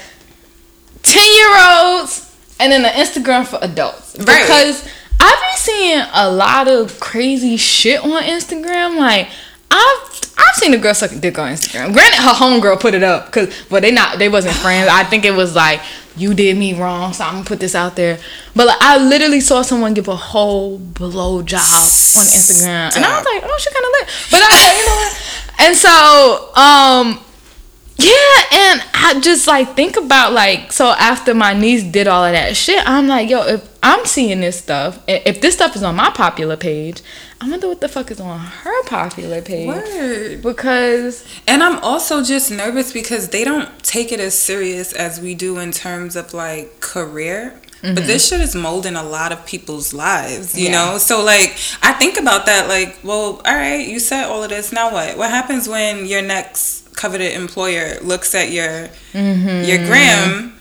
ten 1.03 1.37
year 1.37 1.53
olds 1.71 2.35
and 2.61 2.73
then 2.73 2.85
an 2.85 2.93
Instagram 2.93 3.47
for 3.47 3.59
adults. 3.63 4.17
Right. 4.19 4.43
Because 4.43 4.89
I've 5.19 5.41
been 5.41 5.57
seeing 5.57 6.05
a 6.13 6.31
lot 6.31 6.69
of 6.69 7.01
crazy 7.01 7.57
shit 7.57 8.01
on 8.01 8.23
Instagram. 8.23 8.99
Like 8.99 9.29
I've 9.71 10.21
I've 10.39 10.55
seen 10.57 10.75
a 10.75 10.79
girl 10.79 10.95
suck 10.95 11.13
a 11.13 11.17
dick 11.17 11.39
on 11.39 11.53
Instagram. 11.53 11.93
Granted, 11.93 12.21
her 12.21 12.33
homegirl 12.35 12.81
put 12.81 12.95
it 12.95 13.03
up 13.03 13.27
because, 13.27 13.55
but 13.69 13.83
they 13.83 13.91
not 13.91 14.19
they 14.19 14.29
wasn't 14.29 14.55
friends. 14.55 14.89
I 14.91 15.05
think 15.05 15.25
it 15.25 15.33
was 15.33 15.55
like 15.55 15.81
you 16.17 16.35
did 16.35 16.57
me 16.57 16.75
wrong, 16.79 17.13
so 17.13 17.25
I'm 17.25 17.35
gonna 17.35 17.45
put 17.45 17.61
this 17.61 17.75
out 17.75 17.97
there. 17.97 18.19
But 18.55 18.67
like, 18.67 18.79
I 18.81 18.99
literally 18.99 19.41
saw 19.41 19.63
someone 19.63 19.95
give 19.95 20.09
a 20.09 20.17
whole 20.17 20.79
blow 20.79 21.43
job 21.43 21.61
on 21.61 22.27
Instagram, 22.27 22.97
and 22.97 23.05
I 23.05 23.17
was 23.17 23.25
like, 23.25 23.43
oh, 23.45 23.59
she 23.59 23.71
kind 23.71 23.85
of 23.85 23.93
lit. 23.93 24.09
But 24.31 24.43
I, 24.43 24.77
you 24.79 24.87
know 24.87 24.97
what? 24.97 25.13
And 25.59 25.77
so, 25.77 26.55
um, 26.55 27.25
yeah, 27.99 28.43
and 28.53 28.83
I 28.95 29.21
just 29.23 29.47
like 29.47 29.75
think 29.77 29.97
about 29.97 30.33
like 30.33 30.73
so 30.73 30.89
after 30.99 31.35
my 31.35 31.53
niece 31.55 31.83
did 31.83 32.09
all 32.09 32.25
of 32.25 32.33
that 32.33 32.57
shit, 32.57 32.83
I'm 32.87 33.07
like, 33.07 33.29
yo, 33.31 33.43
if 33.47 33.69
I'm 33.83 34.05
seeing 34.07 34.41
this 34.41 34.59
stuff, 34.59 35.01
if 35.07 35.41
this 35.41 35.55
stuff 35.55 35.77
is 35.77 35.83
on 35.83 35.97
my 35.97 36.11
popular 36.11 36.57
page, 36.57 37.03
I 37.41 37.51
wonder 37.51 37.69
what 37.69 37.81
the 37.81 37.89
fuck 37.89 38.11
is 38.11 38.21
on 38.21 38.39
her 38.39 38.85
popular 38.85 39.43
page. 39.43 39.67
Word. 39.67 40.43
Because 40.43 41.27
And 41.49 41.63
I'm 41.63 41.79
also 41.81 42.23
just 42.23 42.51
nervous 42.51 42.93
because 42.93 43.31
they 43.31 43.43
don't 43.45 43.83
take 43.83 44.13
it 44.13 44.21
as 44.21 44.39
serious 44.39 44.93
as 44.93 45.21
we 45.21 45.35
do 45.35 45.59
in 45.59 45.73
terms 45.73 46.15
of 46.15 46.33
like 46.33 46.81
career. 46.81 47.61
But 47.81 47.89
mm-hmm. 47.97 48.07
this 48.07 48.29
shit 48.29 48.41
is 48.41 48.55
molding 48.55 48.95
a 48.95 49.03
lot 49.03 49.33
of 49.33 49.45
people's 49.45 49.93
lives, 49.93 50.57
you 50.57 50.67
Yeah. 50.67 50.93
know? 50.93 50.99
So, 50.99 51.21
like, 51.25 51.59
I 51.83 51.93
think 51.95 52.17
about 52.17 52.47
that, 52.47 52.69
like, 52.69 52.97
well, 53.03 53.43
all 53.45 53.55
right, 53.57 53.85
you 53.85 53.99
said 53.99 54.27
all 54.27 54.45
of 54.45 54.51
this. 54.51 54.71
Now 54.73 54.93
what? 54.93 55.19
What 55.19 55.31
happens 55.31 55.69
when 55.69 56.07
your 56.07 56.23
next 56.23 56.82
coveted 57.03 57.33
employer 57.33 57.99
looks 58.03 58.33
at 58.33 58.53
your 58.53 58.89
mm-hmm. 59.13 59.69
your 59.69 59.79
gram 59.87 60.57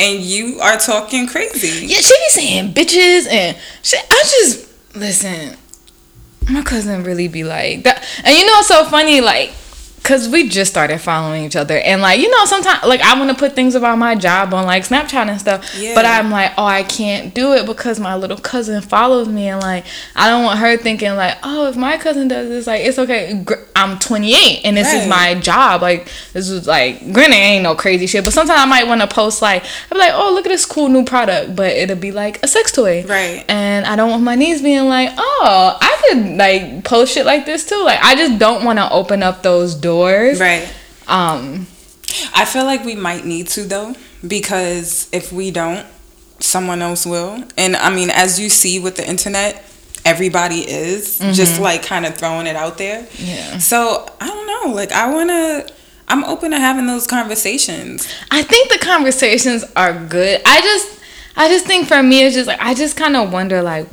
and 0.00 0.20
you 0.20 0.58
are 0.58 0.76
talking 0.76 1.28
crazy? 1.28 1.86
yeah, 1.86 2.00
she 2.00 2.14
be 2.18 2.30
saying 2.30 2.74
bitches 2.74 3.30
and 3.30 3.56
shit. 3.84 4.04
I 4.10 4.22
just 4.24 4.96
listen. 4.96 5.56
My 6.50 6.62
cousin 6.62 7.04
really 7.04 7.28
be 7.28 7.44
like 7.44 7.84
that, 7.84 8.04
and 8.24 8.36
you 8.36 8.44
know 8.44 8.54
what's 8.54 8.68
so 8.68 8.84
funny? 8.86 9.20
Like, 9.20 9.52
cause 10.04 10.28
we 10.28 10.48
just 10.48 10.70
started 10.70 10.98
following 11.00 11.44
each 11.44 11.56
other, 11.56 11.76
and 11.78 12.00
like 12.02 12.20
you 12.20 12.30
know, 12.30 12.44
sometimes 12.44 12.84
like 12.84 13.00
I 13.00 13.18
want 13.18 13.30
to 13.30 13.36
put 13.36 13.54
things 13.54 13.74
about 13.74 13.98
my 13.98 14.14
job 14.14 14.54
on 14.54 14.66
like 14.66 14.84
Snapchat 14.84 15.28
and 15.28 15.40
stuff, 15.40 15.74
Yeah. 15.76 15.94
but 15.96 16.04
I'm 16.04 16.30
like, 16.30 16.52
oh, 16.56 16.64
I 16.64 16.82
can't 16.84 17.34
do 17.34 17.54
it 17.54 17.66
because 17.66 17.98
my 17.98 18.14
little 18.14 18.36
cousin 18.36 18.80
follows 18.82 19.26
me, 19.28 19.48
and 19.48 19.60
like 19.60 19.84
I 20.14 20.28
don't 20.28 20.44
want 20.44 20.58
her 20.60 20.76
thinking 20.76 21.16
like, 21.16 21.36
oh, 21.42 21.66
if 21.68 21.76
my 21.76 21.96
cousin 21.96 22.28
does 22.28 22.48
this, 22.48 22.66
like 22.66 22.82
it's 22.84 22.98
okay. 22.98 23.44
I'm 23.74 23.98
28, 23.98 24.60
and 24.64 24.76
this 24.76 24.92
is 24.92 25.08
my 25.08 25.34
job. 25.34 25.82
Like 25.82 26.08
this 26.32 26.48
is 26.48 26.66
like, 26.66 27.00
granted, 27.12 27.34
ain't 27.36 27.62
no 27.64 27.74
crazy 27.74 28.06
shit, 28.06 28.22
but 28.24 28.32
sometimes 28.32 28.60
I 28.60 28.66
might 28.66 28.86
want 28.86 29.00
to 29.00 29.06
post 29.08 29.42
like, 29.42 29.64
be 29.90 29.98
like, 29.98 30.12
oh, 30.14 30.32
look 30.34 30.46
at 30.46 30.50
this 30.50 30.66
cool 30.66 30.88
new 30.88 31.04
product, 31.04 31.56
but 31.56 31.72
it'll 31.72 31.96
be 31.96 32.12
like 32.12 32.42
a 32.42 32.46
sex 32.46 32.70
toy, 32.72 33.04
Right. 33.04 33.44
and 33.48 33.84
I 33.86 33.96
don't 33.96 34.10
want 34.10 34.22
my 34.22 34.34
niece 34.36 34.60
being 34.62 34.86
like, 34.88 35.10
oh, 35.16 35.78
I 35.80 35.96
could 36.08 36.36
like 36.36 36.84
post 36.84 37.14
shit 37.14 37.24
like 37.26 37.46
this 37.46 37.66
too. 37.66 37.82
Like 37.82 37.98
I 38.02 38.14
just 38.14 38.38
don't 38.38 38.64
want 38.64 38.78
to 38.78 38.90
open 38.92 39.22
up 39.22 39.42
those 39.42 39.74
doors. 39.74 39.93
Right. 40.40 40.72
Um. 41.06 41.66
I 42.32 42.44
feel 42.44 42.64
like 42.64 42.84
we 42.84 42.94
might 42.94 43.24
need 43.24 43.48
to 43.48 43.62
though, 43.64 43.94
because 44.26 45.08
if 45.10 45.32
we 45.32 45.50
don't, 45.50 45.84
someone 46.38 46.80
else 46.80 47.04
will. 47.04 47.42
And 47.56 47.74
I 47.74 47.90
mean, 47.92 48.10
as 48.10 48.38
you 48.38 48.48
see 48.50 48.78
with 48.78 48.94
the 48.96 49.08
internet, 49.08 49.64
everybody 50.04 50.60
is 50.60 51.18
just 51.18 51.60
like 51.60 51.82
kind 51.82 52.06
of 52.06 52.14
throwing 52.14 52.46
it 52.46 52.54
out 52.54 52.78
there. 52.78 53.06
Yeah. 53.18 53.58
So 53.58 54.06
I 54.20 54.28
don't 54.28 54.46
know. 54.46 54.74
Like 54.74 54.92
I 54.92 55.12
wanna. 55.12 55.66
I'm 56.06 56.22
open 56.24 56.52
to 56.52 56.58
having 56.58 56.86
those 56.86 57.06
conversations. 57.06 58.06
I 58.30 58.42
think 58.42 58.70
the 58.70 58.78
conversations 58.78 59.64
are 59.74 59.92
good. 60.06 60.40
I 60.44 60.60
just, 60.60 61.00
I 61.34 61.48
just 61.48 61.64
think 61.66 61.88
for 61.88 62.02
me, 62.02 62.22
it's 62.24 62.36
just 62.36 62.46
like 62.46 62.60
I 62.60 62.74
just 62.74 62.96
kind 62.96 63.16
of 63.16 63.32
wonder 63.32 63.60
like. 63.62 63.88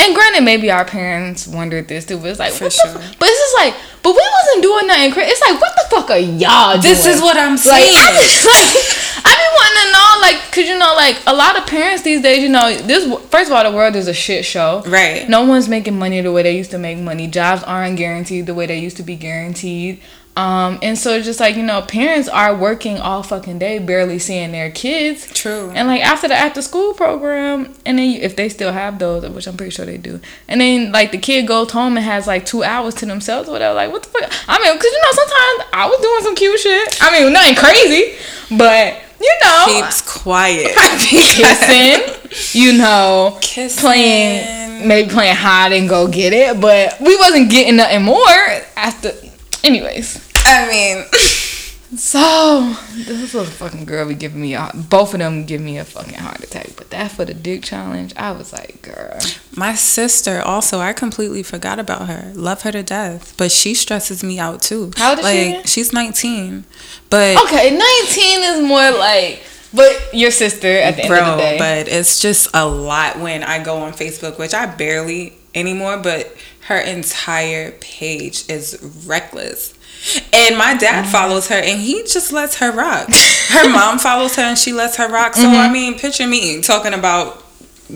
And 0.00 0.14
granted, 0.14 0.42
maybe 0.44 0.70
our 0.70 0.84
parents 0.84 1.46
wondered 1.46 1.88
this 1.88 2.06
too, 2.06 2.16
but 2.18 2.30
it's 2.30 2.38
like, 2.38 2.52
For 2.54 2.70
sure. 2.70 2.86
fu- 2.88 2.98
but 3.18 3.28
it's 3.28 3.38
just 3.38 3.56
like, 3.58 3.74
but 4.02 4.10
we 4.12 4.22
wasn't 4.32 4.62
doing 4.62 4.86
nothing 4.86 5.12
crazy. 5.12 5.30
It's 5.30 5.40
like, 5.42 5.60
what 5.60 5.72
the 5.76 5.94
fuck 5.94 6.10
are 6.10 6.18
y'all 6.18 6.72
doing? 6.72 6.82
This 6.82 7.04
is 7.06 7.20
what 7.20 7.36
I'm 7.36 7.50
Like, 7.52 7.58
saying. 7.60 7.94
I 7.94 8.12
just 8.20 8.46
like, 8.46 9.26
I 9.26 9.32
be 9.36 9.46
wanting 9.60 9.82
to 9.84 9.92
know, 9.92 10.08
like, 10.22 10.52
cause 10.52 10.68
you 10.68 10.78
know, 10.78 10.94
like 10.96 11.18
a 11.26 11.34
lot 11.34 11.58
of 11.58 11.66
parents 11.66 12.02
these 12.02 12.22
days, 12.22 12.42
you 12.42 12.48
know, 12.48 12.74
this 12.74 13.04
first 13.28 13.50
of 13.50 13.56
all, 13.56 13.62
the 13.70 13.76
world 13.76 13.94
is 13.94 14.08
a 14.08 14.14
shit 14.14 14.44
show. 14.46 14.82
Right. 14.86 15.28
No 15.28 15.44
one's 15.44 15.68
making 15.68 15.98
money 15.98 16.20
the 16.22 16.32
way 16.32 16.42
they 16.44 16.56
used 16.56 16.70
to 16.70 16.78
make 16.78 16.96
money. 16.98 17.26
Jobs 17.26 17.62
aren't 17.64 17.98
guaranteed 17.98 18.46
the 18.46 18.54
way 18.54 18.64
they 18.66 18.78
used 18.78 18.96
to 18.96 19.02
be 19.02 19.16
guaranteed. 19.16 20.00
Um, 20.40 20.78
and 20.80 20.96
so 20.96 21.16
it's 21.16 21.26
just 21.26 21.38
like 21.38 21.56
you 21.56 21.62
know, 21.62 21.82
parents 21.82 22.26
are 22.26 22.56
working 22.56 22.98
all 22.98 23.22
fucking 23.22 23.58
day, 23.58 23.78
barely 23.78 24.18
seeing 24.18 24.52
their 24.52 24.70
kids. 24.70 25.26
True. 25.26 25.70
And 25.74 25.86
like 25.86 26.00
after 26.00 26.28
the 26.28 26.34
after 26.34 26.62
school 26.62 26.94
program, 26.94 27.74
and 27.84 27.98
then 27.98 28.08
you, 28.08 28.20
if 28.20 28.36
they 28.36 28.48
still 28.48 28.72
have 28.72 28.98
those, 28.98 29.28
which 29.28 29.46
I'm 29.46 29.58
pretty 29.58 29.70
sure 29.70 29.84
they 29.84 29.98
do, 29.98 30.18
and 30.48 30.62
then 30.62 30.92
like 30.92 31.12
the 31.12 31.18
kid 31.18 31.46
goes 31.46 31.72
home 31.72 31.98
and 31.98 32.06
has 32.06 32.26
like 32.26 32.46
two 32.46 32.64
hours 32.64 32.94
to 32.96 33.06
themselves, 33.06 33.50
or 33.50 33.52
whatever. 33.52 33.74
Like 33.74 33.92
what 33.92 34.02
the 34.02 34.08
fuck? 34.08 34.32
I 34.48 34.58
mean, 34.62 34.72
cause 34.78 34.84
you 34.84 35.02
know 35.02 35.12
sometimes 35.12 35.70
I 35.74 35.86
was 35.90 36.00
doing 36.00 36.22
some 36.22 36.34
cute 36.34 36.58
shit. 36.58 37.02
I 37.02 37.20
mean, 37.20 37.32
nothing 37.34 37.56
crazy, 37.56 38.16
but 38.56 38.96
you 39.20 39.34
know, 39.44 39.64
Keeps 39.66 40.22
quiet. 40.22 40.74
kissing, 41.00 42.32
you 42.62 42.78
know, 42.78 43.36
Kissing. 43.42 43.78
playing, 43.78 44.88
maybe 44.88 45.10
playing 45.10 45.36
hide 45.36 45.72
and 45.74 45.86
go 45.86 46.08
get 46.08 46.32
it, 46.32 46.58
but 46.58 46.98
we 46.98 47.14
wasn't 47.18 47.50
getting 47.50 47.76
nothing 47.76 48.04
more 48.04 48.26
after. 48.78 49.12
Anyways, 49.62 50.29
I 50.44 50.68
mean, 50.68 51.04
so 51.96 52.76
this 52.94 53.34
little 53.34 53.44
fucking 53.50 53.84
girl 53.84 54.06
be 54.08 54.14
giving 54.14 54.40
me 54.40 54.54
a, 54.54 54.70
both 54.74 55.12
of 55.12 55.18
them 55.20 55.44
give 55.44 55.60
me 55.60 55.78
a 55.78 55.84
fucking 55.84 56.14
heart 56.14 56.40
attack. 56.42 56.68
But 56.76 56.90
that 56.90 57.10
for 57.10 57.24
the 57.24 57.34
dick 57.34 57.62
challenge, 57.64 58.14
I 58.16 58.32
was 58.32 58.52
like, 58.52 58.80
girl, 58.82 59.18
my 59.56 59.74
sister 59.74 60.40
also. 60.40 60.78
I 60.78 60.92
completely 60.92 61.42
forgot 61.42 61.78
about 61.78 62.08
her. 62.08 62.32
Love 62.34 62.62
her 62.62 62.72
to 62.72 62.82
death, 62.82 63.34
but 63.36 63.50
she 63.50 63.74
stresses 63.74 64.22
me 64.22 64.38
out 64.38 64.62
too. 64.62 64.92
How 64.96 65.10
old 65.10 65.18
is 65.20 65.26
she 65.26 65.30
like, 65.30 65.48
again? 65.48 65.66
She's 65.66 65.92
19, 65.92 66.64
but 67.10 67.42
okay, 67.44 67.70
nineteen 67.70 68.40
is 68.44 68.62
more 68.62 68.90
like, 68.92 69.42
but 69.74 70.14
your 70.14 70.30
sister 70.30 70.68
at 70.68 70.96
the 70.96 71.04
end 71.04 71.12
of 71.12 71.18
bro, 71.18 71.30
the 71.32 71.42
day. 71.42 71.58
but 71.58 71.88
it's 71.92 72.20
just 72.20 72.48
a 72.54 72.66
lot 72.66 73.18
when 73.18 73.42
I 73.42 73.62
go 73.62 73.78
on 73.78 73.92
Facebook, 73.92 74.38
which 74.38 74.54
I 74.54 74.66
barely 74.66 75.34
anymore. 75.54 75.96
But 75.98 76.34
her 76.68 76.78
entire 76.78 77.72
page 77.72 78.48
is 78.48 78.78
reckless. 79.04 79.74
And 80.32 80.56
my 80.56 80.74
dad 80.76 81.02
Mm-hmm. 81.04 81.12
follows 81.12 81.48
her 81.48 81.56
and 81.56 81.80
he 81.80 82.02
just 82.02 82.32
lets 82.32 82.56
her 82.58 82.70
rock. 82.72 83.08
Her 83.50 83.68
mom 83.68 83.98
follows 83.98 84.36
her 84.36 84.42
and 84.42 84.56
she 84.56 84.72
lets 84.72 84.96
her 84.96 85.08
rock. 85.08 85.34
So 85.34 85.48
I 85.48 85.70
mean, 85.72 85.98
picture 85.98 86.26
me 86.26 86.60
talking 86.62 86.94
about 86.94 87.42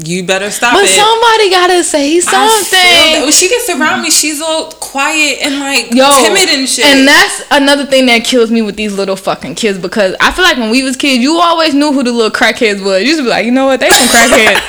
you 0.02 0.26
better 0.26 0.50
stop 0.50 0.74
but 0.74 0.84
it. 0.84 0.88
somebody 0.88 1.50
gotta 1.50 1.84
say 1.84 2.20
something. 2.20 3.22
When 3.22 3.32
she 3.32 3.48
gets 3.48 3.68
around 3.68 4.02
me, 4.02 4.10
she's 4.10 4.40
all 4.40 4.70
quiet 4.72 5.38
and 5.42 5.60
like 5.60 5.92
Yo, 5.94 6.10
timid 6.22 6.48
and 6.48 6.68
shit. 6.68 6.84
And 6.84 7.06
that's 7.06 7.44
another 7.50 7.86
thing 7.86 8.06
that 8.06 8.24
kills 8.24 8.50
me 8.50 8.62
with 8.62 8.76
these 8.76 8.96
little 8.96 9.16
fucking 9.16 9.54
kids 9.54 9.78
because 9.78 10.16
I 10.20 10.32
feel 10.32 10.44
like 10.44 10.56
when 10.56 10.70
we 10.70 10.82
was 10.82 10.96
kids, 10.96 11.22
you 11.22 11.38
always 11.38 11.74
knew 11.74 11.92
who 11.92 12.02
the 12.02 12.12
little 12.12 12.30
crackheads 12.30 12.84
was. 12.84 13.02
You 13.02 13.08
used 13.08 13.18
to 13.18 13.24
be 13.24 13.30
like, 13.30 13.46
you 13.46 13.52
know 13.52 13.66
what, 13.66 13.80
they 13.80 13.90
some 13.90 14.08
crackheads. 14.08 14.64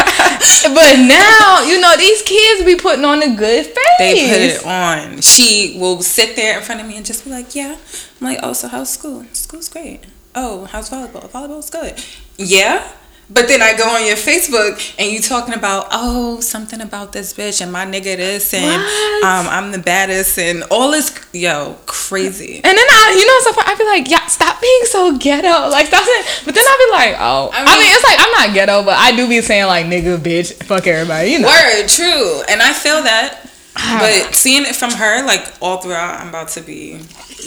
but 0.75 0.97
now, 0.97 1.63
you 1.65 1.79
know, 1.79 1.95
these 1.97 2.21
kids 2.21 2.63
be 2.63 2.75
putting 2.75 3.05
on 3.05 3.21
a 3.23 3.35
good 3.35 3.65
face. 3.65 3.75
they 3.97 4.29
put 4.29 4.41
it 4.41 4.65
on. 4.65 5.21
She 5.21 5.77
will 5.79 6.01
sit 6.01 6.35
there 6.35 6.57
in 6.57 6.63
front 6.63 6.81
of 6.81 6.88
me 6.88 6.97
and 6.97 7.05
just 7.05 7.23
be 7.23 7.31
like, 7.31 7.55
"Yeah." 7.55 7.77
I'm 8.21 8.27
like, 8.27 8.39
"Oh, 8.43 8.53
so 8.53 8.67
how's 8.67 8.91
school? 8.91 9.25
School's 9.33 9.69
great. 9.69 10.01
Oh, 10.33 10.65
how's 10.65 10.89
volleyball? 10.89 11.29
Volleyball's 11.29 11.69
good. 11.69 12.03
Yeah." 12.38 12.91
But 13.27 13.47
then 13.47 13.61
I 13.61 13.75
go 13.75 13.85
on 13.89 14.05
your 14.05 14.17
Facebook 14.17 14.93
and 14.99 15.11
you 15.11 15.19
talking 15.19 15.55
about 15.55 15.88
oh 15.91 16.39
something 16.41 16.79
about 16.79 17.11
this 17.11 17.33
bitch 17.33 17.59
and 17.59 17.71
my 17.71 17.83
nigga 17.83 18.15
this 18.17 18.53
and 18.53 18.81
um 19.23 19.47
I'm 19.49 19.71
the 19.71 19.79
baddest 19.79 20.38
and 20.38 20.63
all 20.69 20.91
this 20.91 21.09
yo 21.33 21.75
crazy. 21.88 22.57
And 22.57 22.77
then 22.77 22.77
I, 22.77 23.15
you 23.17 23.25
know, 23.27 23.39
so 23.41 23.53
far 23.53 23.63
I 23.67 23.75
be 23.75 23.83
like, 23.85 24.09
yeah, 24.11 24.27
stop 24.27 24.61
being 24.61 24.81
so 24.85 25.17
ghetto. 25.17 25.69
Like, 25.75 25.88
stop 25.88 26.03
saying, 26.05 26.23
but 26.45 26.53
then 26.55 26.63
I 26.67 26.85
be 26.85 26.91
like, 26.91 27.15
oh. 27.19 27.49
I 27.51 27.61
I 27.61 27.65
mean, 27.65 27.79
mean- 27.79 27.91
it's 27.95 28.03
like, 28.03 28.17
I'm 28.19 28.31
not 28.31 28.53
ghetto, 28.53 28.83
but 28.83 28.97
I 28.97 29.15
do 29.15 29.27
be 29.27 29.41
saying, 29.41 29.65
like, 29.65 29.88
nigga, 29.88 30.17
bitch, 30.17 30.53
fuck 30.63 30.85
everybody, 30.88 31.31
you 31.31 31.39
know. 31.39 31.47
Word, 31.47 31.88
true, 31.88 32.43
and 32.47 32.61
I 32.61 32.71
feel 32.73 33.01
that. 33.03 33.49
Ah. 33.75 33.97
But 33.99 34.35
seeing 34.35 34.63
it 34.65 34.75
from 34.75 34.91
her, 34.91 35.25
like 35.25 35.51
all 35.61 35.77
throughout, 35.81 36.21
I'm 36.21 36.29
about 36.29 36.49
to 36.49 36.61
be 36.61 36.99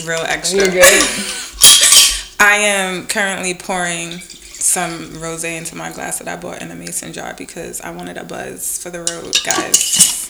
real 0.04 0.20
extra. 0.26 0.58
You're 0.60 0.72
good. 0.72 0.82
I 2.40 2.56
am 2.56 3.06
currently 3.06 3.54
pouring 3.54 4.20
some 4.68 4.98
rosé 5.14 5.56
into 5.56 5.74
my 5.74 5.90
glass 5.90 6.18
that 6.18 6.28
I 6.28 6.36
bought 6.36 6.60
in 6.60 6.70
a 6.70 6.74
mason 6.74 7.12
jar 7.14 7.34
because 7.36 7.80
I 7.80 7.90
wanted 7.90 8.18
a 8.18 8.24
buzz 8.24 8.78
for 8.82 8.90
the 8.90 9.00
road, 9.00 9.34
guys. 9.44 10.28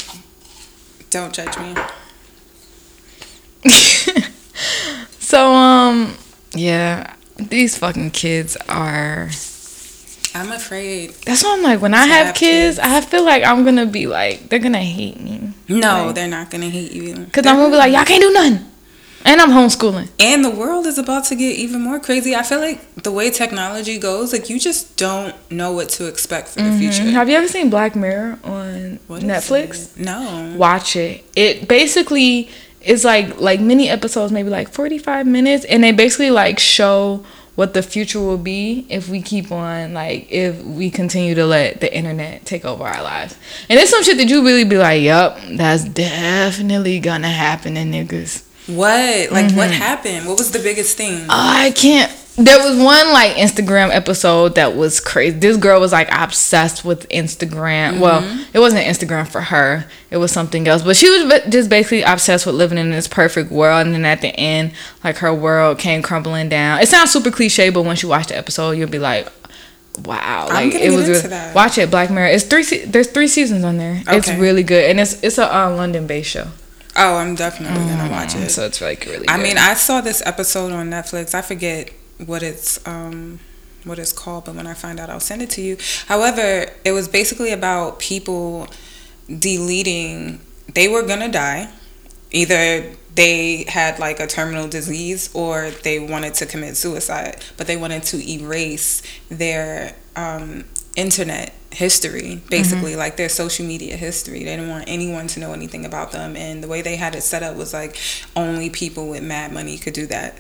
Don't 1.11 1.34
judge 1.34 1.59
me. 1.59 1.74
so, 5.18 5.53
um, 5.53 6.16
yeah, 6.55 7.14
these 7.36 7.76
fucking 7.76 8.12
kids 8.12 8.57
are. 8.68 9.28
I'm 10.34 10.53
afraid. 10.53 11.11
That's 11.24 11.43
why 11.43 11.55
I'm 11.57 11.62
like, 11.62 11.80
when 11.80 11.95
I 11.95 12.07
have 12.07 12.26
have 12.26 12.34
kids, 12.36 12.76
kids. 12.76 12.78
I 12.78 13.01
feel 13.01 13.24
like 13.24 13.43
I'm 13.43 13.64
gonna 13.64 13.86
be 13.86 14.07
like, 14.07 14.49
they're 14.49 14.59
gonna 14.61 14.78
hate 14.78 15.18
me. 15.20 15.53
No, 15.68 16.07
Right. 16.07 16.14
they're 16.14 16.28
not 16.28 16.51
gonna 16.51 16.68
hate 16.70 16.93
you. 16.93 17.26
Cause 17.32 17.47
I'm 17.47 17.57
gonna 17.57 17.70
be 17.70 17.76
like, 17.76 17.93
y'all 17.93 18.05
can't 18.05 18.22
do 18.22 18.32
nothing. 18.32 18.64
And 19.24 19.41
I'm 19.41 19.51
homeschooling. 19.51 20.09
And 20.20 20.45
the 20.45 20.51
world 20.51 20.86
is 20.86 20.97
about 20.97 21.24
to 21.24 21.34
get 21.34 21.57
even 21.57 21.80
more 21.80 21.99
crazy. 21.99 22.36
I 22.36 22.43
feel 22.45 22.61
like 22.61 22.88
the 23.03 23.12
way 23.12 23.30
technology 23.30 23.99
goes, 23.99 24.32
like 24.32 24.49
you 24.49 24.59
just 24.59 24.96
don't 24.96 25.34
know 25.51 25.72
what 25.72 25.88
to 25.90 26.07
expect 26.07 26.49
for 26.49 26.61
the 26.61 26.70
mm-hmm. 26.70 26.78
future. 26.78 27.03
Have 27.05 27.28
you 27.28 27.36
ever 27.36 27.49
seen 27.49 27.70
Black 27.70 27.94
Mirror 27.94 28.38
on 28.44 28.99
What 29.07 29.22
Netflix? 29.22 29.96
No. 29.96 30.55
Watch 30.57 30.96
it. 30.96 31.24
It 31.36 31.68
basically 31.68 32.49
is 32.80 33.05
like 33.05 33.40
like 33.40 33.61
mini 33.61 33.88
episodes, 33.88 34.32
maybe 34.32 34.51
like 34.51 34.70
forty 34.70 34.99
five 34.99 35.26
minutes, 35.26 35.64
and 35.64 35.82
they 35.82 35.92
basically 35.92 36.30
like 36.30 36.59
show 36.59 37.24
what 37.55 37.74
the 37.74 37.82
future 37.82 38.20
will 38.20 38.38
be 38.38 38.86
if 38.88 39.09
we 39.09 39.20
keep 39.20 39.51
on 39.51 39.92
like 39.92 40.30
if 40.30 40.62
we 40.62 40.90
continue 40.90 41.34
to 41.34 41.44
let 41.44 41.80
the 41.80 41.92
internet 41.92 42.44
take 42.44 42.64
over 42.64 42.84
our 42.84 43.03
lives. 43.03 43.36
And 43.68 43.78
it's 43.80 43.90
some 43.90 44.03
shit 44.05 44.16
that 44.18 44.28
you 44.28 44.44
really 44.44 44.64
be 44.64 44.78
like, 44.78 45.03
"Yup, 45.03 45.38
that's 45.53 45.84
definitely 45.84 47.01
gonna 47.01 47.30
happen 47.30 47.76
in 47.76 47.90
niggas." 47.90 48.44
What? 48.68 49.32
Like, 49.32 49.51
what 49.53 49.70
mm-hmm. 49.70 49.80
happened? 49.80 50.26
What 50.26 50.36
was 50.36 50.51
the 50.51 50.59
biggest 50.59 50.96
thing? 50.96 51.26
I 51.28 51.72
can't. 51.74 52.12
There 52.39 52.59
was 52.59 52.78
one 52.78 53.12
like 53.12 53.32
Instagram 53.32 53.91
episode 53.91 54.55
that 54.55 54.76
was 54.76 55.01
crazy. 55.01 55.36
This 55.39 55.57
girl 55.57 55.80
was 55.80 55.91
like 55.91 56.09
obsessed 56.12 56.84
with 56.84 57.09
Instagram. 57.09 57.99
Well, 57.99 58.22
it 58.55 58.61
wasn't 58.61 58.86
Instagram 58.86 59.26
for 59.26 59.41
her. 59.41 59.86
It 60.11 60.18
was 60.18 60.30
something 60.30 60.68
else. 60.68 60.82
But 60.82 60.97
she 60.97 61.11
was 61.11 61.43
just 61.49 61.68
basically 61.68 62.03
obsessed 62.03 62.47
with 62.47 62.55
living 62.55 62.78
in 62.78 62.91
this 62.91 63.09
perfect 63.09 63.51
world. 63.51 63.86
And 63.86 63.95
then 63.95 64.05
at 64.05 64.20
the 64.20 64.28
end, 64.39 64.72
like 65.03 65.16
her 65.16 65.34
world 65.34 65.78
came 65.78 66.01
crumbling 66.01 66.49
down. 66.49 66.80
It 66.80 66.89
sounds 66.89 67.11
super 67.11 67.32
cliche, 67.32 67.70
but 67.70 67.82
once 67.82 68.03
you 68.05 68.09
watch 68.09 68.28
the 68.28 68.36
episode, 68.36 68.72
you'll 68.72 68.89
be 68.89 69.01
like, 69.01 69.28
"Wow!" 70.05 70.47
I'm 70.49 70.70
Like 70.70 70.74
it 70.80 70.91
was. 70.93 71.09
into 71.09 71.28
re- 71.34 71.53
Watch 71.55 71.76
it, 71.78 71.91
Black 71.91 72.09
Mirror. 72.09 72.28
It's 72.28 72.45
three. 72.45 72.62
Se- 72.62 72.84
there's 72.84 73.09
three 73.11 73.28
seasons 73.28 73.64
on 73.64 73.78
there. 73.78 74.01
It's 74.07 74.28
really 74.30 74.62
good, 74.62 74.89
and 74.91 75.01
it's 75.01 75.20
it's 75.24 75.39
a 75.39 75.53
uh, 75.55 75.74
London-based 75.74 76.30
show. 76.30 76.47
Oh, 76.97 77.16
I'm 77.16 77.34
definitely 77.34 77.84
gonna 77.86 78.11
watch 78.11 78.34
it. 78.36 78.51
So 78.51 78.64
it's 78.64 78.80
like 78.80 79.05
really. 79.07 79.26
I 79.28 79.36
good. 79.36 79.43
mean, 79.43 79.59
I 79.59 79.74
saw 79.74 80.01
this 80.01 80.22
episode 80.24 80.72
on 80.72 80.89
Netflix. 80.91 81.34
I 81.34 81.43
forget 81.43 81.91
what 82.26 82.42
it's 82.42 82.86
um 82.86 83.40
what 83.84 83.98
it's 83.98 84.12
called, 84.12 84.44
but 84.44 84.54
when 84.54 84.66
I 84.66 84.74
find 84.74 84.98
out, 85.00 85.08
I'll 85.08 85.20
send 85.20 85.40
it 85.42 85.50
to 85.50 85.62
you. 85.62 85.76
However, 86.06 86.70
it 86.84 86.92
was 86.92 87.08
basically 87.08 87.52
about 87.52 87.98
people 87.98 88.68
deleting. 89.26 90.40
They 90.74 90.88
were 90.88 91.02
gonna 91.02 91.30
die. 91.30 91.70
Either 92.30 92.92
they 93.14 93.64
had 93.68 93.98
like 93.98 94.20
a 94.20 94.26
terminal 94.26 94.68
disease 94.68 95.30
or 95.34 95.70
they 95.82 95.98
wanted 95.98 96.34
to 96.34 96.46
commit 96.46 96.76
suicide, 96.76 97.42
but 97.56 97.66
they 97.66 97.76
wanted 97.76 98.02
to 98.04 98.30
erase 98.30 99.02
their 99.28 99.96
um, 100.14 100.64
internet 100.94 101.52
history, 101.72 102.40
basically, 102.50 102.96
like 102.96 103.16
their 103.16 103.28
social 103.28 103.64
media 103.66 103.96
history. 103.96 104.40
They 104.40 104.56
didn't 104.56 104.68
want 104.68 104.84
anyone 104.88 105.26
to 105.28 105.40
know 105.40 105.52
anything 105.52 105.84
about 105.84 106.12
them. 106.12 106.36
And 106.36 106.62
the 106.62 106.68
way 106.68 106.82
they 106.82 106.96
had 106.96 107.14
it 107.14 107.22
set 107.22 107.42
up 107.42 107.56
was 107.56 107.72
like 107.72 107.96
only 108.36 108.70
people 108.70 109.08
with 109.08 109.22
mad 109.22 109.52
money 109.52 109.78
could 109.78 109.94
do 109.94 110.06
that. 110.06 110.38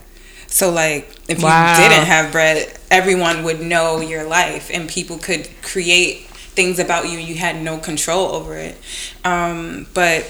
So, 0.48 0.70
like, 0.70 1.10
if 1.28 1.42
Wow. 1.42 1.74
you 1.82 1.88
didn't 1.88 2.06
have 2.06 2.32
bread, 2.32 2.78
everyone 2.90 3.42
would 3.44 3.60
know 3.60 4.00
your 4.00 4.24
life 4.24 4.70
and 4.72 4.88
people 4.88 5.18
could 5.18 5.48
create 5.62 6.26
things 6.30 6.78
about 6.78 7.08
you 7.08 7.18
and 7.18 7.28
you 7.28 7.36
had 7.36 7.60
no 7.62 7.76
control 7.78 8.32
over 8.34 8.56
it. 8.56 8.76
Um, 9.24 9.86
but 9.94 10.26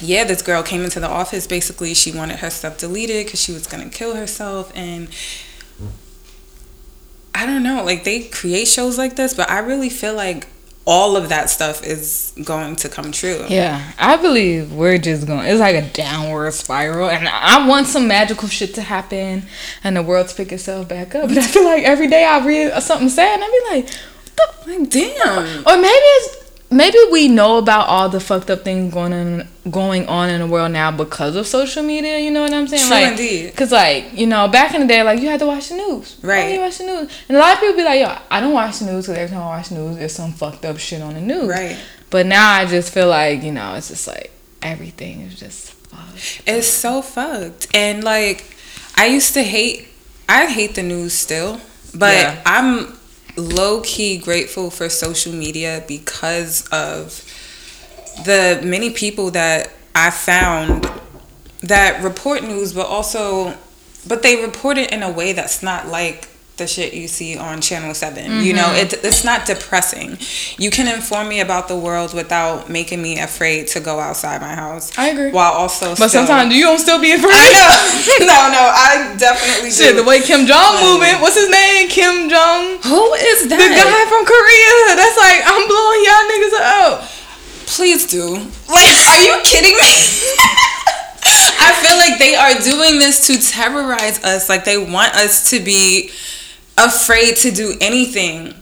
yeah, 0.00 0.24
this 0.24 0.42
girl 0.42 0.62
came 0.62 0.82
into 0.82 1.00
the 1.00 1.08
office. 1.08 1.46
Basically, 1.46 1.94
she 1.94 2.10
wanted 2.12 2.40
her 2.40 2.50
stuff 2.50 2.76
deleted 2.78 3.24
because 3.24 3.40
she 3.40 3.52
was 3.52 3.66
gonna 3.66 3.88
kill 3.88 4.14
herself. 4.16 4.70
And 4.74 5.08
I 7.34 7.46
don't 7.46 7.62
know, 7.62 7.84
like 7.84 8.04
they 8.04 8.22
create 8.24 8.66
shows 8.66 8.98
like 8.98 9.16
this, 9.16 9.34
but 9.34 9.50
I 9.50 9.58
really 9.58 9.90
feel 9.90 10.14
like 10.14 10.46
all 10.86 11.16
of 11.16 11.28
that 11.30 11.50
stuff 11.50 11.84
is 11.84 12.32
going 12.44 12.76
to 12.76 12.88
come 12.88 13.10
true. 13.10 13.44
Yeah, 13.48 13.92
I 13.98 14.16
believe 14.16 14.72
we're 14.72 14.98
just 14.98 15.26
going. 15.26 15.46
It's 15.46 15.60
like 15.60 15.74
a 15.74 15.88
downward 15.90 16.52
spiral, 16.52 17.10
and 17.10 17.28
I 17.28 17.66
want 17.66 17.88
some 17.88 18.06
magical 18.06 18.48
shit 18.48 18.74
to 18.76 18.82
happen, 18.82 19.44
and 19.82 19.96
the 19.96 20.02
world 20.02 20.28
to 20.28 20.34
pick 20.34 20.52
itself 20.52 20.88
back 20.88 21.14
up. 21.14 21.28
But 21.36 21.38
I 21.38 21.42
feel 21.42 21.64
like 21.64 21.82
every 21.82 22.08
day 22.08 22.24
I 22.24 22.44
read 22.46 22.80
something 22.82 23.08
sad, 23.08 23.34
and 23.34 23.44
I 23.44 23.46
be 23.46 23.76
like, 23.76 23.94
what 24.36 24.64
the? 24.64 24.78
Like, 24.78 24.90
damn. 24.90 25.66
Or 25.66 25.76
maybe 25.76 25.88
it's 25.92 26.45
maybe 26.70 26.98
we 27.10 27.28
know 27.28 27.58
about 27.58 27.88
all 27.88 28.08
the 28.08 28.20
fucked 28.20 28.50
up 28.50 28.62
things 28.62 28.92
going 28.92 29.12
on 29.12 29.48
going 29.70 30.06
on 30.08 30.28
in 30.28 30.40
the 30.40 30.46
world 30.46 30.72
now 30.72 30.90
because 30.90 31.36
of 31.36 31.46
social 31.46 31.82
media. 31.82 32.18
You 32.18 32.30
know 32.30 32.42
what 32.42 32.52
I'm 32.52 32.68
saying? 32.68 32.86
True 32.86 32.90
like, 32.90 33.10
indeed. 33.12 33.56
Cause 33.56 33.72
like 33.72 34.12
you 34.14 34.26
know, 34.26 34.48
back 34.48 34.74
in 34.74 34.80
the 34.80 34.86
day, 34.86 35.02
like 35.02 35.20
you 35.20 35.28
had 35.28 35.40
to 35.40 35.46
watch 35.46 35.68
the 35.68 35.76
news. 35.76 36.18
Right. 36.22 36.54
you 36.54 36.60
watch 36.60 36.78
the 36.78 36.84
news? 36.84 37.10
And 37.28 37.36
a 37.36 37.40
lot 37.40 37.54
of 37.54 37.60
people 37.60 37.76
be 37.76 37.84
like, 37.84 38.00
"Yo, 38.00 38.16
I 38.30 38.40
don't 38.40 38.52
watch 38.52 38.78
the 38.78 38.86
news 38.86 39.06
because 39.06 39.18
every 39.18 39.34
time 39.34 39.42
I 39.42 39.56
watch 39.56 39.68
the 39.68 39.76
news, 39.76 39.96
there's 39.96 40.14
some 40.14 40.32
fucked 40.32 40.64
up 40.64 40.78
shit 40.78 41.02
on 41.02 41.14
the 41.14 41.20
news." 41.20 41.48
Right. 41.48 41.76
But 42.10 42.26
now 42.26 42.52
I 42.52 42.66
just 42.66 42.92
feel 42.92 43.08
like 43.08 43.42
you 43.42 43.52
know, 43.52 43.74
it's 43.74 43.88
just 43.88 44.06
like 44.06 44.30
everything 44.62 45.20
is 45.22 45.38
just 45.38 45.72
fucked. 45.72 46.42
It's 46.46 46.66
so 46.66 47.02
fucked. 47.02 47.68
And 47.74 48.04
like 48.04 48.56
I 48.96 49.06
used 49.06 49.34
to 49.34 49.42
hate 49.42 49.88
I 50.28 50.46
hate 50.46 50.74
the 50.74 50.82
news 50.82 51.12
still, 51.12 51.60
but 51.94 52.14
Yeah. 52.14 52.42
I'm 52.44 52.95
low 53.36 53.80
key 53.82 54.18
grateful 54.18 54.70
for 54.70 54.88
social 54.88 55.32
media 55.32 55.84
because 55.86 56.66
of 56.68 57.24
the 58.24 58.60
many 58.64 58.90
people 58.90 59.30
that 59.30 59.70
I 59.94 60.10
found 60.10 60.90
that 61.60 62.02
report 62.02 62.42
news 62.42 62.72
but 62.72 62.86
also 62.86 63.56
but 64.06 64.22
they 64.22 64.42
report 64.44 64.78
it 64.78 64.92
in 64.92 65.02
a 65.02 65.10
way 65.10 65.32
that's 65.32 65.62
not 65.62 65.88
like 65.88 66.28
the 66.56 66.66
shit 66.66 66.94
you 66.94 67.06
see 67.06 67.36
on 67.36 67.60
channel 67.60 67.92
7 67.92 68.42
you 68.42 68.52
know 68.54 68.62
Mm-hmm. 68.64 68.76
it, 68.86 69.04
it's 69.04 69.24
not 69.24 69.44
depressing 69.46 70.16
you 70.56 70.70
can 70.70 70.88
inform 70.88 71.28
me 71.28 71.40
about 71.40 71.68
the 71.68 71.76
world 71.76 72.14
without 72.14 72.70
making 72.70 73.02
me 73.02 73.18
afraid 73.20 73.66
to 73.68 73.80
go 73.80 74.00
outside 74.00 74.40
my 74.40 74.54
house 74.54 74.90
I 74.96 75.08
agree. 75.12 75.30
while 75.32 75.52
also 75.52 75.90
But 75.94 76.08
still- 76.08 76.24
sometimes 76.24 76.54
you 76.54 76.62
don't 76.62 76.78
still 76.80 77.00
be 77.00 77.12
afraid. 77.12 77.28
I 77.36 77.52
know. 77.52 78.26
no, 78.32 78.38
no, 78.56 78.62
I 78.72 79.14
definitely 79.18 79.70
Shit, 79.70 79.96
do. 79.96 80.02
the 80.02 80.08
way 80.08 80.20
Kim 80.20 80.46
Jong 80.46 80.80
moving. 80.80 81.12
What's 81.20 81.36
his 81.36 81.50
name? 81.50 81.88
Kim 81.92 82.28
Jong. 82.32 82.80
Who 82.88 83.02
is 83.14 83.48
that? 83.52 83.60
The 83.60 83.70
guy 83.76 84.02
from 84.08 84.24
Korea. 84.24 84.72
That's 84.96 85.18
like 85.20 85.40
I'm 85.44 85.64
blowing 85.68 86.00
y'all 86.08 86.24
niggas 86.32 86.56
up. 86.56 86.92
Please 87.76 88.06
do. 88.08 88.40
Like, 88.72 88.96
are 89.12 89.20
you 89.28 89.36
kidding 89.44 89.76
me? 89.76 89.92
I 91.28 91.72
feel 91.82 91.96
like 91.98 92.18
they 92.18 92.34
are 92.34 92.54
doing 92.62 92.98
this 92.98 93.26
to 93.28 93.38
terrorize 93.38 94.22
us. 94.24 94.48
Like 94.48 94.64
they 94.64 94.78
want 94.78 95.14
us 95.14 95.50
to 95.50 95.60
be 95.60 96.10
afraid 96.78 97.36
to 97.38 97.50
do 97.50 97.74
anything. 97.80 98.54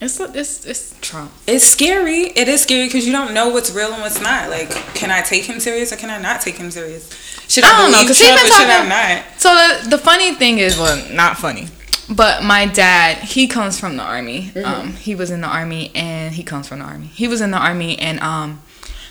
It's 0.00 0.20
it's 0.20 0.64
it's 0.64 0.94
Trump. 1.00 1.32
It's 1.46 1.64
scary. 1.64 2.26
It 2.36 2.46
is 2.48 2.62
scary 2.62 2.86
because 2.86 3.04
you 3.06 3.12
don't 3.12 3.34
know 3.34 3.48
what's 3.48 3.70
real 3.72 3.92
and 3.92 4.00
what's 4.02 4.20
not. 4.20 4.48
Like, 4.48 4.70
can 4.94 5.10
I 5.10 5.22
take 5.22 5.44
him 5.44 5.58
serious 5.58 5.92
or 5.92 5.96
can 5.96 6.08
I 6.10 6.20
not 6.20 6.40
take 6.40 6.56
him 6.56 6.70
serious? 6.70 7.10
Should 7.48 7.64
I, 7.64 7.68
I 7.74 7.78
don't 7.82 7.90
know, 7.90 7.96
believe 7.98 8.08
'cause 8.08 8.18
he 8.18 8.24
Trump 8.26 8.40
been 8.42 8.46
or 8.52 8.54
should 8.54 8.66
I 8.68 8.76
talking- 8.76 8.88
not? 8.90 9.40
So 9.40 9.54
the 9.54 9.90
the 9.96 9.98
funny 9.98 10.34
thing 10.34 10.58
is, 10.58 10.78
well, 10.78 11.02
not 11.12 11.36
funny, 11.38 11.66
but 12.08 12.44
my 12.44 12.66
dad 12.66 13.18
he 13.18 13.48
comes 13.48 13.80
from 13.80 13.96
the 13.96 14.04
army. 14.04 14.52
Um, 14.64 14.92
he 14.92 15.16
was 15.16 15.30
in 15.32 15.40
the 15.40 15.48
army 15.48 15.90
and 15.96 16.32
he 16.34 16.44
comes 16.44 16.68
from 16.68 16.78
the 16.78 16.84
army. 16.84 17.06
He 17.12 17.26
was 17.26 17.40
in 17.40 17.50
the 17.50 17.58
army 17.58 17.98
and 17.98 18.20
um, 18.20 18.62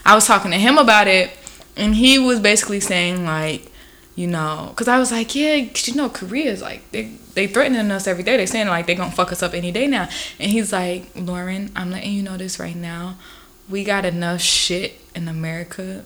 I 0.06 0.16
was 0.16 0.26
talking 0.26 0.52
to 0.52 0.58
him 0.58 0.78
about 0.78 1.08
it, 1.10 1.32
and 1.76 1.96
he 1.96 2.18
was 2.18 2.40
basically 2.40 2.80
saying 2.80 3.26
like, 3.26 3.70
you 4.16 4.28
know, 4.28 4.68
because 4.70 4.88
I 4.88 5.00
was 5.00 5.12
like, 5.12 5.36
yeah, 5.36 5.66
'cause 5.66 5.90
you 5.90 5.96
know, 5.96 6.08
Korea 6.08 6.50
is 6.50 6.62
like 6.62 6.90
they 6.92 7.12
they 7.38 7.46
threatening 7.46 7.92
us 7.92 8.08
every 8.08 8.24
day. 8.24 8.36
They 8.36 8.48
saying 8.48 8.68
like 8.68 8.88
they 8.88 8.96
gonna 8.96 9.12
fuck 9.12 9.32
us 9.32 9.44
up 9.44 9.54
any 9.54 9.72
day 9.72 9.86
now. 9.86 10.10
And 10.40 10.50
he's 10.50 10.74
like, 10.74 11.14
Lawren, 11.14 11.72
I'm 11.76 11.92
letting 11.92 12.12
you 12.12 12.24
know 12.24 12.36
this 12.36 12.60
right 12.60 12.76
now. 12.76 13.16
We 13.70 13.84
got 13.84 14.06
enough 14.06 14.42
shit 14.42 15.00
in 15.14 15.28
America 15.28 16.04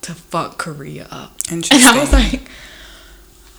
to 0.00 0.14
fuck 0.14 0.56
Korea 0.56 1.06
up. 1.10 1.36
And 1.50 1.64
I 1.70 2.00
was 2.00 2.12
like, 2.14 2.48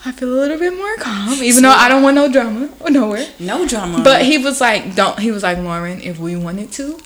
I 0.04 0.12
feel 0.14 0.34
a 0.34 0.40
little 0.42 0.58
bit 0.58 0.76
more 0.76 0.96
calm, 0.98 1.44
even 1.44 1.62
though 1.62 1.70
I 1.70 1.88
don't 1.90 2.02
want 2.02 2.16
no 2.16 2.32
drama 2.32 2.70
or 2.80 2.90
nowhere. 2.90 3.28
No 3.40 3.68
drama. 3.68 4.02
But 4.04 4.24
he 4.24 4.40
was 4.40 4.60
like, 4.60 4.96
don't. 4.96 5.20
He 5.20 5.30
was 5.30 5.44
like, 5.44 5.60
Lawren, 5.60 6.02
if 6.02 6.18
we 6.18 6.36
wanted 6.36 6.72
to, 6.74 7.00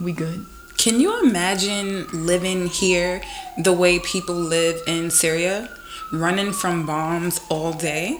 we 0.00 0.12
good. 0.12 0.44
Can 0.76 0.98
you 0.98 1.22
imagine 1.22 2.08
living 2.26 2.66
here 2.66 3.22
the 3.56 3.72
way 3.72 4.00
people 4.00 4.34
live 4.34 4.80
in 4.88 5.12
Syria? 5.12 5.70
Running 6.20 6.52
from 6.52 6.86
bombs 6.86 7.40
all 7.48 7.72
day? 7.72 8.18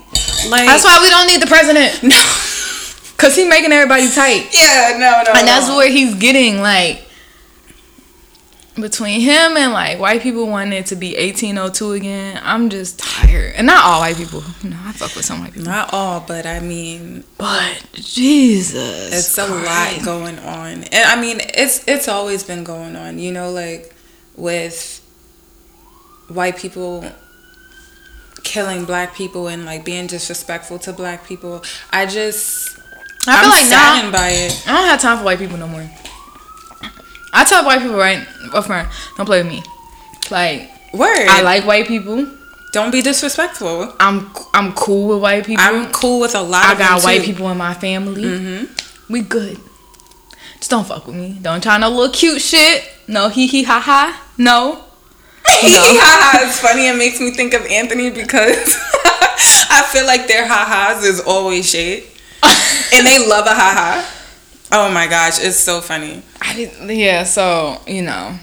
Like 0.49 0.67
That's 0.67 0.85
why 0.85 0.99
we 1.03 1.11
don't 1.11 1.27
need 1.27 1.41
the 1.43 1.47
president. 1.47 2.03
No. 2.15 2.41
Cause 3.17 3.37
he 3.37 3.49
making 3.49 3.73
everybody 3.73 4.11
tight. 4.11 4.49
Yeah, 4.53 4.99
no, 4.99 5.23
no. 5.25 5.39
and 5.39 5.49
that's 5.49 5.69
no. 5.69 5.77
where 5.77 5.89
he's 5.91 6.15
getting 6.17 6.61
like 6.61 7.05
between 8.81 9.21
him 9.21 9.57
and 9.57 9.73
like 9.73 10.01
white 10.01 10.21
people 10.21 10.47
wanting 10.49 10.73
it 10.73 10.87
to 10.87 10.97
be 10.97 11.15
1802 11.15 11.93
again 11.93 12.41
i'm 12.43 12.69
just 12.69 12.99
tired 12.99 13.55
and 13.55 13.69
not 13.69 13.85
all 13.85 14.01
white 14.01 14.17
people 14.17 14.43
No, 14.65 14.77
i 14.85 14.93
fuck 14.93 15.15
with 15.15 15.25
some 15.25 15.41
white 15.41 15.53
people 15.53 15.71
not 15.71 15.93
all, 15.95 16.21
but 16.27 16.45
I 16.45 16.59
mean 16.59 17.23
but 17.39 17.87
jesus 17.93 19.15
it's 19.15 19.39
a 19.39 19.47
lot 19.47 20.05
going 20.05 20.39
on. 20.41 20.83
And 20.85 20.95
I 20.95 21.21
mean 21.21 21.41
it's 21.41 21.87
it's 21.87 22.09
always 22.09 22.43
been 22.43 22.65
going 22.65 22.97
on, 22.97 23.19
you 23.19 23.31
know, 23.31 23.51
like 23.53 23.95
with 24.37 25.01
white 26.29 26.57
people 26.57 27.05
killing 28.45 28.85
black 28.85 29.15
people 29.15 29.49
and 29.49 29.65
like 29.65 29.85
being 29.85 30.07
disrespectful 30.07 30.79
to 30.81 30.93
black 30.93 31.27
people. 31.27 31.63
I 31.91 32.07
just 32.07 32.79
i 33.27 33.41
feel 33.41 33.51
I'm 33.51 33.51
like 33.51 33.71
now 33.71 34.11
by 34.13 34.29
it. 34.29 34.63
i 34.69 34.73
don't 34.73 34.85
have 34.87 35.01
time 35.01 35.17
for 35.19 35.25
white 35.25 35.39
people 35.39 35.57
no 35.57 35.67
more 35.67 35.89
i 37.33 37.43
tell 37.45 37.65
white 37.65 37.81
people 37.81 37.97
right 37.97 38.21
up 38.53 38.67
front 38.67 38.87
don't 39.17 39.25
play 39.25 39.43
with 39.43 39.51
me 39.51 39.63
like 40.31 40.71
Word. 40.93 41.27
i 41.29 41.41
like 41.41 41.65
white 41.65 41.87
people 41.89 42.27
Don't 42.73 42.91
be 42.91 43.01
disrespectful. 43.01 43.95
i'm 43.99 44.31
i'm 44.53 44.75
cool 44.75 45.09
with 45.09 45.23
white 45.23 45.47
people 45.47 45.65
I'm 45.65 45.91
cool 45.91 46.21
with 46.21 46.35
a 46.35 46.43
lot 46.43 46.67
I 46.67 46.73
of 46.73 46.79
got 46.79 47.03
white 47.03 47.21
too. 47.21 47.27
people 47.33 47.49
in 47.51 47.57
my 47.57 47.73
family. 47.73 48.25
Mm-hmm. 48.25 49.13
We 49.13 49.23
good. 49.23 49.59
Just 50.59 50.71
don't 50.71 50.87
fuck 50.87 51.07
with 51.07 51.17
me. 51.17 51.39
Don't 51.41 51.63
try 51.63 51.79
no 51.79 51.89
little 51.89 52.13
cute 52.13 52.41
shit. 52.43 52.85
No 53.09 53.29
hee 53.29 53.47
hee 53.47 53.63
ha 53.65 53.81
ha. 53.81 54.27
No. 54.39 54.84
Know? 55.63 55.71
haha 56.01 56.47
is 56.47 56.59
funny. 56.59 56.89
It 56.89 56.97
makes 56.97 57.21
me 57.21 57.31
think 57.31 57.55
of 57.55 57.65
Anthony 57.67 58.11
because 58.11 58.77
I 59.71 59.87
feel 59.93 60.07
like 60.07 60.27
their 60.27 60.47
ha-has 60.47 61.05
is 61.05 61.21
always 61.21 61.69
shade. 61.69 62.05
and 62.43 63.07
they 63.07 63.27
love 63.27 63.47
a 63.47 63.55
ha-ha. 63.55 64.11
Oh 64.73 64.91
my 64.91 65.07
gosh, 65.07 65.43
it's 65.43 65.59
so 65.59 65.81
funny. 65.81 66.23
I 66.41 66.55
didn't, 66.55 66.89
yeah, 66.97 67.25
so, 67.25 67.81
you 67.87 68.03
know, 68.03 68.39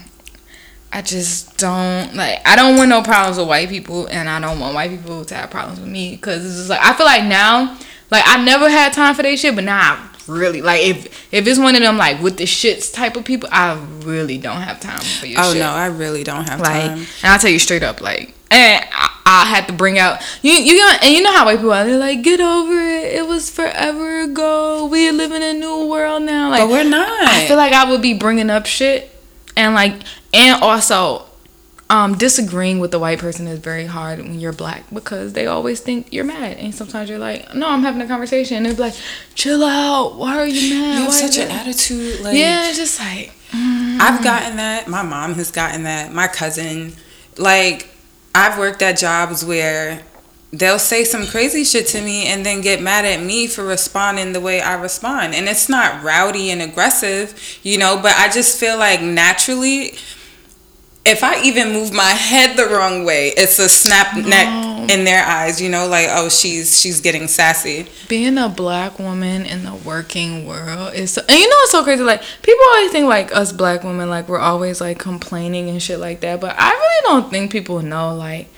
I 0.92 1.02
just 1.02 1.58
don't, 1.58 2.14
like, 2.14 2.40
I 2.46 2.56
don't 2.56 2.76
want 2.76 2.88
no 2.88 3.02
problems 3.02 3.38
with 3.38 3.48
white 3.48 3.68
people, 3.68 4.06
and 4.06 4.28
I 4.28 4.40
don't 4.40 4.58
want 4.58 4.74
white 4.74 4.90
people 4.90 5.24
to 5.24 5.34
have 5.34 5.50
problems 5.50 5.80
with 5.80 5.88
me, 5.88 6.12
because 6.12 6.44
it's 6.44 6.56
just 6.56 6.70
like, 6.70 6.80
I 6.82 6.94
feel 6.94 7.06
like 7.06 7.24
now, 7.24 7.76
like, 8.10 8.24
I 8.26 8.42
never 8.42 8.68
had 8.70 8.92
time 8.92 9.14
for 9.14 9.22
that 9.22 9.38
shit, 9.38 9.54
but 9.54 9.64
now 9.64 9.78
I 9.78 10.11
really, 10.28 10.62
like, 10.62 10.82
if 10.82 11.06
if 11.32 11.46
it's 11.46 11.58
one 11.58 11.74
of 11.74 11.82
them, 11.82 11.96
like, 11.98 12.20
with 12.22 12.36
the 12.36 12.44
shits 12.44 12.92
type 12.92 13.16
of 13.16 13.24
people, 13.24 13.48
I 13.52 13.74
really 14.00 14.38
don't 14.38 14.60
have 14.62 14.80
time 14.80 15.00
for 15.00 15.26
your 15.26 15.38
shit. 15.38 15.46
Oh 15.46 15.52
shit. 15.52 15.60
no, 15.60 15.70
I 15.70 15.86
really 15.86 16.24
don't 16.24 16.48
have 16.48 16.60
Like, 16.60 16.82
time. 16.82 16.98
and 16.98 17.32
I'll 17.32 17.38
tell 17.38 17.50
you 17.50 17.58
straight 17.58 17.82
up, 17.82 18.00
like, 18.00 18.34
and 18.50 18.84
I, 18.92 19.08
I 19.24 19.44
had 19.46 19.66
to 19.68 19.72
bring 19.72 19.98
out 19.98 20.20
you, 20.42 20.52
you 20.52 20.76
know, 20.76 20.92
and 21.02 21.12
you 21.14 21.22
know 21.22 21.32
how 21.32 21.46
white 21.46 21.56
people 21.56 21.72
are. 21.72 21.84
They're 21.84 21.96
like, 21.98 22.22
get 22.22 22.40
over 22.40 22.72
it. 22.78 23.14
It 23.14 23.26
was 23.26 23.48
forever 23.50 24.20
ago. 24.22 24.84
We 24.86 25.10
live 25.10 25.32
in 25.32 25.42
a 25.42 25.54
new 25.54 25.86
world 25.88 26.22
now. 26.24 26.50
Like, 26.50 26.60
But 26.60 26.68
we're 26.68 26.84
not. 26.84 27.08
I 27.28 27.46
feel 27.46 27.56
like 27.56 27.72
I 27.72 27.90
would 27.90 28.02
be 28.02 28.12
bringing 28.14 28.50
up 28.50 28.66
shit, 28.66 29.10
and 29.56 29.74
like, 29.74 29.94
and 30.34 30.62
also, 30.62 31.26
um, 31.92 32.16
disagreeing 32.16 32.78
with 32.78 32.90
the 32.90 32.98
white 32.98 33.18
person 33.18 33.46
is 33.46 33.58
very 33.58 33.84
hard 33.84 34.18
when 34.18 34.40
you're 34.40 34.54
black 34.54 34.84
because 34.94 35.34
they 35.34 35.46
always 35.46 35.80
think 35.80 36.10
you're 36.10 36.24
mad, 36.24 36.56
and 36.56 36.74
sometimes 36.74 37.10
you're 37.10 37.18
like, 37.18 37.54
no, 37.54 37.68
I'm 37.68 37.82
having 37.82 38.00
a 38.00 38.06
conversation, 38.06 38.56
and 38.56 38.64
they're 38.64 38.86
like, 38.86 38.98
chill 39.34 39.62
out. 39.62 40.16
Why 40.16 40.38
are 40.38 40.46
you 40.46 40.74
mad? 40.74 40.94
you 40.94 41.00
have 41.00 41.08
Why 41.08 41.20
such 41.20 41.36
you-" 41.36 41.42
an 41.42 41.50
attitude. 41.50 42.20
Like 42.20 42.34
Yeah, 42.34 42.68
it's 42.68 42.78
just 42.78 42.98
like. 42.98 43.32
mm. 43.50 44.00
I've 44.00 44.24
gotten 44.24 44.56
that. 44.56 44.88
My 44.88 45.02
mom 45.02 45.34
has 45.34 45.50
gotten 45.50 45.82
that. 45.82 46.14
My 46.14 46.28
cousin, 46.28 46.94
like, 47.36 47.90
I've 48.34 48.58
worked 48.58 48.80
at 48.80 48.96
jobs 48.96 49.44
where 49.44 50.00
they'll 50.50 50.78
say 50.78 51.04
some 51.04 51.26
crazy 51.26 51.62
shit 51.62 51.86
to 51.88 52.00
me 52.00 52.24
and 52.26 52.44
then 52.44 52.62
get 52.62 52.80
mad 52.80 53.04
at 53.04 53.22
me 53.22 53.46
for 53.46 53.64
responding 53.64 54.32
the 54.32 54.40
way 54.40 54.62
I 54.62 54.80
respond. 54.80 55.34
And 55.34 55.46
it's 55.46 55.68
not 55.68 56.02
rowdy 56.02 56.50
and 56.50 56.62
aggressive, 56.62 57.38
you 57.62 57.76
know, 57.76 57.98
but 58.00 58.14
I 58.16 58.30
just 58.30 58.58
feel 58.58 58.78
like 58.78 59.02
naturally, 59.02 59.94
if 61.04 61.24
I 61.24 61.42
even 61.42 61.72
move 61.72 61.92
my 61.92 62.10
head 62.10 62.56
the 62.56 62.66
wrong 62.66 63.04
way, 63.04 63.32
it's 63.36 63.58
a 63.58 63.68
snap 63.68 64.16
neck 64.16 64.90
in 64.90 65.04
their 65.04 65.24
eyes, 65.24 65.60
you 65.60 65.68
know, 65.68 65.88
like, 65.88 66.06
oh, 66.10 66.28
she's 66.28 66.80
she's 66.80 67.00
getting 67.00 67.26
sassy. 67.26 67.86
being 68.08 68.38
a 68.38 68.48
black 68.48 68.98
woman 68.98 69.44
in 69.44 69.64
the 69.64 69.74
working 69.74 70.46
world 70.46 70.94
is 70.94 71.12
so, 71.12 71.22
and 71.28 71.38
you 71.38 71.48
know 71.48 71.56
it's 71.60 71.72
so 71.72 71.82
crazy 71.82 72.02
like 72.02 72.22
people 72.42 72.64
always 72.74 72.92
think 72.92 73.06
like 73.08 73.34
us 73.34 73.52
black 73.52 73.82
women 73.82 74.08
like 74.10 74.28
we're 74.28 74.38
always 74.38 74.80
like 74.80 74.98
complaining 74.98 75.68
and 75.68 75.82
shit 75.82 75.98
like 75.98 76.20
that 76.20 76.40
but 76.40 76.54
i 76.58 76.70
really 76.70 77.02
don't 77.08 77.30
think 77.30 77.50
people 77.50 77.80
know 77.80 78.14
like 78.14 78.48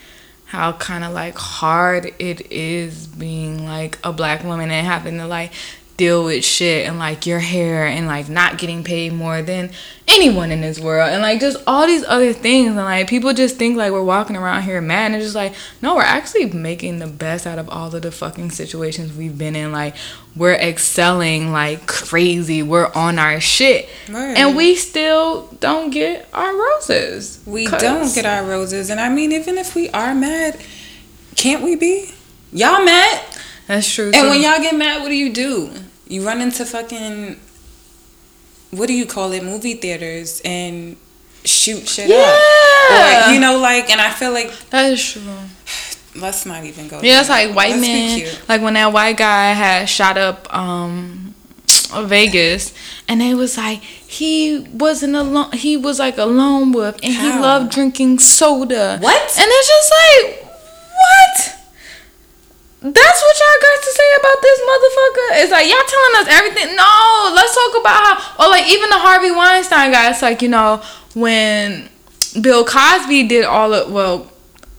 how 0.46 0.72
kind 0.72 1.04
of 1.04 1.12
like 1.12 1.36
hard 1.36 2.12
it 2.18 2.50
is 2.50 3.06
being 3.06 3.64
like 3.64 3.98
a 4.02 4.12
black 4.12 4.42
woman 4.44 4.70
and 4.70 4.86
having 4.86 5.18
to 5.18 5.26
like 5.26 5.52
deal 5.96 6.24
with 6.24 6.44
shit 6.44 6.88
and 6.88 6.98
like 6.98 7.24
your 7.24 7.38
hair 7.38 7.86
and 7.86 8.06
like 8.08 8.28
not 8.28 8.58
getting 8.58 8.82
paid 8.82 9.12
more 9.12 9.42
than 9.42 9.70
anyone 10.08 10.50
in 10.50 10.60
this 10.60 10.80
world 10.80 11.08
and 11.08 11.22
like 11.22 11.38
just 11.38 11.56
all 11.68 11.86
these 11.86 12.04
other 12.06 12.32
things 12.32 12.66
and 12.68 12.76
like 12.76 13.08
people 13.08 13.32
just 13.32 13.56
think 13.56 13.76
like 13.76 13.92
we're 13.92 14.02
walking 14.02 14.36
around 14.36 14.62
here 14.62 14.80
mad 14.80 15.06
and 15.06 15.14
it's 15.14 15.24
just 15.26 15.36
like 15.36 15.54
no 15.80 15.94
we're 15.94 16.02
actually 16.02 16.46
making 16.50 16.98
the 16.98 17.06
best 17.06 17.46
out 17.46 17.60
of 17.60 17.68
all 17.70 17.94
of 17.94 18.02
the 18.02 18.10
fucking 18.10 18.50
situations 18.50 19.12
we've 19.12 19.38
been 19.38 19.54
in 19.54 19.70
like 19.70 19.94
we're 20.34 20.54
excelling 20.54 21.52
like 21.52 21.86
crazy 21.86 22.60
we're 22.60 22.90
on 22.94 23.16
our 23.18 23.40
shit 23.40 23.88
Right. 24.10 24.36
and 24.36 24.56
we 24.56 24.74
still 24.74 25.46
don't 25.60 25.90
get 25.90 26.28
our 26.34 26.52
roses 26.56 27.40
We 27.46 27.66
don't 27.68 28.12
get 28.12 28.26
our 28.26 28.44
roses. 28.44 28.90
And 28.90 28.98
I 28.98 29.08
mean, 29.10 29.30
even 29.30 29.56
if 29.58 29.76
we 29.76 29.90
are 29.90 30.12
mad, 30.14 30.60
can't 31.36 31.62
we 31.62 31.76
be? 31.76 32.10
Y'all 32.52 32.84
mad? 32.84 33.22
that's 33.68 33.90
true 33.92 34.06
And 34.06 34.14
too. 34.14 34.28
when 34.30 34.42
y'all 34.42 34.58
get 34.58 34.74
mad, 34.76 35.02
what 35.02 35.08
do 35.08 35.14
you 35.16 35.32
do? 35.32 35.70
You 36.08 36.26
run 36.26 36.40
into 36.40 36.64
fucking 36.64 37.38
what 38.70 38.86
do 38.88 38.92
you 38.92 39.06
call 39.06 39.32
it? 39.32 39.44
Movie 39.44 39.74
theaters 39.74 40.42
and 40.44 40.96
shoot 41.44 41.88
shit 41.88 42.08
Yeah. 42.08 42.16
up. 42.18 43.28
Or, 43.28 43.32
you 43.32 43.40
know, 43.40 43.58
like, 43.58 43.88
and 43.88 44.00
I 44.00 44.10
feel 44.10 44.32
like 44.32 44.52
that 44.70 44.92
is 44.92 45.12
true 45.12 45.22
let's 46.16 46.46
not 46.46 46.64
even 46.64 46.88
go. 46.88 47.00
Yeah, 47.02 47.20
it's 47.20 47.28
like 47.28 47.54
white 47.54 47.70
Let's 47.70 47.80
men. 47.80 48.28
Like 48.48 48.62
when 48.62 48.74
that 48.74 48.92
white 48.92 49.16
guy 49.16 49.52
had 49.52 49.88
shot 49.88 50.16
up 50.16 50.52
um 50.54 51.34
Vegas, 51.94 52.72
and 53.08 53.20
they 53.20 53.34
was 53.34 53.56
like 53.56 53.80
he 53.82 54.60
wasn't 54.72 55.14
alone. 55.14 55.52
He 55.52 55.76
was 55.76 55.98
like 55.98 56.18
a 56.18 56.24
lone 56.24 56.72
wolf, 56.72 56.96
and 57.02 57.12
he 57.12 57.28
loved 57.28 57.72
drinking 57.72 58.18
soda. 58.18 58.98
What? 59.00 59.38
And 59.38 59.46
it's 59.48 59.68
just 59.68 59.92
like? 59.92 60.40
That's 62.84 63.22
what 63.22 63.34
y'all 63.40 63.62
got 63.62 63.82
to 63.82 63.90
say 63.96 64.08
about 64.20 64.42
this 64.42 64.60
motherfucker. 64.60 65.28
It's 65.40 65.52
like 65.52 65.66
y'all 65.66 65.88
telling 65.88 66.16
us 66.20 66.28
everything. 66.28 66.76
No, 66.76 67.32
let's 67.34 67.54
talk 67.54 67.80
about 67.80 68.04
how, 68.04 68.44
or 68.44 68.50
like 68.50 68.68
even 68.70 68.90
the 68.90 68.98
Harvey 68.98 69.30
Weinstein 69.30 69.90
guy. 69.90 70.10
It's 70.10 70.20
like 70.20 70.42
you 70.42 70.50
know 70.50 70.82
when 71.14 71.88
Bill 72.38 72.62
Cosby 72.62 73.26
did 73.26 73.46
all 73.46 73.72
of 73.72 73.90
well, 73.90 74.30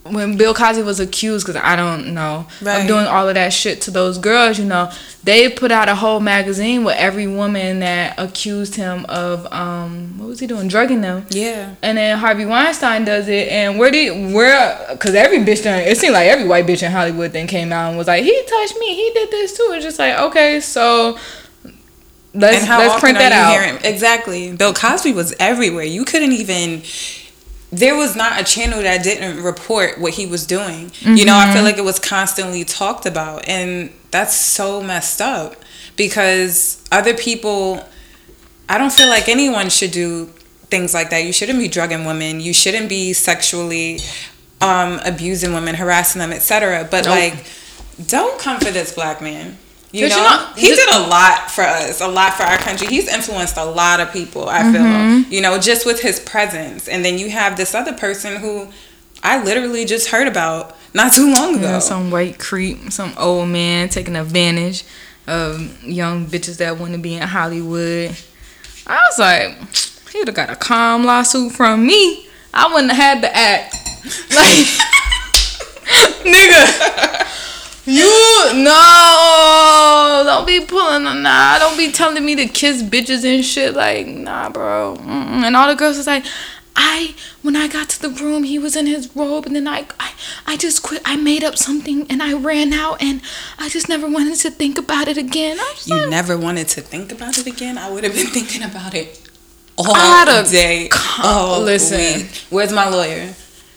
when 0.08 0.38
Bill 0.38 0.54
Cosby 0.54 0.84
was 0.84 1.00
accused, 1.00 1.48
because 1.48 1.60
I 1.64 1.76
don't 1.76 2.14
know 2.14 2.46
Right. 2.62 2.82
of 2.82 2.88
doing 2.88 3.06
all 3.08 3.28
of 3.28 3.34
that 3.36 3.52
shit 3.52 3.82
to 3.82 3.92
those 3.92 4.18
girls. 4.20 4.60
You 4.60 4.66
know, 4.66 4.92
they 5.24 5.50
put 5.50 5.72
out 5.72 5.90
a 5.90 5.96
whole 5.96 6.20
magazine 6.20 6.84
with 6.84 6.96
every 6.98 7.26
woman 7.26 7.80
that 7.80 8.14
accused 8.20 8.76
him 8.76 9.06
of 9.10 9.52
um 9.52 10.14
what 10.20 10.28
was 10.30 10.40
he 10.40 10.46
doing, 10.48 10.68
drugging 10.68 11.02
them. 11.02 11.26
Yeah. 11.32 11.74
And 11.82 11.98
then 11.98 12.20
Harvey 12.20 12.46
Weinstein 12.46 13.04
does 13.04 13.28
it, 13.28 13.48
and 13.50 13.80
where 13.80 13.90
did 13.90 14.34
where? 14.34 14.96
Cause 15.00 15.16
every 15.16 15.40
bitch 15.40 15.64
done. 15.64 15.80
It 15.80 15.98
seemed 15.98 16.14
like 16.14 16.28
every 16.28 16.48
white 16.48 16.68
bitch 16.68 16.84
in 16.84 16.92
Hollywood 16.92 17.34
then 17.34 17.48
came 17.48 17.74
out 17.74 17.90
and 17.90 17.98
was 17.98 18.06
like, 18.08 18.24
he 18.24 18.44
touched 18.48 18.78
me, 18.80 18.94
he 18.96 19.12
did 19.14 19.32
this 19.32 19.58
too. 19.58 19.72
It's 19.74 19.84
just 19.84 19.98
like, 19.98 20.18
okay, 20.20 20.60
so 20.60 21.18
let's 22.34 22.68
let's 22.70 23.00
print 23.00 23.18
that 23.18 23.32
out. 23.32 23.52
hearing- 23.60 23.80
exactly. 23.84 24.52
Bill 24.56 24.74
Cosby 24.74 25.14
was 25.14 25.34
everywhere. 25.40 25.84
You 25.86 26.06
couldn't 26.06 26.34
even. 26.34 26.84
There 27.78 27.96
was 27.96 28.16
not 28.16 28.40
a 28.40 28.44
channel 28.44 28.82
that 28.82 29.04
didn't 29.04 29.44
report 29.44 30.00
what 30.00 30.14
he 30.14 30.26
was 30.26 30.46
doing. 30.46 30.92
You 31.02 31.26
know, 31.26 31.36
I 31.36 31.44
Mm-hmm. 31.46 31.54
feel 31.54 31.64
like 31.64 31.78
it 31.78 31.84
was 31.84 32.00
constantly 32.00 32.64
talked 32.64 33.06
about, 33.06 33.48
and 33.48 33.92
that's 34.12 34.36
so 34.36 34.82
messed 34.82 35.22
up 35.22 35.56
because 35.96 36.82
other 36.92 37.14
people. 37.14 37.84
I 38.68 38.78
don't 38.80 38.92
feel 38.92 39.10
like 39.10 39.30
anyone 39.30 39.70
should 39.70 39.92
do 39.92 40.26
things 40.72 40.94
like 40.94 41.10
that. 41.12 41.24
You 41.24 41.32
shouldn't 41.34 41.60
be 41.60 41.68
drugging 41.68 42.04
women. 42.06 42.40
You 42.40 42.54
shouldn't 42.54 42.90
be 42.90 43.14
sexually 43.14 44.00
um, 44.62 45.00
abusing 45.06 45.54
women, 45.54 45.76
harassing 45.76 46.20
them, 46.20 46.32
etc. 46.34 46.88
But 46.90 47.06
Nope. 47.06 47.14
like, 47.16 47.46
don't 48.08 48.40
come 48.40 48.60
for 48.60 48.72
this 48.72 48.92
black 48.94 49.22
man. 49.22 49.58
You 49.96 50.10
know, 50.10 50.18
you 50.18 50.24
know, 50.24 50.48
he 50.56 50.68
just- 50.68 50.82
did 50.86 50.96
a 50.96 51.08
lot 51.08 51.50
for 51.52 51.62
us, 51.64 52.02
a 52.02 52.08
lot 52.08 52.34
for 52.34 52.44
our 52.44 52.58
country. 52.58 52.88
He's 52.88 53.08
influenced 53.08 53.58
a 53.58 53.64
lot 53.66 54.00
of 54.00 54.12
people. 54.12 54.50
I 54.50 54.64
feel, 54.72 54.82
Mm-hmm. 54.82 55.32
you 55.34 55.42
know, 55.42 55.58
just 55.60 55.86
with 55.86 56.02
his 56.02 56.20
presence. 56.20 56.88
And 56.88 57.04
then 57.06 57.18
you 57.18 57.30
have 57.30 57.56
this 57.58 57.74
other 57.74 57.94
person 57.94 58.38
who 58.38 58.68
I 59.24 59.42
literally 59.44 59.86
just 59.86 60.10
heard 60.10 60.28
about 60.28 60.76
not 60.94 61.14
too 61.14 61.32
long 61.34 61.56
ago. 61.56 61.64
Yeah, 61.72 61.80
some 61.80 62.12
white 62.12 62.38
creep, 62.40 62.92
some 62.92 63.14
old 63.18 63.50
man 63.50 63.90
taking 63.90 64.16
advantage 64.16 64.84
of 65.28 65.84
young 65.84 66.28
bitches 66.28 66.58
that 66.58 66.78
want 66.78 66.92
to 66.94 67.00
be 67.00 67.16
in 67.16 67.24
Hollywood. 67.24 68.16
I 68.88 68.98
was 69.10 69.18
like, 69.18 69.58
he 70.12 70.20
would 70.20 70.28
have 70.28 70.36
got 70.36 70.50
a 70.52 70.56
calm 70.56 71.04
lawsuit 71.06 71.54
from 71.54 71.88
me. 71.88 72.28
I 72.54 72.72
wouldn't 72.72 72.92
have 72.94 73.02
had 73.02 73.22
to 73.22 73.36
act. 73.36 73.76
Like, 74.36 74.68
nigga, 76.26 76.62
you 77.86 78.64
no, 78.64 80.24
don't 80.26 80.48
be 80.48 80.66
pulling 80.66 81.04
nah, 81.04 81.60
don't 81.60 81.78
be 81.78 81.92
telling 81.92 82.26
me 82.26 82.36
to 82.36 82.48
kiss 82.48 82.82
bitches 82.82 83.24
and 83.24 83.46
shit. 83.46 83.74
Like, 83.74 84.08
nah, 84.08 84.50
bro. 84.50 84.98
Mm-mm. 85.00 85.44
And 85.44 85.56
all 85.56 85.68
the 85.68 85.76
girls 85.76 85.98
was 85.98 86.08
like, 86.08 86.26
I 86.76 87.16
when 87.42 87.56
I 87.56 87.68
got 87.68 87.90
to 87.90 88.02
the 88.02 88.10
room, 88.10 88.44
he 88.44 88.60
was 88.60 88.76
in 88.76 88.86
his 88.88 89.16
robe, 89.16 89.46
and 89.46 89.56
then 89.56 89.68
I, 89.68 89.86
I, 90.00 90.14
I 90.46 90.58
just 90.58 90.84
quit. 90.84 91.02
I 91.06 91.16
made 91.16 91.44
up 91.44 91.58
something, 91.58 92.06
and 92.10 92.22
I 92.22 92.34
ran 92.34 92.74
out, 92.74 93.02
and 93.02 93.22
I 93.58 93.70
just 93.70 93.88
never 93.88 94.08
wanted 94.10 94.36
to 94.40 94.52
think 94.52 94.78
about 94.78 95.08
it 95.08 95.18
again. 95.18 95.58
You 95.86 95.96
like, 95.96 96.10
never 96.10 96.38
wanted 96.38 96.68
to 96.70 96.82
think 96.82 97.12
about 97.12 97.38
it 97.38 97.48
again. 97.48 97.78
I 97.78 97.90
would 97.90 98.04
have 98.04 98.14
been 98.14 98.28
thinking 98.28 98.64
about 98.64 98.94
it 98.94 99.22
all 99.78 99.96
I 99.96 100.00
had 100.00 100.46
a 100.46 100.50
day, 100.50 100.88
con- 100.90 101.26
all 101.26 101.62
listen. 101.62 102.22
week. 102.22 102.44
Where's 102.50 102.74
my 102.74 102.90
lawyer? 102.90 103.34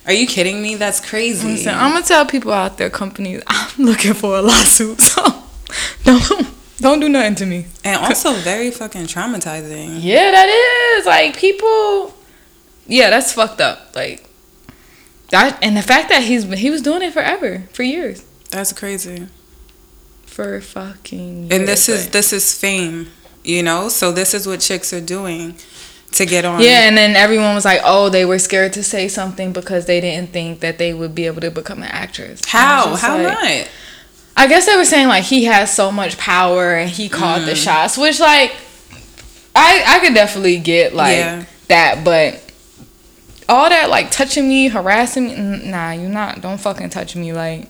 Are 0.09 0.13
you 0.15 0.27
kidding 0.27 0.61
me? 0.63 0.75
That's 0.75 1.01
crazy. 1.01 1.47
Listen, 1.47 1.75
I'm 1.75 1.93
gonna 1.93 2.05
tell 2.05 2.25
people 2.27 2.51
out 2.53 2.79
there, 2.79 2.89
companies, 2.91 3.43
I'm 3.47 3.85
looking 3.85 4.15
for 4.15 4.39
a 4.39 4.43
lawsuit, 4.43 5.01
so 5.01 5.23
don't 6.05 6.49
don't 6.81 7.01
do 7.01 7.09
nothing 7.09 7.35
to 7.37 7.47
me. 7.47 7.67
and 7.85 7.97
also 8.03 8.33
very 8.33 8.71
fucking 8.71 9.03
traumatizing. 9.07 9.99
Yeah, 10.01 10.31
that 10.31 10.49
is 10.99 11.07
like 11.07 11.37
people. 11.37 12.15
Yeah, 12.87 13.11
that's 13.11 13.33
fucked 13.35 13.61
up. 13.61 13.95
Like 13.95 14.25
that, 15.31 15.59
and 15.63 15.77
the 15.77 15.83
fact 15.83 16.09
that 16.09 16.23
he's 16.23 16.45
he 16.59 16.71
was 16.71 16.81
doing 16.83 17.03
it 17.03 17.13
forever, 17.13 17.65
for 17.75 17.83
years, 17.83 18.25
That's 18.51 18.73
crazy. 18.73 19.27
for 20.25 20.59
fucking. 20.63 21.43
Years, 21.45 21.53
and 21.53 21.69
this 21.69 21.89
is 21.89 22.05
like- 22.05 22.13
this 22.13 22.33
is 22.33 22.59
fame 22.59 23.09
you 23.45 23.63
know 23.63 23.89
so 23.89 24.11
this 24.11 24.35
is 24.35 24.49
what 24.49 24.59
chicks 24.61 24.93
are 24.93 25.01
doing 25.01 25.55
to 26.13 26.27
get 26.27 26.45
on. 26.45 26.61
Yeah, 26.61 26.89
and 26.89 26.97
then 26.97 27.17
everyone 27.17 27.55
was 27.55 27.65
like, 27.65 27.81
"Oh, 27.85 28.09
they 28.09 28.25
were 28.25 28.39
scared 28.39 28.73
to 28.75 28.83
say 28.83 29.09
something 29.09 29.53
because 29.53 29.87
they 29.87 30.01
didn't 30.01 30.33
think 30.33 30.61
that 30.61 30.79
they 30.79 30.93
would 30.95 31.15
be 31.15 31.27
able 31.27 31.41
to 31.43 31.51
become 31.51 31.79
an 31.83 31.91
actress." 31.91 32.45
How? 32.47 32.95
How 32.97 33.17
like- 33.23 33.33
not? 33.33 33.69
I 34.37 34.47
guess 34.47 34.67
they 34.67 34.77
were 34.77 34.85
saying 34.85 35.09
like 35.09 35.25
he 35.25 35.45
has 35.45 35.75
so 35.75 35.91
much 35.91 36.17
power 36.17 36.75
and 36.77 36.89
he 36.89 37.09
called 37.09 37.43
Mm. 37.43 37.47
the 37.47 37.55
shots, 37.57 37.99
which 37.99 38.21
like 38.21 38.53
I 39.55 39.83
I 39.87 39.99
could 39.99 40.15
definitely 40.15 40.59
get 40.59 40.95
like 40.95 41.17
Yeah. 41.19 41.45
that, 41.69 42.05
but 42.05 42.41
all 43.49 43.69
that 43.69 43.91
like 43.91 44.11
touching 44.11 44.49
me, 44.49 44.69
harassing 44.69 45.27
me, 45.29 45.69
nah, 45.71 45.91
you 45.91 46.09
not 46.09 46.41
don't 46.41 46.59
fucking 46.61 46.91
touch 46.91 47.17
me 47.17 47.33
like. 47.33 47.67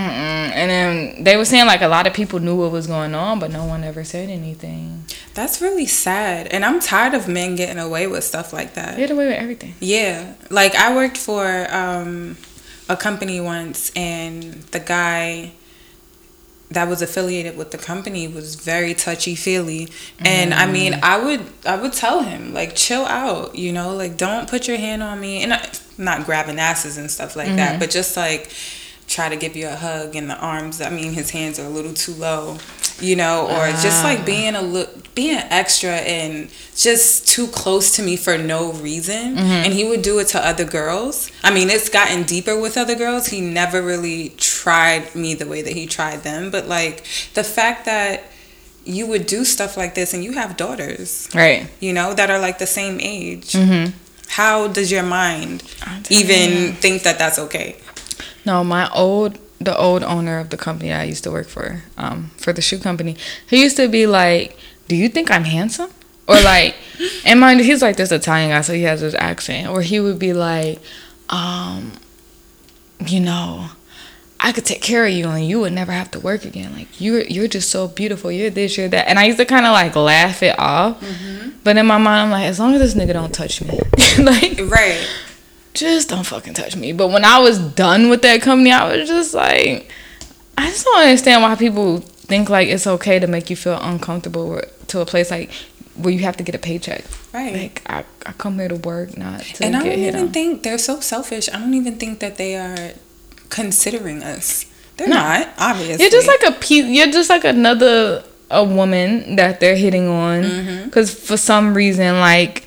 Mm-mm. 0.00 0.52
And 0.52 0.70
then 0.70 1.24
they 1.24 1.36
were 1.36 1.44
saying 1.44 1.66
like 1.66 1.82
a 1.82 1.88
lot 1.88 2.06
of 2.06 2.14
people 2.14 2.38
knew 2.38 2.56
what 2.56 2.70
was 2.72 2.86
going 2.86 3.14
on, 3.14 3.38
but 3.38 3.50
no 3.50 3.64
one 3.64 3.84
ever 3.84 4.04
said 4.04 4.30
anything. 4.30 5.04
That's 5.34 5.60
really 5.60 5.86
sad. 5.86 6.46
And 6.48 6.64
I'm 6.64 6.80
tired 6.80 7.14
of 7.14 7.28
men 7.28 7.56
getting 7.56 7.78
away 7.78 8.06
with 8.06 8.24
stuff 8.24 8.52
like 8.52 8.74
that. 8.74 8.98
Had 8.98 9.10
away 9.10 9.26
with 9.26 9.36
everything. 9.36 9.74
Yeah. 9.80 10.34
Like 10.50 10.74
I 10.74 10.94
worked 10.94 11.16
for 11.16 11.66
um, 11.70 12.36
a 12.88 12.96
company 12.96 13.40
once 13.40 13.90
and 13.94 14.42
the 14.72 14.80
guy 14.80 15.52
that 16.70 16.88
was 16.88 17.02
affiliated 17.02 17.56
with 17.56 17.72
the 17.72 17.78
company 17.78 18.28
was 18.28 18.54
very 18.54 18.94
touchy 18.94 19.34
feely. 19.34 19.88
And 20.20 20.54
I 20.54 20.66
mean, 20.70 21.00
I 21.02 21.22
would 21.22 21.44
I 21.66 21.76
would 21.76 21.92
tell 21.92 22.22
him 22.22 22.54
like 22.54 22.76
chill 22.76 23.04
out, 23.06 23.56
you 23.56 23.72
know, 23.72 23.94
like 23.94 24.16
don't 24.16 24.48
put 24.48 24.68
your 24.68 24.76
hand 24.76 25.02
on 25.02 25.20
me 25.20 25.42
and 25.42 25.52
I, 25.52 25.68
not 25.98 26.26
grabbing 26.26 26.60
asses 26.60 26.96
and 26.96 27.10
stuff 27.10 27.34
like 27.34 27.48
that, 27.56 27.80
but 27.80 27.90
just 27.90 28.16
like 28.16 28.52
try 29.10 29.28
to 29.28 29.36
give 29.36 29.56
you 29.56 29.66
a 29.66 29.74
hug 29.76 30.14
in 30.14 30.28
the 30.28 30.36
arms. 30.38 30.80
I 30.80 30.88
mean, 30.88 31.12
his 31.12 31.30
hands 31.30 31.58
are 31.58 31.66
a 31.66 31.68
little 31.68 31.92
too 31.92 32.12
low, 32.14 32.58
you 33.00 33.16
know, 33.16 33.46
or 33.48 33.66
just 33.82 34.04
like 34.04 34.24
being 34.24 34.54
a 34.54 34.62
look, 34.62 35.14
being 35.16 35.38
extra 35.50 35.90
and 35.90 36.48
just 36.76 37.26
too 37.26 37.48
close 37.48 37.96
to 37.96 38.02
me 38.02 38.16
for 38.16 38.38
no 38.38 38.72
reason. 38.74 39.36
And 39.36 39.72
he 39.72 39.84
would 39.84 40.02
do 40.02 40.20
it 40.20 40.28
to 40.28 40.38
other 40.46 40.64
girls. 40.64 41.30
I 41.42 41.52
mean, 41.52 41.70
it's 41.70 41.88
gotten 41.88 42.22
deeper 42.22 42.58
with 42.58 42.78
other 42.78 42.94
girls. 42.94 43.26
He 43.26 43.40
never 43.40 43.82
really 43.82 44.28
tried 44.36 45.12
me 45.16 45.34
the 45.34 45.46
way 45.46 45.60
that 45.62 45.72
he 45.72 45.86
tried 45.86 46.22
them, 46.22 46.50
but 46.52 46.66
like 46.68 47.04
the 47.34 47.42
fact 47.44 47.86
that 47.86 48.22
you 48.84 49.06
would 49.08 49.26
do 49.26 49.44
stuff 49.44 49.76
like 49.76 49.94
this 49.94 50.14
and 50.14 50.22
you 50.24 50.32
have 50.32 50.56
daughters, 50.56 51.28
Right. 51.34 51.68
you 51.80 51.92
know, 51.92 52.14
that 52.14 52.30
are 52.30 52.38
like 52.38 52.58
the 52.58 52.66
same 52.66 52.98
age. 53.00 53.52
Mm-hmm. 53.52 53.90
How 54.28 54.68
does 54.68 54.92
your 54.92 55.02
mind 55.02 55.64
even 56.08 56.50
you. 56.52 56.72
think 56.72 57.02
that 57.02 57.18
that's 57.18 57.38
okay? 57.40 57.76
No, 58.50 58.64
my 58.64 58.90
old 58.90 59.38
the 59.60 59.76
old 59.76 60.02
owner 60.02 60.40
of 60.40 60.50
the 60.50 60.56
company 60.56 60.92
I 60.92 61.04
used 61.04 61.22
to 61.22 61.30
work 61.30 61.46
for, 61.46 61.82
um, 61.96 62.30
for 62.36 62.52
the 62.52 62.60
shoe 62.60 62.80
company, 62.80 63.14
he 63.48 63.62
used 63.62 63.76
to 63.76 63.86
be 63.86 64.08
like, 64.08 64.58
"Do 64.88 64.96
you 64.96 65.08
think 65.08 65.30
I'm 65.30 65.44
handsome?" 65.44 65.90
Or 66.26 66.40
like, 66.40 66.74
and 67.24 67.38
mind 67.38 67.60
he's 67.60 67.80
like 67.80 67.94
this 67.94 68.10
Italian 68.10 68.50
guy, 68.50 68.62
so 68.62 68.72
he 68.72 68.82
has 68.82 69.02
this 69.02 69.14
accent. 69.14 69.68
Or 69.68 69.82
he 69.82 70.00
would 70.00 70.18
be 70.18 70.32
like, 70.32 70.80
um, 71.28 71.92
you 73.06 73.20
know, 73.20 73.68
I 74.40 74.50
could 74.50 74.64
take 74.64 74.82
care 74.82 75.06
of 75.06 75.12
you 75.12 75.28
and 75.28 75.46
you 75.46 75.60
would 75.60 75.72
never 75.72 75.92
have 75.92 76.10
to 76.10 76.18
work 76.18 76.44
again. 76.44 76.72
Like 76.74 77.00
you're 77.00 77.22
you're 77.22 77.46
just 77.46 77.70
so 77.70 77.86
beautiful. 77.86 78.32
You're 78.32 78.50
this, 78.50 78.76
you're 78.76 78.88
that. 78.88 79.08
And 79.08 79.16
I 79.16 79.26
used 79.26 79.38
to 79.38 79.44
kind 79.44 79.64
of 79.64 79.70
like 79.72 79.94
laugh 79.94 80.42
it 80.42 80.58
off. 80.58 81.00
But 81.62 81.76
in 81.76 81.86
my 81.86 81.98
mind, 81.98 82.22
I'm 82.22 82.30
like, 82.32 82.46
as 82.46 82.58
long 82.58 82.74
as 82.74 82.80
this 82.80 82.94
nigga 82.94 83.12
don't 83.12 83.32
touch 83.32 83.62
me, 83.62 83.78
like 84.18 84.58
Right. 84.68 85.06
Just 85.80 86.08
don't 86.08 86.24
fucking 86.24 86.54
touch 86.54 86.76
me. 86.76 86.92
But 86.92 87.08
when 87.08 87.24
I 87.24 87.38
was 87.38 87.58
done 87.58 88.08
with 88.10 88.22
that 88.22 88.42
company, 88.42 88.72
I 88.72 88.96
was 88.96 89.08
just 89.08 89.34
like, 89.34 89.90
I 90.58 90.68
just 90.70 90.84
don't 90.84 91.00
understand 91.00 91.42
why 91.42 91.54
people 91.56 91.98
think 92.00 92.48
like 92.50 92.68
it's 92.68 92.86
okay 92.86 93.18
to 93.18 93.26
make 93.26 93.50
you 93.50 93.56
feel 93.56 93.78
uncomfortable 93.80 94.60
to 94.88 95.00
a 95.00 95.06
place 95.06 95.30
like 95.30 95.50
where 95.96 96.12
you 96.12 96.20
have 96.20 96.36
to 96.36 96.44
get 96.44 96.54
a 96.54 96.58
paycheck. 96.58 97.04
Right. 97.32 97.52
Like 97.54 97.82
I, 97.86 98.04
I 98.26 98.32
come 98.32 98.58
here 98.58 98.68
to 98.68 98.76
work, 98.76 99.16
not 99.16 99.40
to 99.42 99.64
and 99.64 99.76
I 99.76 99.82
don't 99.82 99.92
even 99.98 100.16
on. 100.16 100.28
think 100.32 100.62
they're 100.62 100.78
so 100.78 101.00
selfish. 101.00 101.48
I 101.52 101.58
don't 101.58 101.74
even 101.74 101.96
think 101.96 102.20
that 102.20 102.36
they 102.36 102.56
are 102.56 102.92
considering 103.48 104.22
us. 104.22 104.66
They're 104.96 105.08
No. 105.08 105.16
not, 105.16 105.48
obviously. 105.58 106.02
You're 106.04 106.10
just 106.10 106.26
like 106.28 106.42
a 106.44 106.52
pe- 106.52 106.90
You're 106.92 107.10
just 107.10 107.30
like 107.30 107.44
another 107.44 108.22
a 108.50 108.64
woman 108.64 109.36
that 109.36 109.60
they're 109.60 109.76
hitting 109.76 110.08
on 110.08 110.42
Mm-hmm. 110.42 110.84
because 110.86 111.12
for 111.14 111.36
some 111.36 111.74
reason 111.74 112.18
like. 112.20 112.66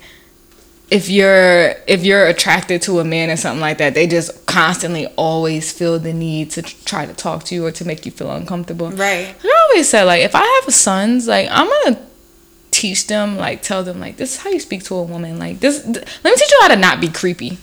If 0.94 1.08
you're 1.08 1.74
if 1.88 2.04
you're 2.04 2.26
attracted 2.26 2.82
to 2.82 3.00
a 3.00 3.04
man 3.04 3.28
or 3.30 3.36
something 3.36 3.60
like 3.60 3.78
that, 3.78 3.94
they 3.94 4.06
just 4.06 4.46
constantly 4.46 5.06
always 5.16 5.72
feel 5.72 5.98
the 5.98 6.12
need 6.12 6.50
to 6.52 6.62
try 6.62 7.04
to 7.04 7.12
talk 7.12 7.42
to 7.46 7.54
you 7.54 7.66
or 7.66 7.72
to 7.72 7.84
make 7.84 8.06
you 8.06 8.12
feel 8.12 8.30
uncomfortable. 8.30 8.90
right. 8.90 9.26
And 9.28 9.44
I 9.44 9.68
always 9.70 9.88
said 9.88 10.04
like 10.04 10.22
if 10.22 10.34
I 10.34 10.44
have 10.62 10.72
sons, 10.72 11.26
like 11.26 11.48
I'm 11.50 11.68
gonna 11.68 12.00
teach 12.70 13.06
them, 13.08 13.36
like 13.36 13.60
tell 13.62 13.82
them 13.82 13.98
like 13.98 14.16
this 14.18 14.34
is 14.36 14.40
how 14.42 14.50
you 14.50 14.60
speak 14.60 14.84
to 14.84 14.94
a 14.94 15.02
woman. 15.02 15.38
Like 15.38 15.58
this, 15.60 15.82
th- 15.82 15.96
let 15.96 16.30
me 16.30 16.36
teach 16.36 16.50
you 16.52 16.58
how 16.62 16.68
to 16.68 16.76
not 16.76 17.00
be 17.00 17.08
creepy. 17.08 17.58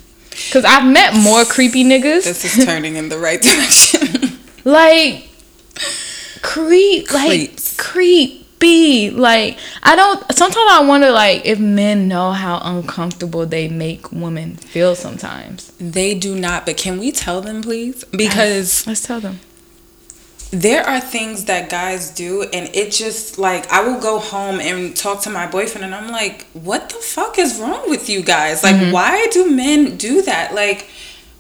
Cause 0.51 0.65
I've 0.65 0.85
met 0.91 1.13
more 1.13 1.45
creepy 1.45 1.83
niggas. 1.85 2.23
This 2.25 2.43
is 2.57 2.65
turning 2.65 2.95
in 2.97 3.07
the 3.09 3.17
right 3.17 3.41
direction. 3.49 4.39
like 4.65 5.29
creep, 6.41 7.11
like 7.13 7.27
Creeps. 7.77 8.40
Creepy. 8.61 9.09
Like 9.09 9.57
I 9.83 9.95
don't. 9.95 10.19
Sometimes 10.33 10.71
I 10.71 10.85
wonder 10.85 11.11
like 11.11 11.45
if 11.45 11.59
men 11.59 12.07
know 12.07 12.31
how 12.31 12.59
uncomfortable 12.63 13.45
they 13.45 13.67
make 13.67 14.11
women 14.11 14.55
feel. 14.55 14.95
Sometimes 14.95 15.71
they 15.79 16.13
do 16.17 16.35
not, 16.35 16.65
but 16.65 16.77
can 16.77 16.99
we 16.99 17.11
tell 17.11 17.41
them, 17.41 17.61
please? 17.61 18.03
Because 18.05 18.85
let's 18.87 19.01
tell 19.05 19.19
them. 19.19 19.39
there 20.51 20.83
are 20.83 20.99
things 20.99 21.45
that 21.45 21.69
guys 21.69 22.11
do, 22.11 22.43
and 22.43 22.69
it 22.75 22.91
just 22.91 23.37
like 23.37 23.71
I 23.71 23.83
will 23.83 23.99
go 23.99 24.19
home 24.19 24.59
and 24.59 24.95
talk 24.95 25.21
to 25.23 25.29
my 25.29 25.47
boyfriend, 25.47 25.85
and 25.85 25.95
I'm 25.95 26.11
like, 26.11 26.45
what 26.53 26.89
the 26.89 26.95
fuck 26.95 27.39
is 27.39 27.59
wrong 27.59 27.89
with 27.89 28.09
you 28.09 28.21
guys? 28.21 28.63
Like, 28.63 28.75
mm-hmm. 28.75 28.91
why 28.91 29.27
do 29.31 29.49
men 29.49 29.97
do 29.97 30.21
that? 30.23 30.53
Like, 30.53 30.89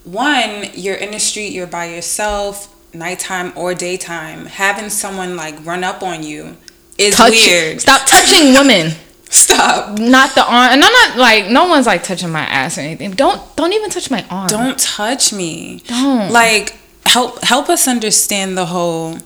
one, 0.03 0.65
you're 0.73 0.95
in 0.95 1.11
the 1.11 1.19
street, 1.19 1.51
you're 1.51 1.67
by 1.67 1.85
yourself, 1.85 2.73
nighttime 2.93 3.51
or 3.55 3.73
daytime, 3.73 4.45
having 4.45 4.89
someone 4.89 5.35
like 5.35 5.63
run 5.65 5.83
up 5.83 6.01
on 6.01 6.23
you 6.23 6.55
is 7.01 7.15
Touch. 7.15 7.31
weird. 7.31 7.81
Stop 7.81 8.05
touching 8.07 8.53
women. 8.53 8.91
Stop. 9.33 9.97
not 9.97 10.35
the 10.35 10.43
arm 10.43 10.73
and 10.73 10.83
i'm 10.83 10.91
not 10.91 11.17
like 11.17 11.49
no 11.49 11.63
one's 11.65 11.87
like 11.87 12.03
touching 12.03 12.29
my 12.31 12.41
ass 12.41 12.77
or 12.77 12.81
anything 12.81 13.11
don't 13.11 13.39
don't 13.55 13.71
even 13.71 13.89
touch 13.89 14.11
my 14.11 14.25
arm 14.29 14.49
Don't 14.49 14.77
touch 14.77 15.31
me. 15.31 15.81
Don't. 15.87 16.33
Like 16.33 16.75
help 17.05 17.41
help 17.41 17.69
us 17.69 17.87
understand 17.87 18.57
the 18.57 18.65
whole 18.65 19.17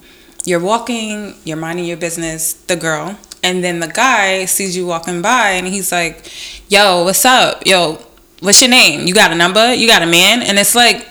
you're 0.45 0.59
walking, 0.59 1.34
you're 1.43 1.57
minding 1.57 1.86
your 1.86 1.97
business, 1.97 2.53
the 2.53 2.76
girl, 2.76 3.17
and 3.41 3.63
then 3.63 3.80
the 3.80 3.88
guy 3.88 4.45
sees 4.45 4.78
you 4.78 4.86
walking 4.86 5.23
by 5.23 5.51
and 5.57 5.65
he's 5.65 5.91
like, 5.91 6.32
"Yo, 6.69 7.03
what's 7.03 7.26
up? 7.26 7.65
Yo, 7.65 7.97
what's 8.41 8.61
your 8.61 8.69
name? 8.69 9.07
You 9.07 9.13
got 9.15 9.32
a 9.32 9.36
number? 9.36 9.73
You 9.73 9.88
got 9.88 10.03
a 10.03 10.05
man?" 10.05 10.43
And 10.43 10.59
it's 10.59 10.76
like 10.76 11.03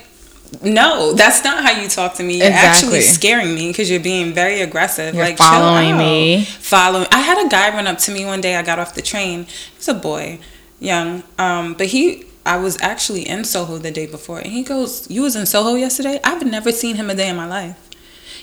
no, 0.63 1.13
that's 1.13 1.45
not 1.45 1.65
how 1.65 1.71
you 1.81 1.89
talk 1.89 2.15
to 2.15 2.23
me. 2.23 2.39
You're 2.39 2.53
actually 2.53 3.01
scaring 3.01 3.55
me 3.55 3.69
because 3.69 3.91
you're 3.91 4.01
being 4.01 4.33
very 4.33 4.61
aggressive. 4.61 5.15
You're 5.15 5.25
like 5.25 5.39
following 5.39 5.97
me. 5.97 6.45
Following. 6.45 7.07
I 7.13 7.21
had 7.21 7.45
a 7.45 7.49
guy 7.49 7.71
run 7.71 7.87
up 7.87 7.99
to 7.99 8.13
me 8.13 8.25
one 8.25 8.41
day. 8.41 8.57
I 8.57 8.63
got 8.63 8.79
off 8.79 8.95
the 8.95 9.03
train. 9.03 9.47
He's 9.77 9.89
a 9.89 9.95
boy, 9.95 10.39
young, 10.81 11.23
um, 11.39 11.75
but 11.75 11.89
he. 11.89 12.25
I 12.47 12.59
was 12.59 12.79
actually 12.83 13.27
in 13.27 13.45
Soho 13.45 13.79
the 13.79 13.91
day 13.91 14.07
before, 14.07 14.39
and 14.39 14.53
he 14.53 14.63
goes, 14.63 15.11
"You 15.11 15.23
was 15.23 15.35
in 15.35 15.47
Soho 15.47 15.77
yesterday? 15.77 16.21
I've 16.23 16.45
never 16.45 16.73
seen 16.73 16.97
him 16.97 17.09
a 17.09 17.15
day 17.15 17.29
in 17.29 17.37
my 17.37 17.47
life. 17.47 17.79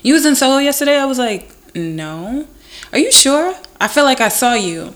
You 0.01 0.15
was 0.15 0.25
in 0.25 0.35
Soho 0.35 0.57
yesterday?" 0.57 0.97
I 0.97 1.05
was 1.05 1.19
like, 1.19 1.51
"No." 1.75 2.47
Are 2.91 2.97
you 2.99 3.11
sure? 3.11 3.53
I 3.79 3.87
feel 3.87 4.05
like 4.05 4.21
I 4.21 4.29
saw 4.29 4.53
you. 4.55 4.95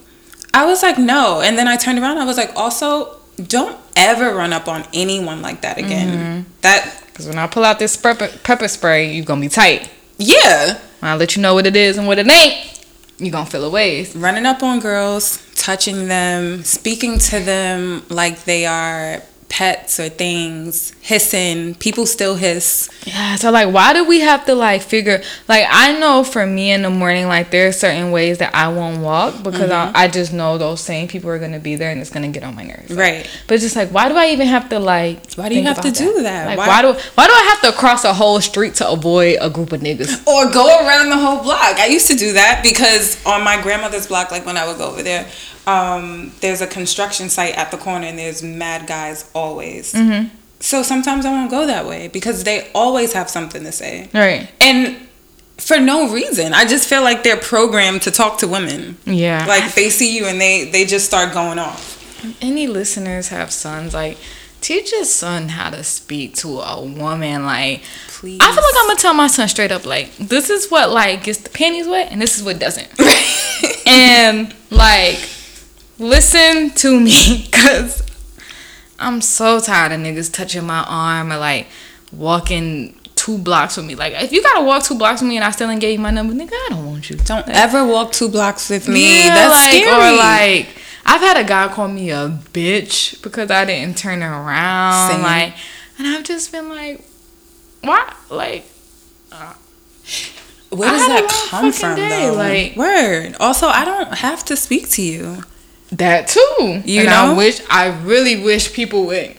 I 0.54 0.66
was 0.66 0.82
like, 0.82 0.98
"No," 0.98 1.42
and 1.42 1.58
then 1.58 1.68
I 1.68 1.76
turned 1.76 2.00
around. 2.00 2.18
I 2.18 2.26
was 2.26 2.38
like, 2.38 2.52
"Also, 2.56 3.18
don't 3.38 3.78
ever 3.96 4.34
run 4.34 4.54
up 4.54 4.68
on 4.68 4.86
anyone 4.94 5.42
like 5.42 5.62
that 5.62 5.78
again. 5.78 6.46
That 6.62 7.04
because 7.16 7.28
when 7.28 7.40
i 7.40 7.48
pull 7.48 7.64
out 7.64 7.80
this 7.80 7.96
pepper, 7.96 8.28
pepper 8.44 8.68
spray 8.68 9.14
you're 9.14 9.26
gonna 9.26 9.40
be 9.40 9.48
tight 9.48 9.90
yeah." 10.18 10.78
when 11.00 11.12
i 11.12 11.16
let 11.16 11.36
you 11.38 11.42
know 11.42 11.54
what 11.54 11.66
it 11.66 11.76
is 11.76 11.98
and 11.98 12.06
what 12.06 12.20
it 12.20 12.30
ain't 12.30 12.76
you 13.18 13.32
gonna 13.32 13.46
feel 13.46 13.64
a 13.64 13.70
ways 13.70 14.14
running 14.16 14.46
up 14.46 14.62
on 14.62 14.80
girls, 14.80 15.42
touching 15.56 16.08
them, 16.08 16.64
speaking 16.64 17.18
to 17.18 17.40
them 17.40 18.04
like 18.10 18.44
they 18.44 18.66
are 18.66 19.22
pets 19.48 20.00
or 20.00 20.10
things, 20.10 20.92
hissing. 21.02 21.76
People 21.76 22.06
still 22.06 22.36
hiss. 22.36 22.90
yeah 23.06 23.36
so 23.36 23.52
like 23.52 23.72
why 23.74 23.94
do 23.94 24.04
we 24.04 24.20
have 24.22 24.44
to 24.46 24.56
like 24.56 24.82
figure 24.82 25.22
like 25.48 25.66
i 25.70 25.98
know 26.00 26.24
for 26.24 26.46
me 26.46 26.72
in 26.72 26.82
the 26.82 26.90
morning 26.90 27.28
like 27.28 27.52
there 27.52 27.68
are 27.68 27.72
certain 27.72 28.12
ways 28.12 28.40
that 28.40 28.54
i 28.56 28.68
won't 28.68 29.02
walk 29.02 29.44
because 29.44 29.70
I, 29.70 29.86
mm-hmm. 29.86 29.96
I 29.98 30.08
just 30.08 30.34
know 30.34 30.58
those 30.58 30.82
same 30.82 31.08
people 31.08 31.30
are 31.30 31.38
gonna 31.40 31.60
be 31.60 31.76
there 31.76 31.92
and 31.92 32.02
it's 32.02 32.10
gonna 32.10 32.30
get 32.30 32.44
on 32.44 32.56
my 32.56 32.64
nerves 32.64 32.90
Like, 32.90 32.98
Right. 32.98 33.30
but 33.48 33.54
it's 33.56 33.64
just 33.64 33.76
like 33.76 33.90
why 33.90 34.10
do 34.10 34.16
i 34.16 34.28
even 34.30 34.48
have 34.48 34.68
to 34.70 34.80
like 34.80 35.34
Why 35.36 35.50
do 35.50 35.56
you 35.56 35.64
have 35.64 35.80
to 35.82 35.90
about 35.90 35.98
do 35.98 36.24
that? 36.24 36.48
like 36.48 36.58
Why- 36.58 36.68
why? 36.68 36.82
do 36.82 36.88
why 37.14 37.28
do 37.28 37.34
i 37.34 37.54
have 37.54 37.72
to 37.72 37.78
cross 37.80 38.04
a 38.04 38.14
whole 38.14 38.42
street 38.42 38.74
to 38.76 38.90
avoid 38.90 39.38
a 39.40 39.50
group 39.50 39.72
of 39.72 39.82
niggas 39.82 40.26
Or 40.28 40.50
go 40.52 40.66
around 40.86 41.10
the 41.10 41.18
whole 41.18 41.44
block. 41.44 41.78
I 41.78 41.86
used 41.88 42.08
to 42.08 42.16
do 42.16 42.34
that 42.34 42.62
because 42.64 43.24
on 43.26 43.44
my 43.44 43.62
grandmother's 43.62 44.08
block, 44.08 44.32
like 44.32 44.46
when 44.46 44.58
I 44.58 44.66
would 44.68 44.78
go 44.78 44.88
over 44.90 45.04
there, 45.04 45.28
um, 45.68 46.32
there's 46.42 46.62
a 46.62 46.68
construction 46.68 47.30
site 47.30 47.56
at 47.56 47.72
the 47.72 47.78
corner 47.78 48.06
and 48.06 48.18
there's 48.20 48.44
mad 48.44 48.88
guys 48.88 49.30
always. 49.34 49.96
So 50.60 50.84
sometimes 50.84 51.26
I 51.26 51.32
won't 51.32 51.52
go 51.52 51.68
that 51.68 51.86
way 51.86 52.08
because 52.08 52.44
they 52.44 52.70
always 52.74 53.14
have 53.14 53.30
something 53.30 53.64
to 53.64 53.72
say. 53.72 54.10
right 54.14 54.50
And 54.62 54.98
for 55.58 55.80
no 55.80 56.12
reason. 56.12 56.54
I 56.54 56.66
just 56.66 56.88
feel 56.90 57.02
like 57.02 57.24
they're 57.24 57.38
programmed 57.38 58.02
to 58.04 58.12
talk 58.12 58.40
to 58.40 58.48
women. 58.48 58.98
Yeah. 59.06 59.46
Like 59.48 59.74
they 59.76 59.90
see 59.90 60.16
you 60.16 60.26
and 60.26 60.40
they 60.40 60.66
they 60.70 60.86
just 60.86 61.06
start 61.06 61.34
going 61.34 61.60
off. 61.60 61.94
any 62.42 62.68
listeners 62.68 63.30
have 63.30 63.52
sons, 63.52 63.94
like 63.94 64.18
teach 64.66 64.92
your 64.92 65.06
son 65.06 65.50
how 65.50 65.70
to 65.70 65.84
speak 65.84 66.34
to 66.36 66.60
a 66.60 66.82
woman. 66.84 67.46
Like, 67.46 67.84
Please. 68.08 68.40
I 68.42 68.48
feel 68.48 68.64
like 68.64 68.74
I'm 68.78 68.88
gonna 68.88 69.00
tell 69.00 69.14
my 69.14 69.28
son 69.28 69.48
straight 69.48 69.72
up, 69.72 69.86
like, 69.86 70.16
this 70.18 70.50
is 70.50 70.70
what 70.72 70.90
like 70.90 71.24
gets 71.24 71.40
the 71.40 71.50
panties 71.52 71.88
wet, 71.88 72.12
and 72.12 72.20
this 72.22 72.36
is 72.38 72.44
what 72.44 72.58
doesn't. 72.60 72.90
and 73.88 74.54
like, 74.72 75.20
listen 76.00 76.72
to 76.72 77.00
me, 77.00 77.48
cause 77.52 78.04
I'm 79.00 79.22
so 79.22 79.60
tired 79.60 79.92
of 79.92 80.00
niggas 80.00 80.32
touching 80.34 80.66
my 80.66 80.84
arm 80.88 81.32
or 81.32 81.38
like 81.38 81.68
walking 82.12 82.98
two 83.16 83.38
blocks 83.38 83.78
with 83.78 83.86
me. 83.86 83.96
Like, 83.96 84.14
if 84.22 84.32
you 84.32 84.42
gotta 84.44 84.64
walk 84.64 84.84
two 84.84 84.96
blocks 84.98 85.22
with 85.22 85.30
me 85.30 85.36
and 85.38 85.44
I 85.44 85.52
still 85.52 85.70
ain't 85.70 85.82
gave 85.82 85.94
you 85.94 86.00
my 86.00 86.12
number, 86.12 86.34
nigga, 86.34 86.52
I 86.54 86.68
don't 86.70 86.86
want 86.86 87.10
you. 87.10 87.18
Don't 87.18 87.48
ever 87.50 87.86
walk 87.86 88.12
two 88.12 88.30
blocks 88.30 88.70
with 88.70 88.88
me. 88.88 89.18
Yeah, 89.20 89.34
That's 89.36 89.66
like, 89.74 89.84
scary. 89.84 90.14
Or 90.14 90.18
like, 90.18 90.68
I've 91.06 91.22
had 91.22 91.38
a 91.38 91.44
guy 91.44 91.68
call 91.74 91.88
me 91.88 92.10
a 92.12 92.30
bitch 92.54 93.22
because 93.22 93.52
I 93.52 93.66
didn't 93.66 93.98
turn 93.98 94.22
around. 94.24 95.12
Same. 95.12 95.22
Like, 95.22 95.54
and 95.98 96.08
I've 96.08 96.24
just 96.24 96.52
been 96.52 96.70
like, 96.70 97.02
why? 97.82 98.14
Like, 98.30 98.66
Where 100.70 100.90
I 100.90 100.92
does 100.92 101.08
that 101.08 101.48
come 101.50 101.72
from, 101.72 101.96
day, 101.96 102.28
though? 102.30 102.34
like- 102.34 102.76
Word. 102.76 103.36
Also, 103.40 103.68
I 103.68 103.86
don't 103.86 104.14
have 104.16 104.44
to 104.46 104.56
speak 104.56 104.90
to 104.92 105.02
you. 105.02 105.44
That 105.92 106.28
too. 106.28 106.82
You 106.86 107.02
and 107.02 107.10
know? 107.10 107.34
I 107.34 107.38
wish, 107.38 107.62
I 107.70 107.88
really 108.04 108.44
wish 108.44 108.74
people 108.74 109.06
would. 109.08 109.38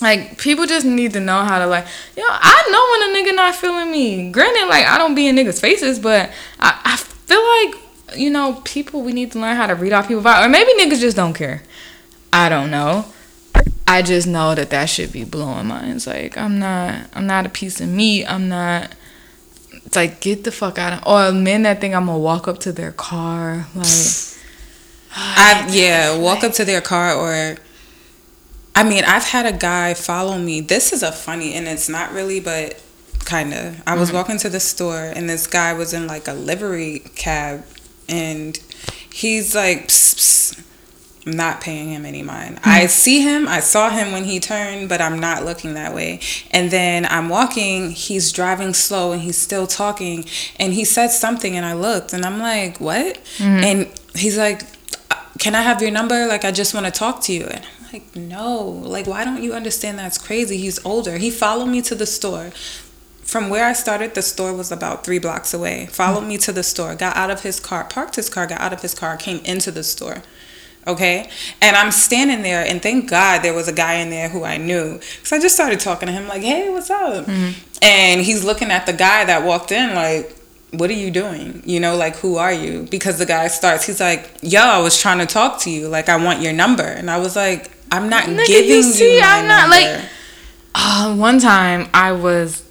Like 0.00 0.38
people 0.38 0.66
just 0.66 0.84
need 0.84 1.12
to 1.14 1.20
know 1.20 1.42
how 1.42 1.58
to 1.58 1.66
like, 1.66 1.86
yo. 2.16 2.22
I 2.26 2.62
know 2.70 3.08
when 3.08 3.24
a 3.24 3.30
nigga 3.30 3.34
not 3.34 3.54
feeling 3.54 3.90
me. 3.90 4.30
Granted, 4.30 4.66
like 4.66 4.86
I 4.86 4.98
don't 4.98 5.14
be 5.14 5.26
in 5.26 5.36
niggas' 5.36 5.60
faces, 5.60 5.98
but 5.98 6.30
I, 6.60 6.80
I 6.84 6.96
feel 6.96 7.42
like 7.42 8.18
you 8.18 8.28
know 8.28 8.60
people. 8.64 9.02
We 9.02 9.12
need 9.12 9.32
to 9.32 9.38
learn 9.38 9.56
how 9.56 9.66
to 9.66 9.74
read 9.74 9.92
off 9.92 10.08
people 10.08 10.22
vibe, 10.22 10.44
or 10.44 10.48
maybe 10.48 10.72
niggas 10.78 11.00
just 11.00 11.16
don't 11.16 11.32
care. 11.32 11.62
I 12.32 12.48
don't 12.48 12.70
know. 12.70 13.06
I 13.88 14.02
just 14.02 14.26
know 14.26 14.54
that 14.54 14.68
that 14.70 14.90
should 14.90 15.12
be 15.12 15.24
blowing 15.24 15.68
minds. 15.68 16.06
Like 16.06 16.36
I'm 16.36 16.58
not, 16.58 17.08
I'm 17.14 17.26
not 17.26 17.46
a 17.46 17.48
piece 17.48 17.80
of 17.80 17.88
meat. 17.88 18.26
I'm 18.26 18.50
not. 18.50 18.94
It's 19.72 19.96
like 19.96 20.20
get 20.20 20.44
the 20.44 20.52
fuck 20.52 20.78
out 20.78 20.92
of. 20.92 21.06
Or 21.06 21.32
men 21.32 21.62
that 21.62 21.80
think 21.80 21.94
I'm 21.94 22.04
gonna 22.06 22.18
walk 22.18 22.48
up 22.48 22.58
to 22.60 22.72
their 22.72 22.92
car, 22.92 23.66
like. 23.74 23.86
I 25.18 25.66
yeah, 25.70 26.16
walk 26.16 26.44
up 26.44 26.52
to 26.54 26.64
their 26.64 26.80
car 26.82 27.14
or 27.14 27.56
I 28.74 28.84
mean, 28.84 29.04
I've 29.04 29.24
had 29.24 29.46
a 29.46 29.56
guy 29.56 29.94
follow 29.94 30.38
me. 30.38 30.60
This 30.60 30.92
is 30.92 31.02
a 31.02 31.10
funny 31.10 31.54
and 31.54 31.66
it's 31.66 31.88
not 31.88 32.12
really 32.12 32.40
but 32.40 32.82
kind 33.24 33.54
of. 33.54 33.82
I 33.86 33.96
was 33.96 34.08
mm-hmm. 34.08 34.18
walking 34.18 34.38
to 34.38 34.50
the 34.50 34.60
store 34.60 35.12
and 35.14 35.28
this 35.28 35.46
guy 35.46 35.72
was 35.72 35.94
in 35.94 36.06
like 36.06 36.28
a 36.28 36.34
livery 36.34 36.98
cab 37.14 37.64
and 38.08 38.58
he's 39.10 39.54
like 39.54 39.88
psst, 39.88 40.16
psst. 40.16 40.62
I'm 41.26 41.32
not 41.32 41.60
paying 41.60 41.88
him 41.88 42.04
any 42.04 42.22
mind. 42.22 42.60
Hmm. 42.60 42.68
I 42.68 42.86
see 42.86 43.22
him, 43.22 43.48
I 43.48 43.58
saw 43.60 43.90
him 43.90 44.12
when 44.12 44.24
he 44.24 44.38
turned, 44.38 44.88
but 44.88 45.00
I'm 45.00 45.18
not 45.18 45.44
looking 45.44 45.74
that 45.74 45.92
way. 45.92 46.20
And 46.52 46.70
then 46.70 47.04
I'm 47.06 47.28
walking, 47.28 47.90
he's 47.90 48.30
driving 48.30 48.74
slow 48.74 49.10
and 49.12 49.22
he's 49.22 49.38
still 49.38 49.66
talking 49.66 50.26
and 50.60 50.72
he 50.72 50.84
said 50.84 51.08
something 51.08 51.56
and 51.56 51.66
I 51.66 51.72
looked 51.72 52.12
and 52.12 52.24
I'm 52.24 52.38
like, 52.38 52.78
"What?" 52.78 53.16
Mm-hmm. 53.38 53.64
And 53.64 54.00
he's 54.14 54.38
like, 54.38 54.62
can 55.38 55.54
I 55.54 55.62
have 55.62 55.82
your 55.82 55.90
number? 55.90 56.26
Like, 56.26 56.44
I 56.44 56.52
just 56.52 56.74
want 56.74 56.86
to 56.86 56.92
talk 56.92 57.20
to 57.22 57.32
you. 57.32 57.44
And 57.44 57.64
I'm 57.64 57.92
like, 57.92 58.16
no. 58.16 58.58
Like, 58.62 59.06
why 59.06 59.24
don't 59.24 59.42
you 59.42 59.52
understand 59.52 59.98
that's 59.98 60.18
crazy? 60.18 60.56
He's 60.56 60.84
older. 60.84 61.18
He 61.18 61.30
followed 61.30 61.66
me 61.66 61.82
to 61.82 61.94
the 61.94 62.06
store. 62.06 62.50
From 63.22 63.50
where 63.50 63.64
I 63.64 63.72
started, 63.72 64.14
the 64.14 64.22
store 64.22 64.54
was 64.54 64.70
about 64.70 65.04
three 65.04 65.18
blocks 65.18 65.52
away. 65.52 65.86
Followed 65.86 66.22
me 66.22 66.38
to 66.38 66.52
the 66.52 66.62
store, 66.62 66.94
got 66.94 67.16
out 67.16 67.28
of 67.30 67.42
his 67.42 67.58
car, 67.58 67.82
parked 67.84 68.14
his 68.14 68.28
car, 68.28 68.46
got 68.46 68.60
out 68.60 68.72
of 68.72 68.82
his 68.82 68.94
car, 68.94 69.16
came 69.16 69.44
into 69.44 69.72
the 69.72 69.82
store. 69.82 70.22
Okay. 70.86 71.28
And 71.60 71.74
I'm 71.74 71.90
standing 71.90 72.42
there, 72.42 72.64
and 72.64 72.80
thank 72.80 73.10
God 73.10 73.42
there 73.42 73.52
was 73.52 73.66
a 73.66 73.72
guy 73.72 73.94
in 73.94 74.10
there 74.10 74.28
who 74.28 74.44
I 74.44 74.58
knew. 74.58 74.94
Because 74.94 75.32
I 75.32 75.40
just 75.40 75.56
started 75.56 75.80
talking 75.80 76.06
to 76.06 76.12
him, 76.12 76.28
like, 76.28 76.42
hey, 76.42 76.70
what's 76.70 76.88
up? 76.88 77.26
Mm-hmm. 77.26 77.60
And 77.82 78.20
he's 78.20 78.44
looking 78.44 78.70
at 78.70 78.86
the 78.86 78.92
guy 78.92 79.24
that 79.24 79.44
walked 79.44 79.72
in, 79.72 79.94
like, 79.96 80.32
what 80.72 80.90
are 80.90 80.94
you 80.94 81.10
doing? 81.10 81.62
You 81.64 81.80
know, 81.80 81.96
like, 81.96 82.16
who 82.16 82.36
are 82.36 82.52
you? 82.52 82.86
Because 82.90 83.18
the 83.18 83.26
guy 83.26 83.48
starts, 83.48 83.84
he's 83.86 84.00
like, 84.00 84.30
yo, 84.42 84.60
I 84.60 84.78
was 84.80 85.00
trying 85.00 85.18
to 85.18 85.26
talk 85.26 85.60
to 85.60 85.70
you. 85.70 85.88
Like, 85.88 86.08
I 86.08 86.16
want 86.22 86.40
your 86.42 86.52
number. 86.52 86.82
And 86.84 87.10
I 87.10 87.18
was 87.18 87.36
like, 87.36 87.70
I'm 87.90 88.08
not 88.08 88.24
Nigga, 88.24 88.46
giving 88.46 88.70
you 88.70 88.76
you, 88.76 88.82
see, 88.82 89.20
my 89.20 89.26
I'm 89.26 89.48
not, 89.48 89.68
like- 89.70 90.04
Uh, 90.74 91.14
one 91.16 91.38
time 91.38 91.88
I 91.94 92.12
was, 92.12 92.62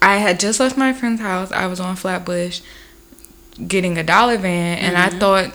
I 0.00 0.16
had 0.18 0.38
just 0.38 0.60
left 0.60 0.76
my 0.76 0.92
friend's 0.92 1.20
house. 1.20 1.50
I 1.50 1.66
was 1.66 1.80
on 1.80 1.96
Flatbush 1.96 2.60
getting 3.66 3.98
a 3.98 4.02
dollar 4.04 4.38
van, 4.38 4.78
and 4.78 4.96
I 4.96 5.08
thought 5.10 5.52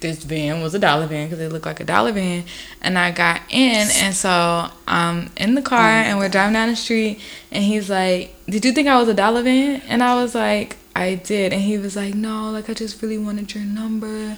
this 0.00 0.24
van 0.24 0.60
was 0.62 0.74
a 0.74 0.78
dollar 0.78 1.06
van 1.06 1.26
because 1.28 1.38
it 1.40 1.52
looked 1.52 1.66
like 1.66 1.78
a 1.80 1.84
dollar 1.84 2.12
van. 2.12 2.44
And 2.82 2.98
I 2.98 3.10
got 3.12 3.42
in, 3.50 3.88
and 4.02 4.14
so 4.14 4.68
I'm 4.88 5.30
in 5.36 5.54
the 5.54 5.62
car, 5.62 5.88
and 5.88 6.18
we're 6.18 6.28
driving 6.28 6.54
down 6.54 6.68
the 6.68 6.76
street, 6.76 7.20
and 7.52 7.62
he's 7.62 7.88
like, 7.88 8.34
"Did 8.46 8.64
you 8.64 8.72
think 8.72 8.88
I 8.88 8.98
was 8.98 9.08
a 9.08 9.14
dollar 9.14 9.42
van?" 9.42 9.82
And 9.88 10.02
I 10.02 10.16
was 10.20 10.34
like, 10.34 10.76
"I 10.94 11.14
did," 11.14 11.52
and 11.52 11.62
he 11.62 11.78
was 11.78 11.96
like, 11.96 12.14
"No, 12.14 12.50
like 12.50 12.68
I 12.70 12.74
just 12.74 13.00
really 13.02 13.18
wanted 13.18 13.54
your 13.54 13.64
number." 13.64 14.36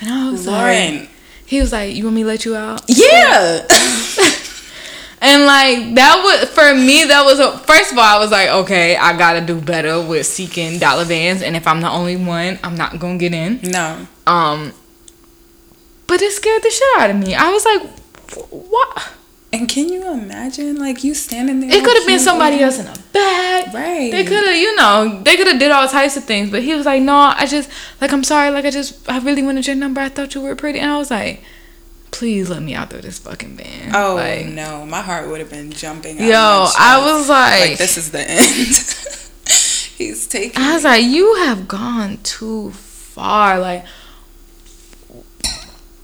And 0.00 0.10
I 0.10 0.30
was 0.30 0.46
like, 0.46 1.08
he 1.46 1.60
was 1.60 1.72
like, 1.72 1.94
"You 1.94 2.04
want 2.04 2.16
me 2.16 2.22
to 2.22 2.28
let 2.28 2.44
you 2.44 2.56
out?" 2.56 2.82
Yeah. 2.88 3.66
And 5.24 5.44
like 5.46 5.94
that 5.94 6.20
was 6.24 6.50
for 6.50 6.74
me, 6.74 7.04
that 7.04 7.24
was 7.24 7.38
a, 7.38 7.56
first 7.58 7.92
of 7.92 7.98
all, 7.98 8.04
I 8.04 8.18
was 8.18 8.32
like, 8.32 8.48
okay, 8.48 8.96
I 8.96 9.16
gotta 9.16 9.40
do 9.40 9.60
better 9.60 10.02
with 10.02 10.26
seeking 10.26 10.80
dollar 10.80 11.04
vans, 11.04 11.42
and 11.42 11.54
if 11.54 11.64
I'm 11.68 11.80
the 11.80 11.88
only 11.88 12.16
one, 12.16 12.58
I'm 12.64 12.74
not 12.74 12.98
gonna 12.98 13.18
get 13.18 13.32
in. 13.32 13.60
no. 13.62 14.04
Um, 14.26 14.72
but 16.08 16.20
it 16.20 16.32
scared 16.32 16.64
the 16.64 16.70
shit 16.70 17.00
out 17.00 17.10
of 17.10 17.16
me. 17.16 17.36
I 17.36 17.50
was 17.52 17.64
like, 17.64 17.82
what? 18.50 19.12
And 19.54 19.68
can 19.68 19.90
you 19.90 20.10
imagine, 20.10 20.76
like, 20.76 21.04
you 21.04 21.14
standing 21.14 21.60
there? 21.60 21.70
It 21.70 21.84
could 21.84 21.96
have 21.96 22.06
been 22.06 22.18
somebody 22.18 22.60
else 22.60 22.78
in 22.78 22.86
a 22.86 22.94
bag. 23.12 23.74
Right. 23.74 24.10
They 24.10 24.24
could 24.24 24.44
have, 24.44 24.56
you 24.56 24.74
know, 24.76 25.20
they 25.22 25.36
could 25.36 25.46
have 25.46 25.58
did 25.58 25.70
all 25.70 25.86
types 25.88 26.16
of 26.16 26.24
things. 26.24 26.50
But 26.50 26.62
he 26.62 26.74
was 26.74 26.86
like, 26.86 27.02
no, 27.02 27.14
I 27.14 27.46
just 27.46 27.70
like 28.00 28.12
I'm 28.12 28.24
sorry, 28.24 28.50
like 28.50 28.64
I 28.64 28.70
just 28.70 29.08
I 29.10 29.18
really 29.18 29.42
wanted 29.42 29.66
your 29.66 29.76
number. 29.76 30.00
I 30.00 30.08
thought 30.08 30.34
you 30.34 30.40
were 30.40 30.56
pretty, 30.56 30.78
and 30.78 30.90
I 30.90 30.96
was 30.96 31.10
like, 31.10 31.42
please 32.12 32.48
let 32.48 32.62
me 32.62 32.74
out 32.74 32.90
through 32.90 33.02
this 33.02 33.18
fucking 33.18 33.56
van. 33.56 33.94
Oh, 33.94 34.14
like, 34.14 34.46
no. 34.46 34.86
My 34.86 35.02
heart 35.02 35.28
would 35.28 35.40
have 35.40 35.50
been 35.50 35.70
jumping. 35.70 36.18
out 36.18 36.24
Yo, 36.24 36.66
I 36.78 37.00
was 37.04 37.28
like, 37.28 37.70
like, 37.70 37.78
this 37.78 37.98
is 37.98 38.10
the 38.10 38.20
end. 38.20 38.40
He's 39.98 40.26
taking. 40.28 40.62
I 40.62 40.74
was 40.74 40.84
like, 40.84 41.04
you 41.04 41.34
have 41.36 41.68
gone 41.68 42.18
too 42.22 42.70
far. 42.70 43.58
Like, 43.58 43.84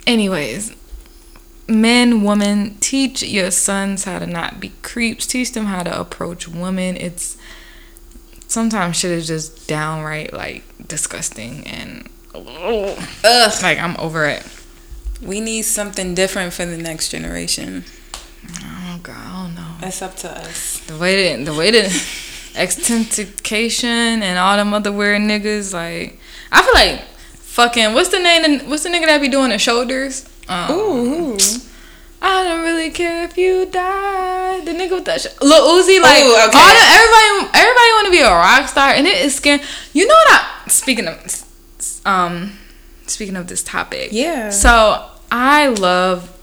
anyways, 0.06 0.74
men, 1.68 2.22
women, 2.22 2.76
teach 2.80 3.22
your 3.22 3.50
sons 3.50 4.04
how 4.04 4.18
to 4.18 4.26
not 4.26 4.60
be 4.60 4.72
creeps. 4.82 5.26
Teach 5.26 5.52
them 5.52 5.66
how 5.66 5.82
to 5.82 6.00
approach 6.00 6.48
women. 6.48 6.96
It's 6.96 7.36
sometimes 8.46 8.96
shit 8.96 9.10
is 9.10 9.26
just 9.26 9.68
downright 9.68 10.32
like 10.32 10.64
disgusting 10.88 11.66
and 11.66 12.08
Ugh. 12.34 13.62
like 13.62 13.78
I'm 13.78 13.96
over 13.98 14.26
it. 14.26 14.46
We 15.22 15.40
need 15.40 15.62
something 15.62 16.14
different 16.14 16.52
for 16.52 16.64
the 16.64 16.78
next 16.78 17.10
generation. 17.10 17.84
Oh 18.62 19.00
god, 19.02 19.16
I 19.16 19.42
don't 19.42 19.54
know. 19.54 19.74
It's 19.82 20.00
up 20.00 20.16
to 20.16 20.30
us. 20.30 20.78
The 20.86 20.96
way 20.96 21.34
that 21.34 21.44
the 21.44 21.54
way 21.54 21.70
that 21.70 21.90
XXXTentacion 22.54 23.84
and 23.84 24.38
all 24.38 24.56
them 24.56 24.72
other 24.72 24.92
weird 24.92 25.20
niggas 25.20 25.74
like 25.74 26.18
I 26.50 26.62
feel 26.62 26.74
like 26.74 27.02
fucking 27.34 27.94
what's 27.94 28.08
the 28.08 28.18
name 28.18 28.68
what's 28.68 28.84
the 28.84 28.88
nigga 28.88 29.06
that 29.06 29.20
be 29.20 29.28
doing 29.28 29.50
the 29.50 29.58
shoulders? 29.58 30.28
Um, 30.48 30.70
Ooh. 30.70 31.38
I 32.20 32.42
don't 32.42 32.62
really 32.62 32.90
care 32.90 33.24
if 33.24 33.36
you 33.38 33.66
die. 33.66 34.60
The 34.64 34.72
nigga 34.72 34.92
with 34.92 35.04
that 35.04 35.20
shit. 35.20 35.40
Lil 35.40 35.82
Uzi, 35.82 36.00
like 36.02 36.24
Ooh, 36.24 36.34
okay. 36.48 36.58
all 36.58 36.74
the, 36.74 36.84
everybody, 36.84 37.50
everybody 37.54 37.90
want 37.92 38.06
to 38.06 38.10
be 38.10 38.20
a 38.20 38.30
rock 38.30 38.68
star, 38.68 38.90
and 38.90 39.06
it 39.06 39.24
is 39.24 39.34
scary. 39.36 39.60
You 39.92 40.06
know 40.06 40.14
what? 40.14 40.28
I 40.30 40.68
speaking 40.68 41.06
of, 41.06 41.44
um, 42.04 42.58
speaking 43.06 43.36
of 43.36 43.46
this 43.46 43.62
topic, 43.62 44.08
Yeah. 44.12 44.50
So 44.50 45.08
I 45.30 45.68
love 45.68 46.34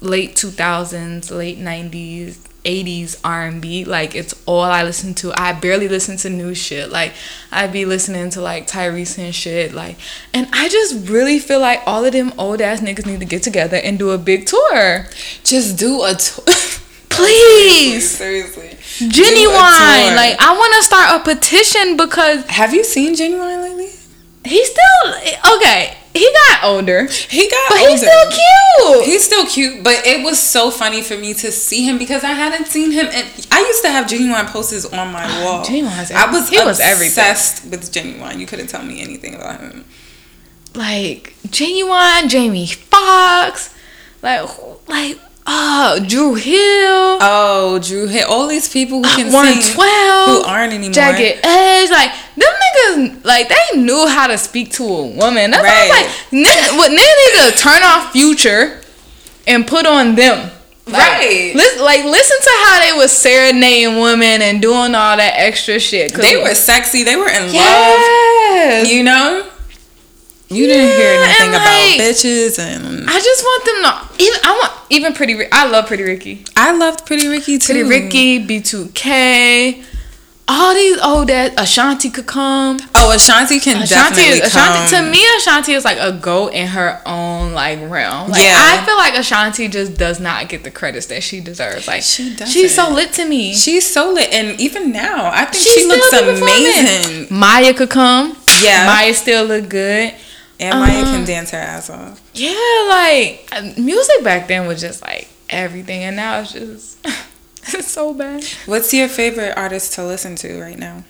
late 0.00 0.34
two 0.36 0.50
thousands, 0.50 1.30
late 1.30 1.58
nineties, 1.58 2.38
eighties 2.64 3.20
R 3.24 3.46
and 3.46 3.60
B. 3.60 3.84
Like 3.84 4.14
it's 4.14 4.34
all 4.46 4.62
I 4.62 4.82
listen 4.82 5.14
to. 5.16 5.32
I 5.34 5.52
barely 5.52 5.88
listen 5.88 6.16
to 6.18 6.30
new 6.30 6.54
shit. 6.54 6.90
Like 6.90 7.12
I'd 7.50 7.72
be 7.72 7.84
listening 7.84 8.30
to 8.30 8.40
like 8.40 8.66
Tyrese 8.66 9.18
and 9.18 9.34
shit. 9.34 9.72
Like, 9.72 9.96
and 10.32 10.48
I 10.52 10.68
just 10.68 11.08
really 11.08 11.38
feel 11.38 11.60
like 11.60 11.80
all 11.86 12.04
of 12.04 12.12
them 12.12 12.32
old 12.38 12.60
ass 12.60 12.80
niggas 12.80 13.06
need 13.06 13.20
to 13.20 13.26
get 13.26 13.42
together 13.42 13.76
and 13.82 13.98
do 13.98 14.10
a 14.10 14.18
big 14.18 14.46
tour. 14.46 15.06
Just 15.42 15.78
do 15.78 16.02
a 16.04 16.14
tour. 16.14 16.44
Please. 17.08 18.10
Seriously. 18.10 18.70
Ginuwine. 19.08 20.16
Like 20.16 20.36
I 20.40 20.52
want 20.56 20.74
to 20.76 20.82
start 20.82 21.20
a 21.20 21.24
petition 21.24 21.96
because 21.96 22.44
Have 22.46 22.74
you 22.74 22.82
seen 22.84 23.14
Ginuwine 23.14 23.62
lately? 23.62 23.90
he's 24.44 24.70
still 24.70 25.56
okay. 25.56 25.96
He 26.14 26.30
got 26.48 26.64
older. 26.64 27.06
He 27.06 27.48
got 27.50 27.72
older. 27.72 27.74
But 27.74 27.78
older. 27.80 27.90
he's 27.90 28.00
still 28.00 28.30
cute. 28.30 29.04
He's 29.04 29.24
still 29.24 29.46
cute, 29.46 29.84
but 29.84 30.06
it 30.06 30.24
was 30.24 30.40
so 30.40 30.70
funny 30.70 31.02
for 31.02 31.16
me 31.16 31.34
to 31.34 31.50
see 31.50 31.84
him 31.84 31.98
because 31.98 32.22
I 32.22 32.32
hadn't 32.32 32.66
seen 32.68 32.92
him. 32.92 33.06
And 33.12 33.46
I 33.50 33.60
used 33.60 33.82
to 33.82 33.90
have 33.90 34.06
Ginuwine 34.06 34.46
posters 34.46 34.86
on 34.86 35.12
my 35.12 35.26
wall. 35.44 35.64
Ginuwine 35.64 35.88
has 35.88 36.12
I 36.12 36.30
was 36.30 36.48
he 36.48 36.58
was 36.62 36.78
everything. 36.80 37.08
obsessed 37.08 37.64
with 37.70 37.90
Ginuwine. 37.92 38.38
You 38.38 38.46
couldn't 38.46 38.68
tell 38.68 38.84
me 38.84 39.00
anything 39.02 39.34
about 39.34 39.60
him. 39.60 39.84
like 40.74 41.34
Ginuwine 41.48 42.28
Jamie 42.28 42.66
Foxx, 42.66 43.74
like 44.22 44.48
like 44.88 45.18
oh 45.46 45.98
Dru 46.06 46.34
Hill, 46.34 47.18
Oh, 47.20 47.78
Dru 47.82 48.06
Hill. 48.06 48.26
all 48.28 48.46
these 48.48 48.68
people 48.68 48.98
who 49.02 49.04
ah, 49.08 49.14
can 49.16 49.32
one 49.32 49.46
sing 49.60 49.74
twelve, 49.74 50.28
who 50.28 50.42
aren't 50.44 50.72
anymore. 50.72 50.92
Jagged 50.94 51.40
Edge, 51.44 51.90
like 51.90 52.10
them 52.36 52.48
niggas, 52.48 53.24
like 53.24 53.48
they 53.48 53.80
knew 53.80 54.06
how 54.08 54.26
to 54.26 54.38
speak 54.38 54.72
to 54.72 54.84
a 54.84 55.06
woman. 55.06 55.50
That's 55.50 55.62
why 55.62 55.68
I 55.70 55.82
was 55.82 55.90
like, 55.90 56.46
nigga, 56.46 56.78
what 56.78 56.90
nigga 56.90 57.46
need 57.46 57.52
to 57.52 57.58
turn 57.58 57.82
off 57.82 58.12
Future 58.12 58.80
and 59.46 59.66
put 59.66 59.86
on 59.86 60.14
them. 60.14 60.50
Like, 60.86 60.94
Right. 60.96 61.52
Listen, 61.54 61.82
like 61.84 62.04
listen 62.04 62.36
to 62.42 62.50
how 62.66 62.80
they 62.80 62.92
was 62.92 63.10
serenading 63.10 64.00
women 64.00 64.42
and 64.42 64.60
doing 64.60 64.94
all 64.94 65.16
that 65.16 65.32
extra 65.36 65.78
shit. 65.80 66.12
They 66.12 66.36
were 66.36 66.54
sexy. 66.54 67.04
They 67.04 67.16
were 67.16 67.28
in 67.28 67.42
love. 67.44 67.52
yes. 67.54 68.90
You 68.90 69.02
know. 69.02 69.48
You 70.48 70.66
didn't 70.66 70.96
hear 70.96 71.22
anything 71.22 71.46
and, 71.46 71.54
about 71.54 71.98
bitches, 71.98 72.58
and 72.58 73.08
I 73.08 73.18
just 73.18 73.42
want 73.42 73.64
them 73.64 73.82
to 73.82 74.22
even. 74.24 74.40
I 74.44 74.52
want 74.52 74.72
even 74.90 75.12
Pretty. 75.14 75.50
I 75.50 75.68
love 75.68 75.86
Pretty 75.86 76.02
Ricky. 76.04 76.44
I 76.56 76.72
loved 76.76 77.06
Pretty 77.06 77.28
Ricky 77.28 77.58
too. 77.58 77.72
Pretty 77.72 77.88
Ricky, 77.88 78.46
B2K, 78.46 79.84
all 80.46 80.74
these 80.74 81.00
old 81.00 81.28
that 81.28 81.58
Ashanti 81.58 82.10
could 82.10 82.26
come. 82.26 82.78
Oh, 82.94 83.12
Ashanti 83.12 83.58
can 83.60 83.82
Ashanti 83.82 84.16
definitely 84.16 84.40
is 84.40 84.48
Ashanti 84.48 84.94
come. 84.94 85.04
to 85.06 85.10
me. 85.10 85.24
Ashanti 85.38 85.72
is 85.72 85.84
like 85.84 85.96
a 85.98 86.12
goat 86.12 86.52
in 86.52 86.66
her 86.68 87.00
own 87.06 87.54
like 87.54 87.78
realm. 87.90 88.30
Like, 88.30 88.42
Yeah. 88.42 88.54
I 88.58 88.84
feel 88.84 88.96
like 88.96 89.14
Ashanti 89.14 89.68
just 89.68 89.96
does 89.96 90.20
not 90.20 90.50
get 90.50 90.62
the 90.62 90.70
credits 90.70 91.06
that 91.06 91.22
she 91.22 91.40
deserves. 91.40 91.88
Like 91.88 92.02
She 92.02 92.36
does. 92.36 92.52
she's 92.52 92.74
so 92.74 92.90
lit 92.90 93.12
to 93.14 93.24
me. 93.26 93.54
She's 93.54 93.90
so 93.90 94.12
lit, 94.12 94.30
and 94.32 94.60
even 94.60 94.92
now, 94.92 95.30
I 95.32 95.46
think 95.46 95.64
She 95.64 95.80
she 95.80 95.86
looks 95.86 96.12
amazing. 96.12 97.28
Mya 97.30 97.72
could 97.72 97.90
come. 97.90 98.36
Yeah. 98.62 98.86
Mya 98.86 99.14
still 99.14 99.46
look 99.46 99.70
good. 99.70 100.12
And 100.60 100.78
Mya 100.80 100.86
Uh-huh. 101.02 101.04
can 101.16 101.24
dance 101.24 101.50
her 101.50 101.58
ass 101.58 101.90
off. 101.90 102.20
Yeah, 102.34 102.86
like 102.88 103.48
uh, 103.52 103.72
music 103.76 104.22
back 104.22 104.46
then 104.48 104.66
was 104.66 104.80
just 104.80 105.02
like 105.02 105.28
everything, 105.50 106.04
and 106.04 106.16
now 106.16 106.40
it's 106.40 106.52
just 106.52 106.98
it's 107.74 107.88
so 107.90 108.14
bad. 108.14 108.44
What's 108.66 108.92
your 108.94 109.08
favorite 109.08 109.54
artist 109.56 109.94
to 109.94 110.04
listen 110.06 110.36
to 110.36 110.60
right 110.60 110.78
now? 110.78 111.04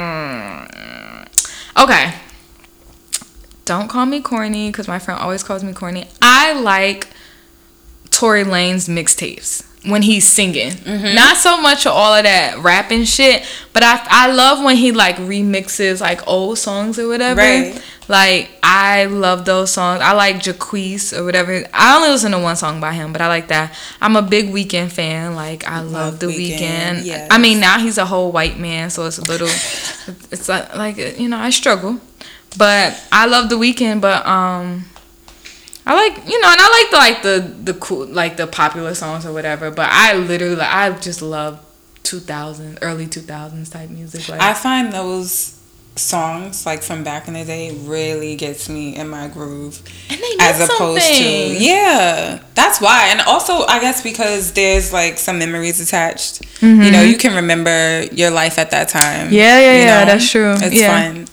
Mm. 0.00 1.28
Okay. 1.82 2.14
Don't 3.64 3.88
call 3.88 4.06
me 4.06 4.20
corny 4.20 4.70
because 4.70 4.88
my 4.88 4.98
friend 4.98 5.20
always 5.20 5.42
calls 5.42 5.62
me 5.62 5.72
corny. 5.72 6.08
I 6.20 6.52
like 6.54 7.08
Tory 8.10 8.42
Lanez 8.44 8.88
mixtapes 8.88 9.64
when 9.86 10.02
he's 10.02 10.28
singing. 10.28 10.72
Mm-hmm. 10.72 11.14
Not 11.14 11.36
so 11.36 11.60
much 11.60 11.86
all 11.86 12.14
of 12.14 12.24
that 12.24 12.58
rapping 12.58 13.04
shit, 13.04 13.44
but 13.72 13.82
I 13.82 14.00
I 14.10 14.32
love 14.32 14.62
when 14.62 14.76
he 14.76 14.92
like 14.92 15.16
remixes 15.16 16.00
like 16.00 16.26
old 16.26 16.58
songs 16.58 16.98
or 16.98 17.08
whatever. 17.08 17.40
Right. 17.40 17.82
Like 18.08 18.50
I 18.62 19.04
love 19.04 19.44
those 19.44 19.70
songs. 19.70 20.00
I 20.02 20.12
like 20.12 20.36
Jacquees 20.36 21.16
or 21.16 21.24
whatever. 21.24 21.64
I 21.72 21.96
only 21.96 22.08
listen 22.08 22.32
to 22.32 22.38
one 22.40 22.56
song 22.56 22.80
by 22.80 22.92
him, 22.92 23.12
but 23.12 23.22
I 23.22 23.28
like 23.28 23.48
that. 23.48 23.72
I'm 24.00 24.16
a 24.16 24.22
big 24.22 24.48
Weeknd 24.52 24.90
fan. 24.90 25.36
Like 25.36 25.66
I 25.66 25.80
love, 25.80 25.92
Love 25.92 26.18
the 26.18 26.26
Weeknd, 26.26 26.36
Weekend. 26.36 27.06
yes. 27.06 27.28
I 27.30 27.38
mean 27.38 27.60
now 27.60 27.78
he's 27.78 27.98
a 27.98 28.04
whole 28.04 28.32
white 28.32 28.58
man, 28.58 28.90
so 28.90 29.06
it's 29.06 29.18
a 29.18 29.24
little. 29.24 29.46
it's 30.30 30.48
like 30.48 30.74
like 30.74 30.96
you 31.18 31.28
know 31.28 31.38
I 31.38 31.50
struggle, 31.50 32.00
but 32.58 33.00
I 33.12 33.26
love 33.26 33.48
the 33.48 33.56
Weeknd. 33.56 34.00
But 34.00 34.26
um, 34.26 34.86
I 35.86 35.94
like 35.94 36.28
you 36.28 36.40
know, 36.40 36.48
and 36.48 36.60
I 36.60 36.68
like 36.82 36.90
the 36.90 36.96
like 36.96 37.22
the 37.22 37.72
the 37.72 37.78
cool 37.78 38.06
like 38.06 38.36
the 38.36 38.46
popular 38.46 38.94
songs 38.94 39.24
or 39.26 39.32
whatever. 39.32 39.70
But 39.70 39.88
I 39.90 40.14
literally 40.14 40.56
like, 40.56 40.72
I 40.72 40.90
just 40.98 41.22
love 41.22 41.60
2000 42.02 42.78
early 42.82 43.06
2000s 43.06 43.72
type 43.72 43.90
music. 43.90 44.28
Like 44.28 44.40
I 44.40 44.54
find 44.54 44.92
those 44.92 45.56
songs 45.96 46.64
like 46.64 46.82
from 46.82 47.02
back 47.02 47.26
in 47.28 47.34
the 47.34 47.44
day 47.44 47.72
really 47.82 48.36
gets 48.36 48.68
me 48.68 48.94
in 48.96 49.08
my 49.08 49.26
groove 49.28 49.82
and 50.08 50.18
they 50.20 50.36
as 50.38 50.56
opposed 50.60 51.02
something. 51.02 51.58
to 51.58 51.62
yeah 51.64 52.40
that's 52.54 52.80
why 52.80 53.08
and 53.10 53.20
also 53.22 53.66
i 53.66 53.78
guess 53.80 54.00
because 54.02 54.52
there's 54.52 54.92
like 54.94 55.18
some 55.18 55.38
memories 55.38 55.80
attached 55.80 56.42
Mm-hmm. 56.60 56.82
you 56.82 56.90
know 56.92 57.02
you 57.02 57.16
can 57.18 57.34
remember 57.34 58.04
your 58.12 58.30
life 58.30 58.58
at 58.58 58.70
that 58.70 58.88
time 58.88 59.30
Yeah, 59.32 59.58
yeah, 59.60 59.72
yeah, 59.72 60.00
know? 60.00 60.12
that's 60.12 60.30
true. 60.30 60.52
it's 60.58 60.74
Yeah. 60.80 61.12
fun 61.12 61.26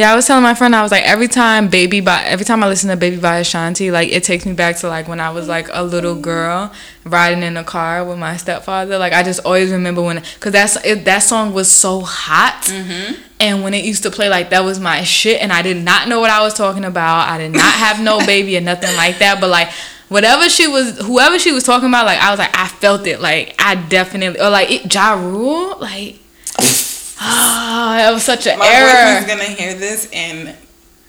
Yeah, 0.00 0.12
I 0.12 0.16
was 0.16 0.26
telling 0.26 0.42
my 0.42 0.54
friend 0.54 0.74
I 0.74 0.82
was 0.82 0.90
like 0.90 1.04
every 1.04 1.28
time 1.28 1.68
Baby 1.68 2.00
by 2.00 2.22
every 2.24 2.46
time 2.46 2.64
I 2.64 2.68
listen 2.68 2.88
to 2.88 2.96
Baby 2.96 3.18
by 3.18 3.36
Ashanti, 3.36 3.90
like 3.90 4.10
it 4.10 4.24
takes 4.24 4.46
me 4.46 4.54
back 4.54 4.78
to 4.78 4.88
like 4.88 5.08
when 5.08 5.20
I 5.20 5.28
was 5.28 5.46
like 5.46 5.68
a 5.70 5.84
little 5.84 6.14
girl 6.14 6.72
riding 7.04 7.42
in 7.42 7.58
a 7.58 7.64
car 7.64 8.02
with 8.02 8.16
my 8.16 8.38
stepfather. 8.38 8.96
Like 8.96 9.12
I 9.12 9.22
just 9.22 9.40
always 9.40 9.70
remember 9.70 10.00
when 10.00 10.22
cuz 10.40 10.52
that's 10.52 10.82
it, 10.86 11.04
that 11.04 11.18
song 11.18 11.52
was 11.52 11.70
so 11.70 12.00
hot. 12.00 12.62
Mm-hmm. 12.62 13.20
And 13.40 13.62
when 13.62 13.74
it 13.74 13.84
used 13.84 14.02
to 14.04 14.10
play 14.10 14.30
like 14.30 14.48
that 14.48 14.64
was 14.64 14.80
my 14.80 15.04
shit 15.04 15.42
and 15.42 15.52
I 15.52 15.60
did 15.60 15.76
not 15.76 16.08
know 16.08 16.18
what 16.18 16.30
I 16.30 16.40
was 16.40 16.54
talking 16.54 16.86
about. 16.86 17.28
I 17.28 17.36
did 17.36 17.52
not 17.52 17.74
have 17.74 18.00
no 18.00 18.24
baby 18.32 18.56
or 18.56 18.62
nothing 18.62 18.96
like 18.96 19.18
that, 19.18 19.38
but 19.38 19.50
like 19.50 19.68
whatever 20.08 20.48
she 20.48 20.66
was 20.66 20.98
whoever 21.00 21.38
she 21.38 21.52
was 21.52 21.62
talking 21.62 21.90
about 21.90 22.06
like 22.06 22.20
I 22.20 22.30
was 22.30 22.38
like 22.38 22.56
I 22.56 22.68
felt 22.68 23.06
it 23.06 23.20
like 23.20 23.54
I 23.58 23.74
definitely 23.74 24.40
or 24.40 24.48
like 24.48 24.70
it 24.70 24.94
Ja 24.94 25.12
Rule 25.12 25.76
like 25.78 26.20
Ah, 27.20 27.94
that 27.98 28.12
was 28.12 28.24
such 28.24 28.46
an 28.46 28.58
my 28.58 28.66
error. 28.66 28.86
boyfriend's 28.86 29.26
gonna 29.28 29.56
hear 29.56 29.74
this 29.74 30.08
and 30.12 30.56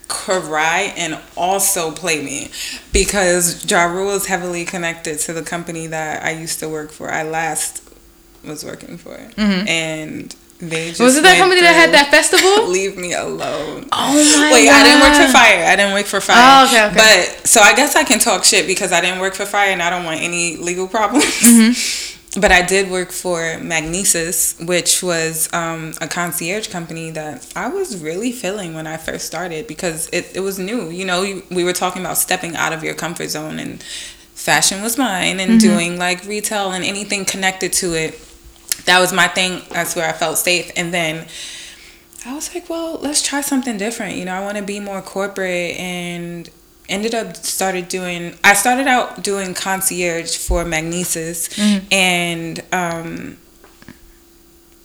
cry 0.08 0.94
and 0.98 1.18
also 1.38 1.92
play 1.92 2.22
me 2.22 2.52
because 2.92 3.66
Ja 3.70 3.86
Rule 3.86 4.12
is 4.12 4.26
heavily 4.26 4.66
connected 4.66 5.20
to 5.20 5.32
the 5.34 5.42
company 5.42 5.88
that 5.88 6.24
I 6.24 6.32
used 6.32 6.60
to 6.60 6.68
work 6.68 6.92
for. 6.92 7.10
I 7.10 7.24
last 7.24 7.82
was 8.44 8.66
working 8.66 8.98
for, 8.98 9.16
it. 9.16 9.38
and 9.38 10.36
they 10.60 10.90
just 10.90 11.00
Mm-hmm. 11.00 11.04
Was 11.06 11.18
it 11.18 11.24
that 11.24 11.38
company 11.38 11.62
that 11.62 11.74
had 11.76 11.92
that 11.94 12.12
festival? 12.12 12.68
Leave 12.70 12.98
me 12.98 13.14
alone. 13.14 13.88
Oh 13.92 14.38
my 14.38 14.52
Wait, 14.54 14.70
I 14.70 14.84
didn't 14.84 15.02
work 15.02 15.16
for 15.16 15.32
Fyre. 15.32 15.66
I 15.66 15.76
didn't 15.76 15.94
work 15.94 16.06
for 16.06 16.20
Fyre. 16.22 16.36
Oh, 16.38 16.66
okay, 16.68 16.86
okay. 16.88 16.96
But 17.40 17.48
so 17.48 17.62
I 17.62 17.74
guess 17.74 17.96
I 17.96 18.04
can 18.04 18.20
talk 18.20 18.44
shit 18.44 18.68
because 18.68 18.92
I 18.92 19.00
didn't 19.02 19.20
work 19.20 19.34
for 19.34 19.46
Fyre 19.46 19.72
and 19.72 19.82
I 19.82 19.90
don't 19.90 20.04
want 20.06 20.22
any 20.22 20.58
legal 20.58 20.88
problems. 20.88 21.26
Mm-hmm. 21.26 22.08
But 22.40 22.50
I 22.52 22.62
did 22.62 22.90
work 22.90 23.12
for 23.12 23.40
Magnises, 23.60 24.66
which 24.66 25.04
was 25.04 25.52
um, 25.52 25.94
a 26.00 26.08
concierge 26.08 26.70
company 26.70 27.12
that 27.12 27.52
I 27.58 27.68
was 27.68 28.02
really 28.02 28.32
feeling 28.32 28.74
when 28.74 28.88
I 28.88 28.96
first 28.96 29.26
started 29.26 29.68
because 29.68 30.08
it, 30.14 30.32
it 30.34 30.40
was 30.40 30.58
new. 30.58 30.90
You 30.90 31.04
know, 31.04 31.42
we 31.52 31.66
were 31.66 31.74
talking 31.74 32.02
about 32.02 32.18
stepping 32.18 32.56
out 32.56 32.72
of 32.72 32.86
your 32.86 32.94
comfort 32.94 33.30
zone 33.30 33.60
and 33.60 33.84
fashion 33.84 34.82
was 34.82 34.98
mine 34.98 35.40
and 35.42 35.52
Mm-hmm. 35.52 35.58
doing 35.60 36.00
like 36.00 36.24
retail 36.26 36.72
and 36.72 36.86
anything 36.86 37.26
connected 37.26 37.74
to 37.74 37.96
it. 37.96 38.18
That 38.86 39.00
was 39.02 39.12
my 39.12 39.28
thing. 39.28 39.62
That's 39.70 39.96
where 39.98 40.08
I 40.08 40.14
felt 40.14 40.38
safe. 40.38 40.72
And 40.78 40.94
then 40.94 41.28
I 42.26 42.34
was 42.34 42.54
like, 42.56 42.70
well, 42.70 42.98
let's 43.02 43.22
try 43.22 43.42
something 43.42 43.78
different. 43.78 44.16
You 44.16 44.24
know, 44.26 44.34
I 44.34 44.40
want 44.40 44.56
to 44.58 44.64
be 44.64 44.80
more 44.80 45.02
corporate 45.02 45.76
and 45.78 46.50
ended 46.92 47.16
up 47.16 47.36
started 47.38 47.88
doing 47.88 48.36
I 48.44 48.54
started 48.54 48.88
out 48.88 49.24
doing 49.24 49.54
concierge 49.54 50.36
for 50.38 50.64
Magnises 50.66 51.50
and 51.92 52.62
um 52.72 53.38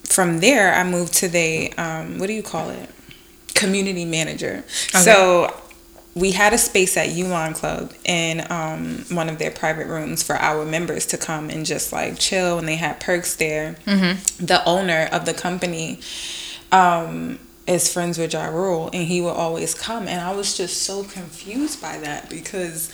from 0.04 0.40
there 0.40 0.74
I 0.74 0.84
moved 0.84 1.14
to 1.14 1.28
the 1.28 1.72
um 1.76 2.18
what 2.18 2.28
do 2.28 2.32
you 2.32 2.42
call 2.42 2.70
it? 2.70 2.88
Community 3.54 4.04
manager. 4.04 4.64
So 5.02 5.54
we 6.16 6.32
had 6.32 6.54
a 6.54 6.58
space 6.58 6.96
at 6.96 7.10
Yulon 7.10 7.54
Club 7.54 7.92
in 8.04 8.40
um, 8.50 9.04
one 9.10 9.28
of 9.28 9.38
their 9.38 9.50
private 9.50 9.86
rooms 9.86 10.22
for 10.22 10.34
our 10.36 10.64
members 10.64 11.04
to 11.06 11.18
come 11.18 11.50
and 11.50 11.66
just 11.66 11.92
like 11.92 12.18
chill, 12.18 12.58
and 12.58 12.66
they 12.66 12.76
had 12.76 12.98
perks 13.00 13.36
there. 13.36 13.76
Mm-hmm. 13.84 14.46
The 14.46 14.64
owner 14.64 15.10
of 15.12 15.26
the 15.26 15.34
company 15.34 16.00
um, 16.72 17.38
is 17.66 17.92
friends 17.92 18.18
with 18.18 18.32
Ja 18.32 18.46
Rule, 18.46 18.90
and 18.92 19.06
he 19.06 19.20
will 19.20 19.30
always 19.30 19.74
come. 19.74 20.06
And 20.08 20.20
I 20.20 20.32
was 20.34 20.56
just 20.56 20.82
so 20.82 21.04
confused 21.04 21.80
by 21.82 21.98
that 21.98 22.30
because 22.30 22.92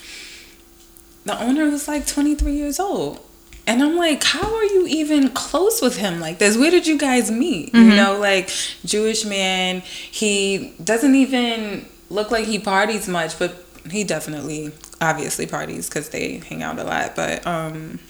the 1.24 1.38
owner 1.40 1.68
was 1.70 1.86
like 1.88 2.06
23 2.06 2.52
years 2.52 2.80
old. 2.80 3.20
And 3.66 3.80
I'm 3.82 3.96
like, 3.96 4.24
how 4.24 4.54
are 4.56 4.64
you 4.64 4.86
even 4.88 5.28
close 5.30 5.80
with 5.80 5.96
him 5.96 6.18
like 6.18 6.38
this? 6.38 6.56
Where 6.56 6.70
did 6.70 6.86
you 6.86 6.98
guys 6.98 7.30
meet? 7.30 7.72
You 7.72 7.94
know, 7.94 8.18
like 8.18 8.50
Jewish 8.84 9.24
man, 9.24 9.80
he 9.80 10.74
doesn't 10.82 11.14
even 11.14 11.86
look 12.10 12.32
like 12.32 12.46
he 12.46 12.58
parties 12.58 13.08
much, 13.08 13.38
but 13.38 13.64
he 13.88 14.02
definitely 14.04 14.72
obviously 15.00 15.46
parties 15.46 15.88
because 15.88 16.08
they 16.08 16.38
hang 16.38 16.62
out 16.62 16.78
a 16.78 16.84
lot. 16.84 17.14
But 17.14 17.46
um 17.46 18.00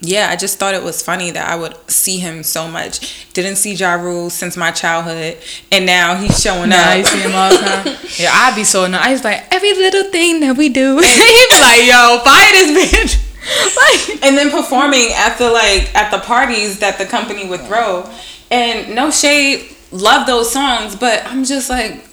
yeah, 0.00 0.28
I 0.30 0.36
just 0.36 0.58
thought 0.58 0.74
it 0.74 0.82
was 0.82 1.02
funny 1.02 1.30
that 1.32 1.48
I 1.48 1.56
would 1.56 1.74
see 1.90 2.18
him 2.18 2.42
so 2.42 2.66
much. 2.68 3.26
Didn't 3.34 3.56
see 3.56 3.74
Ja 3.74 3.94
Rule 3.94 4.30
since 4.30 4.56
my 4.56 4.70
childhood, 4.70 5.36
and 5.70 5.84
now 5.86 6.14
he's 6.16 6.40
showing 6.40 6.70
Nah, 6.70 6.76
up. 6.76 6.98
you 6.98 7.04
see 7.04 7.20
him 7.20 7.34
all 7.34 7.50
the 7.50 7.58
time. 7.58 7.96
Yeah, 8.18 8.30
I'd 8.32 8.54
be 8.56 8.64
so 8.64 8.84
annoyed. 8.84 9.00
I 9.02 9.12
was 9.12 9.24
like, 9.24 9.44
every 9.54 9.72
little 9.74 10.04
thing 10.10 10.40
that 10.40 10.56
we 10.56 10.68
do. 10.68 10.96
He'd 10.98 11.48
be 11.50 11.60
like, 11.60 11.86
yo, 11.86 12.20
fire 12.24 12.52
this 12.52 12.92
bitch. 12.92 13.26
like, 14.12 14.22
and 14.24 14.36
then 14.36 14.50
performing 14.50 15.10
at 15.14 15.36
the 15.38 15.50
like 15.50 15.94
at 15.94 16.10
the 16.10 16.18
parties 16.18 16.78
that 16.80 16.98
the 16.98 17.06
company 17.06 17.46
would 17.48 17.60
throw. 17.62 18.08
And 18.50 18.94
no 18.94 19.10
shade, 19.10 19.74
love 19.92 20.26
those 20.26 20.50
songs, 20.52 20.96
but 20.96 21.24
I'm 21.26 21.44
just 21.44 21.70
like, 21.70 22.04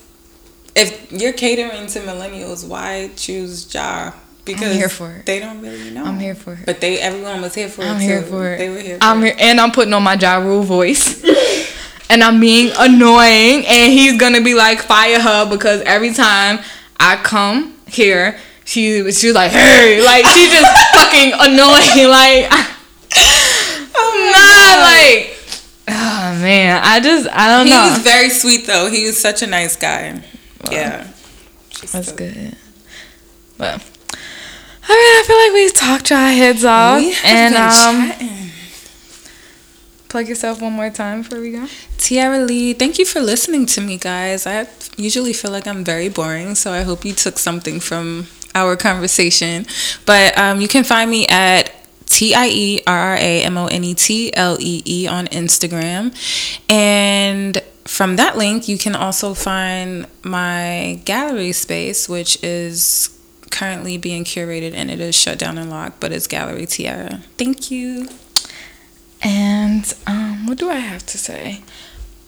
if 0.75 1.11
you're 1.11 1.33
catering 1.33 1.87
to 1.87 1.99
millennials, 2.01 2.65
why 2.67 3.09
choose 3.15 3.73
Ja? 3.73 4.11
Because 4.53 4.71
I'm 4.71 4.77
here 4.77 4.89
for 4.89 5.11
it. 5.11 5.25
they 5.25 5.39
don't 5.39 5.61
really 5.61 5.91
know. 5.91 6.05
I'm 6.05 6.19
here 6.19 6.35
for 6.35 6.53
it. 6.53 6.65
But 6.65 6.81
they, 6.81 6.99
everyone 6.99 7.41
was 7.41 7.53
here 7.53 7.69
for 7.69 7.83
it. 7.83 7.87
I'm 7.87 7.99
too. 7.99 8.05
here 8.05 8.21
for 8.21 8.47
it. 8.53 8.57
They 8.57 8.69
were 8.69 8.79
here. 8.79 8.97
I'm 9.01 9.23
it. 9.23 9.25
here, 9.25 9.35
and 9.39 9.59
I'm 9.59 9.71
putting 9.71 9.93
on 9.93 10.03
my 10.03 10.15
Ja 10.15 10.37
Rule 10.37 10.63
voice. 10.63 11.23
and 12.09 12.23
I'm 12.23 12.39
being 12.39 12.71
annoying, 12.77 13.65
and 13.67 13.91
he's 13.91 14.17
gonna 14.17 14.41
be 14.41 14.53
like, 14.53 14.79
fire 14.81 15.19
her 15.19 15.49
because 15.49 15.81
every 15.81 16.13
time 16.13 16.59
I 16.99 17.17
come 17.17 17.77
here, 17.87 18.39
she 18.65 19.11
she's 19.11 19.33
like, 19.33 19.51
hey, 19.51 20.03
like 20.03 20.25
she 20.25 20.49
just 20.51 20.93
fucking 20.93 21.33
annoying, 21.33 22.09
like. 22.09 22.49
Oh 23.99 24.31
nah, 24.31 24.83
like, 24.83 25.37
oh 25.87 26.39
man, 26.41 26.81
I 26.83 26.99
just 26.99 27.27
I 27.31 27.47
don't 27.47 27.67
He 27.67 27.73
know. 27.73 27.89
was 27.89 27.99
very 27.99 28.29
sweet 28.29 28.67
though. 28.67 28.89
He 28.89 29.05
was 29.05 29.17
such 29.17 29.41
a 29.41 29.47
nice 29.47 29.75
guy. 29.75 30.21
Yeah. 30.71 31.07
That's 31.91 32.11
good. 32.11 32.55
But 33.57 33.81
I 34.89 34.93
mean, 34.93 35.13
I 35.19 35.23
feel 35.27 35.37
like 35.37 35.53
we 35.53 35.69
talked 35.71 36.11
our 36.11 36.29
heads 36.31 36.63
off, 36.63 36.97
We 36.99 37.11
have 37.13 37.25
and 37.25 37.53
been 37.53 37.63
um, 37.63 38.09
chatting. 38.09 38.51
plug 40.09 40.27
yourself 40.29 40.61
one 40.61 40.73
more 40.73 40.89
time 40.89 41.21
before 41.23 41.41
we 41.41 41.51
go. 41.51 41.67
Tierra 41.97 42.39
Lee, 42.39 42.73
thank 42.73 42.97
you 42.97 43.05
for 43.05 43.19
listening 43.19 43.65
to 43.67 43.81
me, 43.81 43.97
guys. 43.97 44.47
I 44.47 44.67
usually 44.95 45.33
feel 45.33 45.51
like 45.51 45.67
I'm 45.67 45.83
very 45.83 46.07
boring, 46.09 46.55
so 46.55 46.71
I 46.71 46.83
hope 46.83 47.03
you 47.03 47.13
took 47.13 47.37
something 47.37 47.79
from 47.81 48.27
our 48.55 48.75
conversation. 48.77 49.65
But 50.05 50.37
um, 50.37 50.61
you 50.61 50.67
can 50.69 50.83
find 50.85 51.11
me 51.11 51.27
at 51.27 51.73
T 52.05 52.33
I 52.33 52.47
E 52.47 52.81
R 52.87 52.97
R 52.97 53.15
A 53.15 53.43
M 53.43 53.57
O 53.57 53.67
N 53.67 53.83
E 53.83 53.93
T 53.93 54.33
L 54.33 54.57
E 54.59 54.81
E 54.85 55.07
on 55.07 55.27
Instagram. 55.27 56.15
And 56.69 57.61
from 57.83 58.15
that 58.15 58.37
link, 58.37 58.67
you 58.69 58.77
can 58.77 58.95
also 58.95 59.33
find 59.33 60.07
my 60.23 61.01
gallery 61.03 61.51
space, 61.51 62.07
which 62.07 62.41
is 62.41 63.09
currently 63.51 63.97
being 63.97 64.23
curated 64.23 64.73
and 64.73 64.89
it 64.91 64.99
is 64.99 65.15
shut 65.15 65.37
down 65.39 65.57
and 65.57 65.69
locked, 65.69 65.99
but 65.99 66.11
it's 66.11 66.27
Gallery 66.27 66.65
Tierra. 66.65 67.21
Thank 67.37 67.71
you. 67.71 68.07
And 69.23 69.91
um, 70.05 70.45
what 70.45 70.57
do 70.57 70.69
I 70.69 70.75
have 70.75 71.05
to 71.07 71.17
say? 71.17 71.61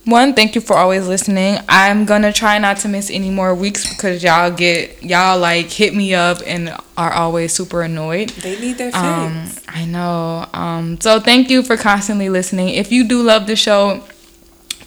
One, 0.06 0.34
thank 0.34 0.56
you 0.56 0.62
for 0.62 0.76
always 0.76 1.08
listening. 1.08 1.58
I'm 1.70 2.06
gonna 2.06 2.34
try 2.34 2.58
not 2.58 2.78
to 2.78 2.88
miss 2.88 3.12
any 3.12 3.30
more 3.30 3.54
weeks 3.54 3.88
because 3.88 4.24
y'all 4.24 4.50
get 4.50 5.04
y'all 5.04 5.38
like 5.38 5.68
hit 5.70 5.94
me 5.94 6.16
up 6.16 6.40
and 6.48 6.74
are 6.98 7.12
always 7.12 7.54
super 7.54 7.84
annoyed. 7.84 8.30
They 8.30 8.60
need 8.60 8.78
their 8.80 8.96
Um, 8.96 9.46
fix. 9.46 9.62
I 9.68 9.86
know. 9.86 10.48
Um, 10.54 11.00
so 11.00 11.20
thank 11.20 11.50
you 11.52 11.62
for 11.62 11.78
constantly 11.78 12.30
listening. 12.30 12.70
If 12.70 12.92
you 12.92 13.04
do 13.04 13.22
love 13.22 13.46
the 13.46 13.56
show, 13.56 14.04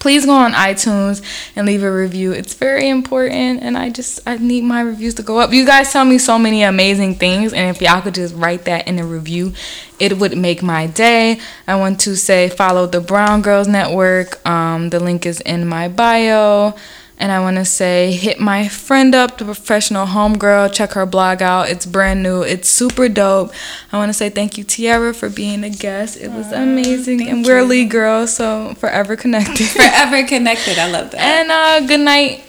please 0.03 0.25
go 0.25 0.33
on 0.33 0.51
iTunes 0.51 1.23
and 1.55 1.65
leave 1.65 1.81
a 1.81 1.89
review. 1.89 2.33
It's 2.33 2.53
very 2.55 2.89
important, 2.89 3.63
and 3.63 3.77
I 3.77 3.89
just 3.89 4.19
I 4.27 4.35
need 4.35 4.65
my 4.65 4.81
reviews 4.81 5.13
to 5.15 5.23
go 5.23 5.39
up. 5.39 5.53
You 5.53 5.65
guys 5.65 5.93
tell 5.93 6.03
me 6.03 6.17
so 6.17 6.37
many 6.37 6.61
amazing 6.61 7.15
things, 7.15 7.53
and 7.53 7.73
if 7.73 7.81
y'all 7.81 8.01
could 8.01 8.13
just 8.13 8.35
write 8.35 8.65
that 8.65 8.85
in 8.85 8.99
a 8.99 9.05
review, 9.05 9.53
it 9.99 10.19
would 10.19 10.37
make 10.37 10.61
my 10.61 10.87
day. 10.87 11.39
I 11.65 11.77
want 11.77 12.01
to 12.01 12.17
say 12.17 12.49
follow 12.49 12.85
the 12.85 12.99
Brown 12.99 13.41
Girls 13.41 13.69
Network. 13.69 14.45
Um, 14.45 14.89
the 14.89 14.99
link 14.99 15.25
is 15.25 15.39
in 15.39 15.65
my 15.65 15.87
bio. 15.87 16.75
And 17.23 17.31
I 17.31 17.39
want 17.39 17.55
to 17.55 17.63
say, 17.63 18.11
hit 18.11 18.41
my 18.41 18.67
friend 18.67 19.15
up, 19.15 19.37
the 19.37 19.45
professional 19.45 20.07
homegirl. 20.07 20.73
Check 20.73 20.91
her 20.91 21.05
blog 21.05 21.41
out. 21.41 21.69
It's 21.69 21.85
brand 21.85 22.21
new. 22.21 22.41
It's 22.41 22.67
super 22.67 23.07
dope. 23.07 23.53
I 23.93 23.97
want 23.97 24.09
to 24.09 24.13
say 24.13 24.29
thank 24.29 24.57
you, 24.57 24.65
Tierra, 24.65 25.13
for 25.13 25.29
being 25.29 25.63
a 25.63 25.69
guest. 25.69 26.17
It 26.19 26.31
was 26.31 26.51
amazing. 26.51 27.19
thank 27.19 27.29
And 27.31 27.45
we're 27.45 27.61
you. 27.61 27.65
Lee 27.65 27.85
girls, 27.85 28.33
so 28.33 28.73
forever 28.73 29.15
connected. 29.15 29.67
Forever 29.69 30.27
connected. 30.27 30.77
I 30.77 30.91
love 30.91 31.11
that. 31.11 31.21
and 31.21 31.49
uh, 31.49 31.87
good 31.87 32.01
night. 32.01 32.43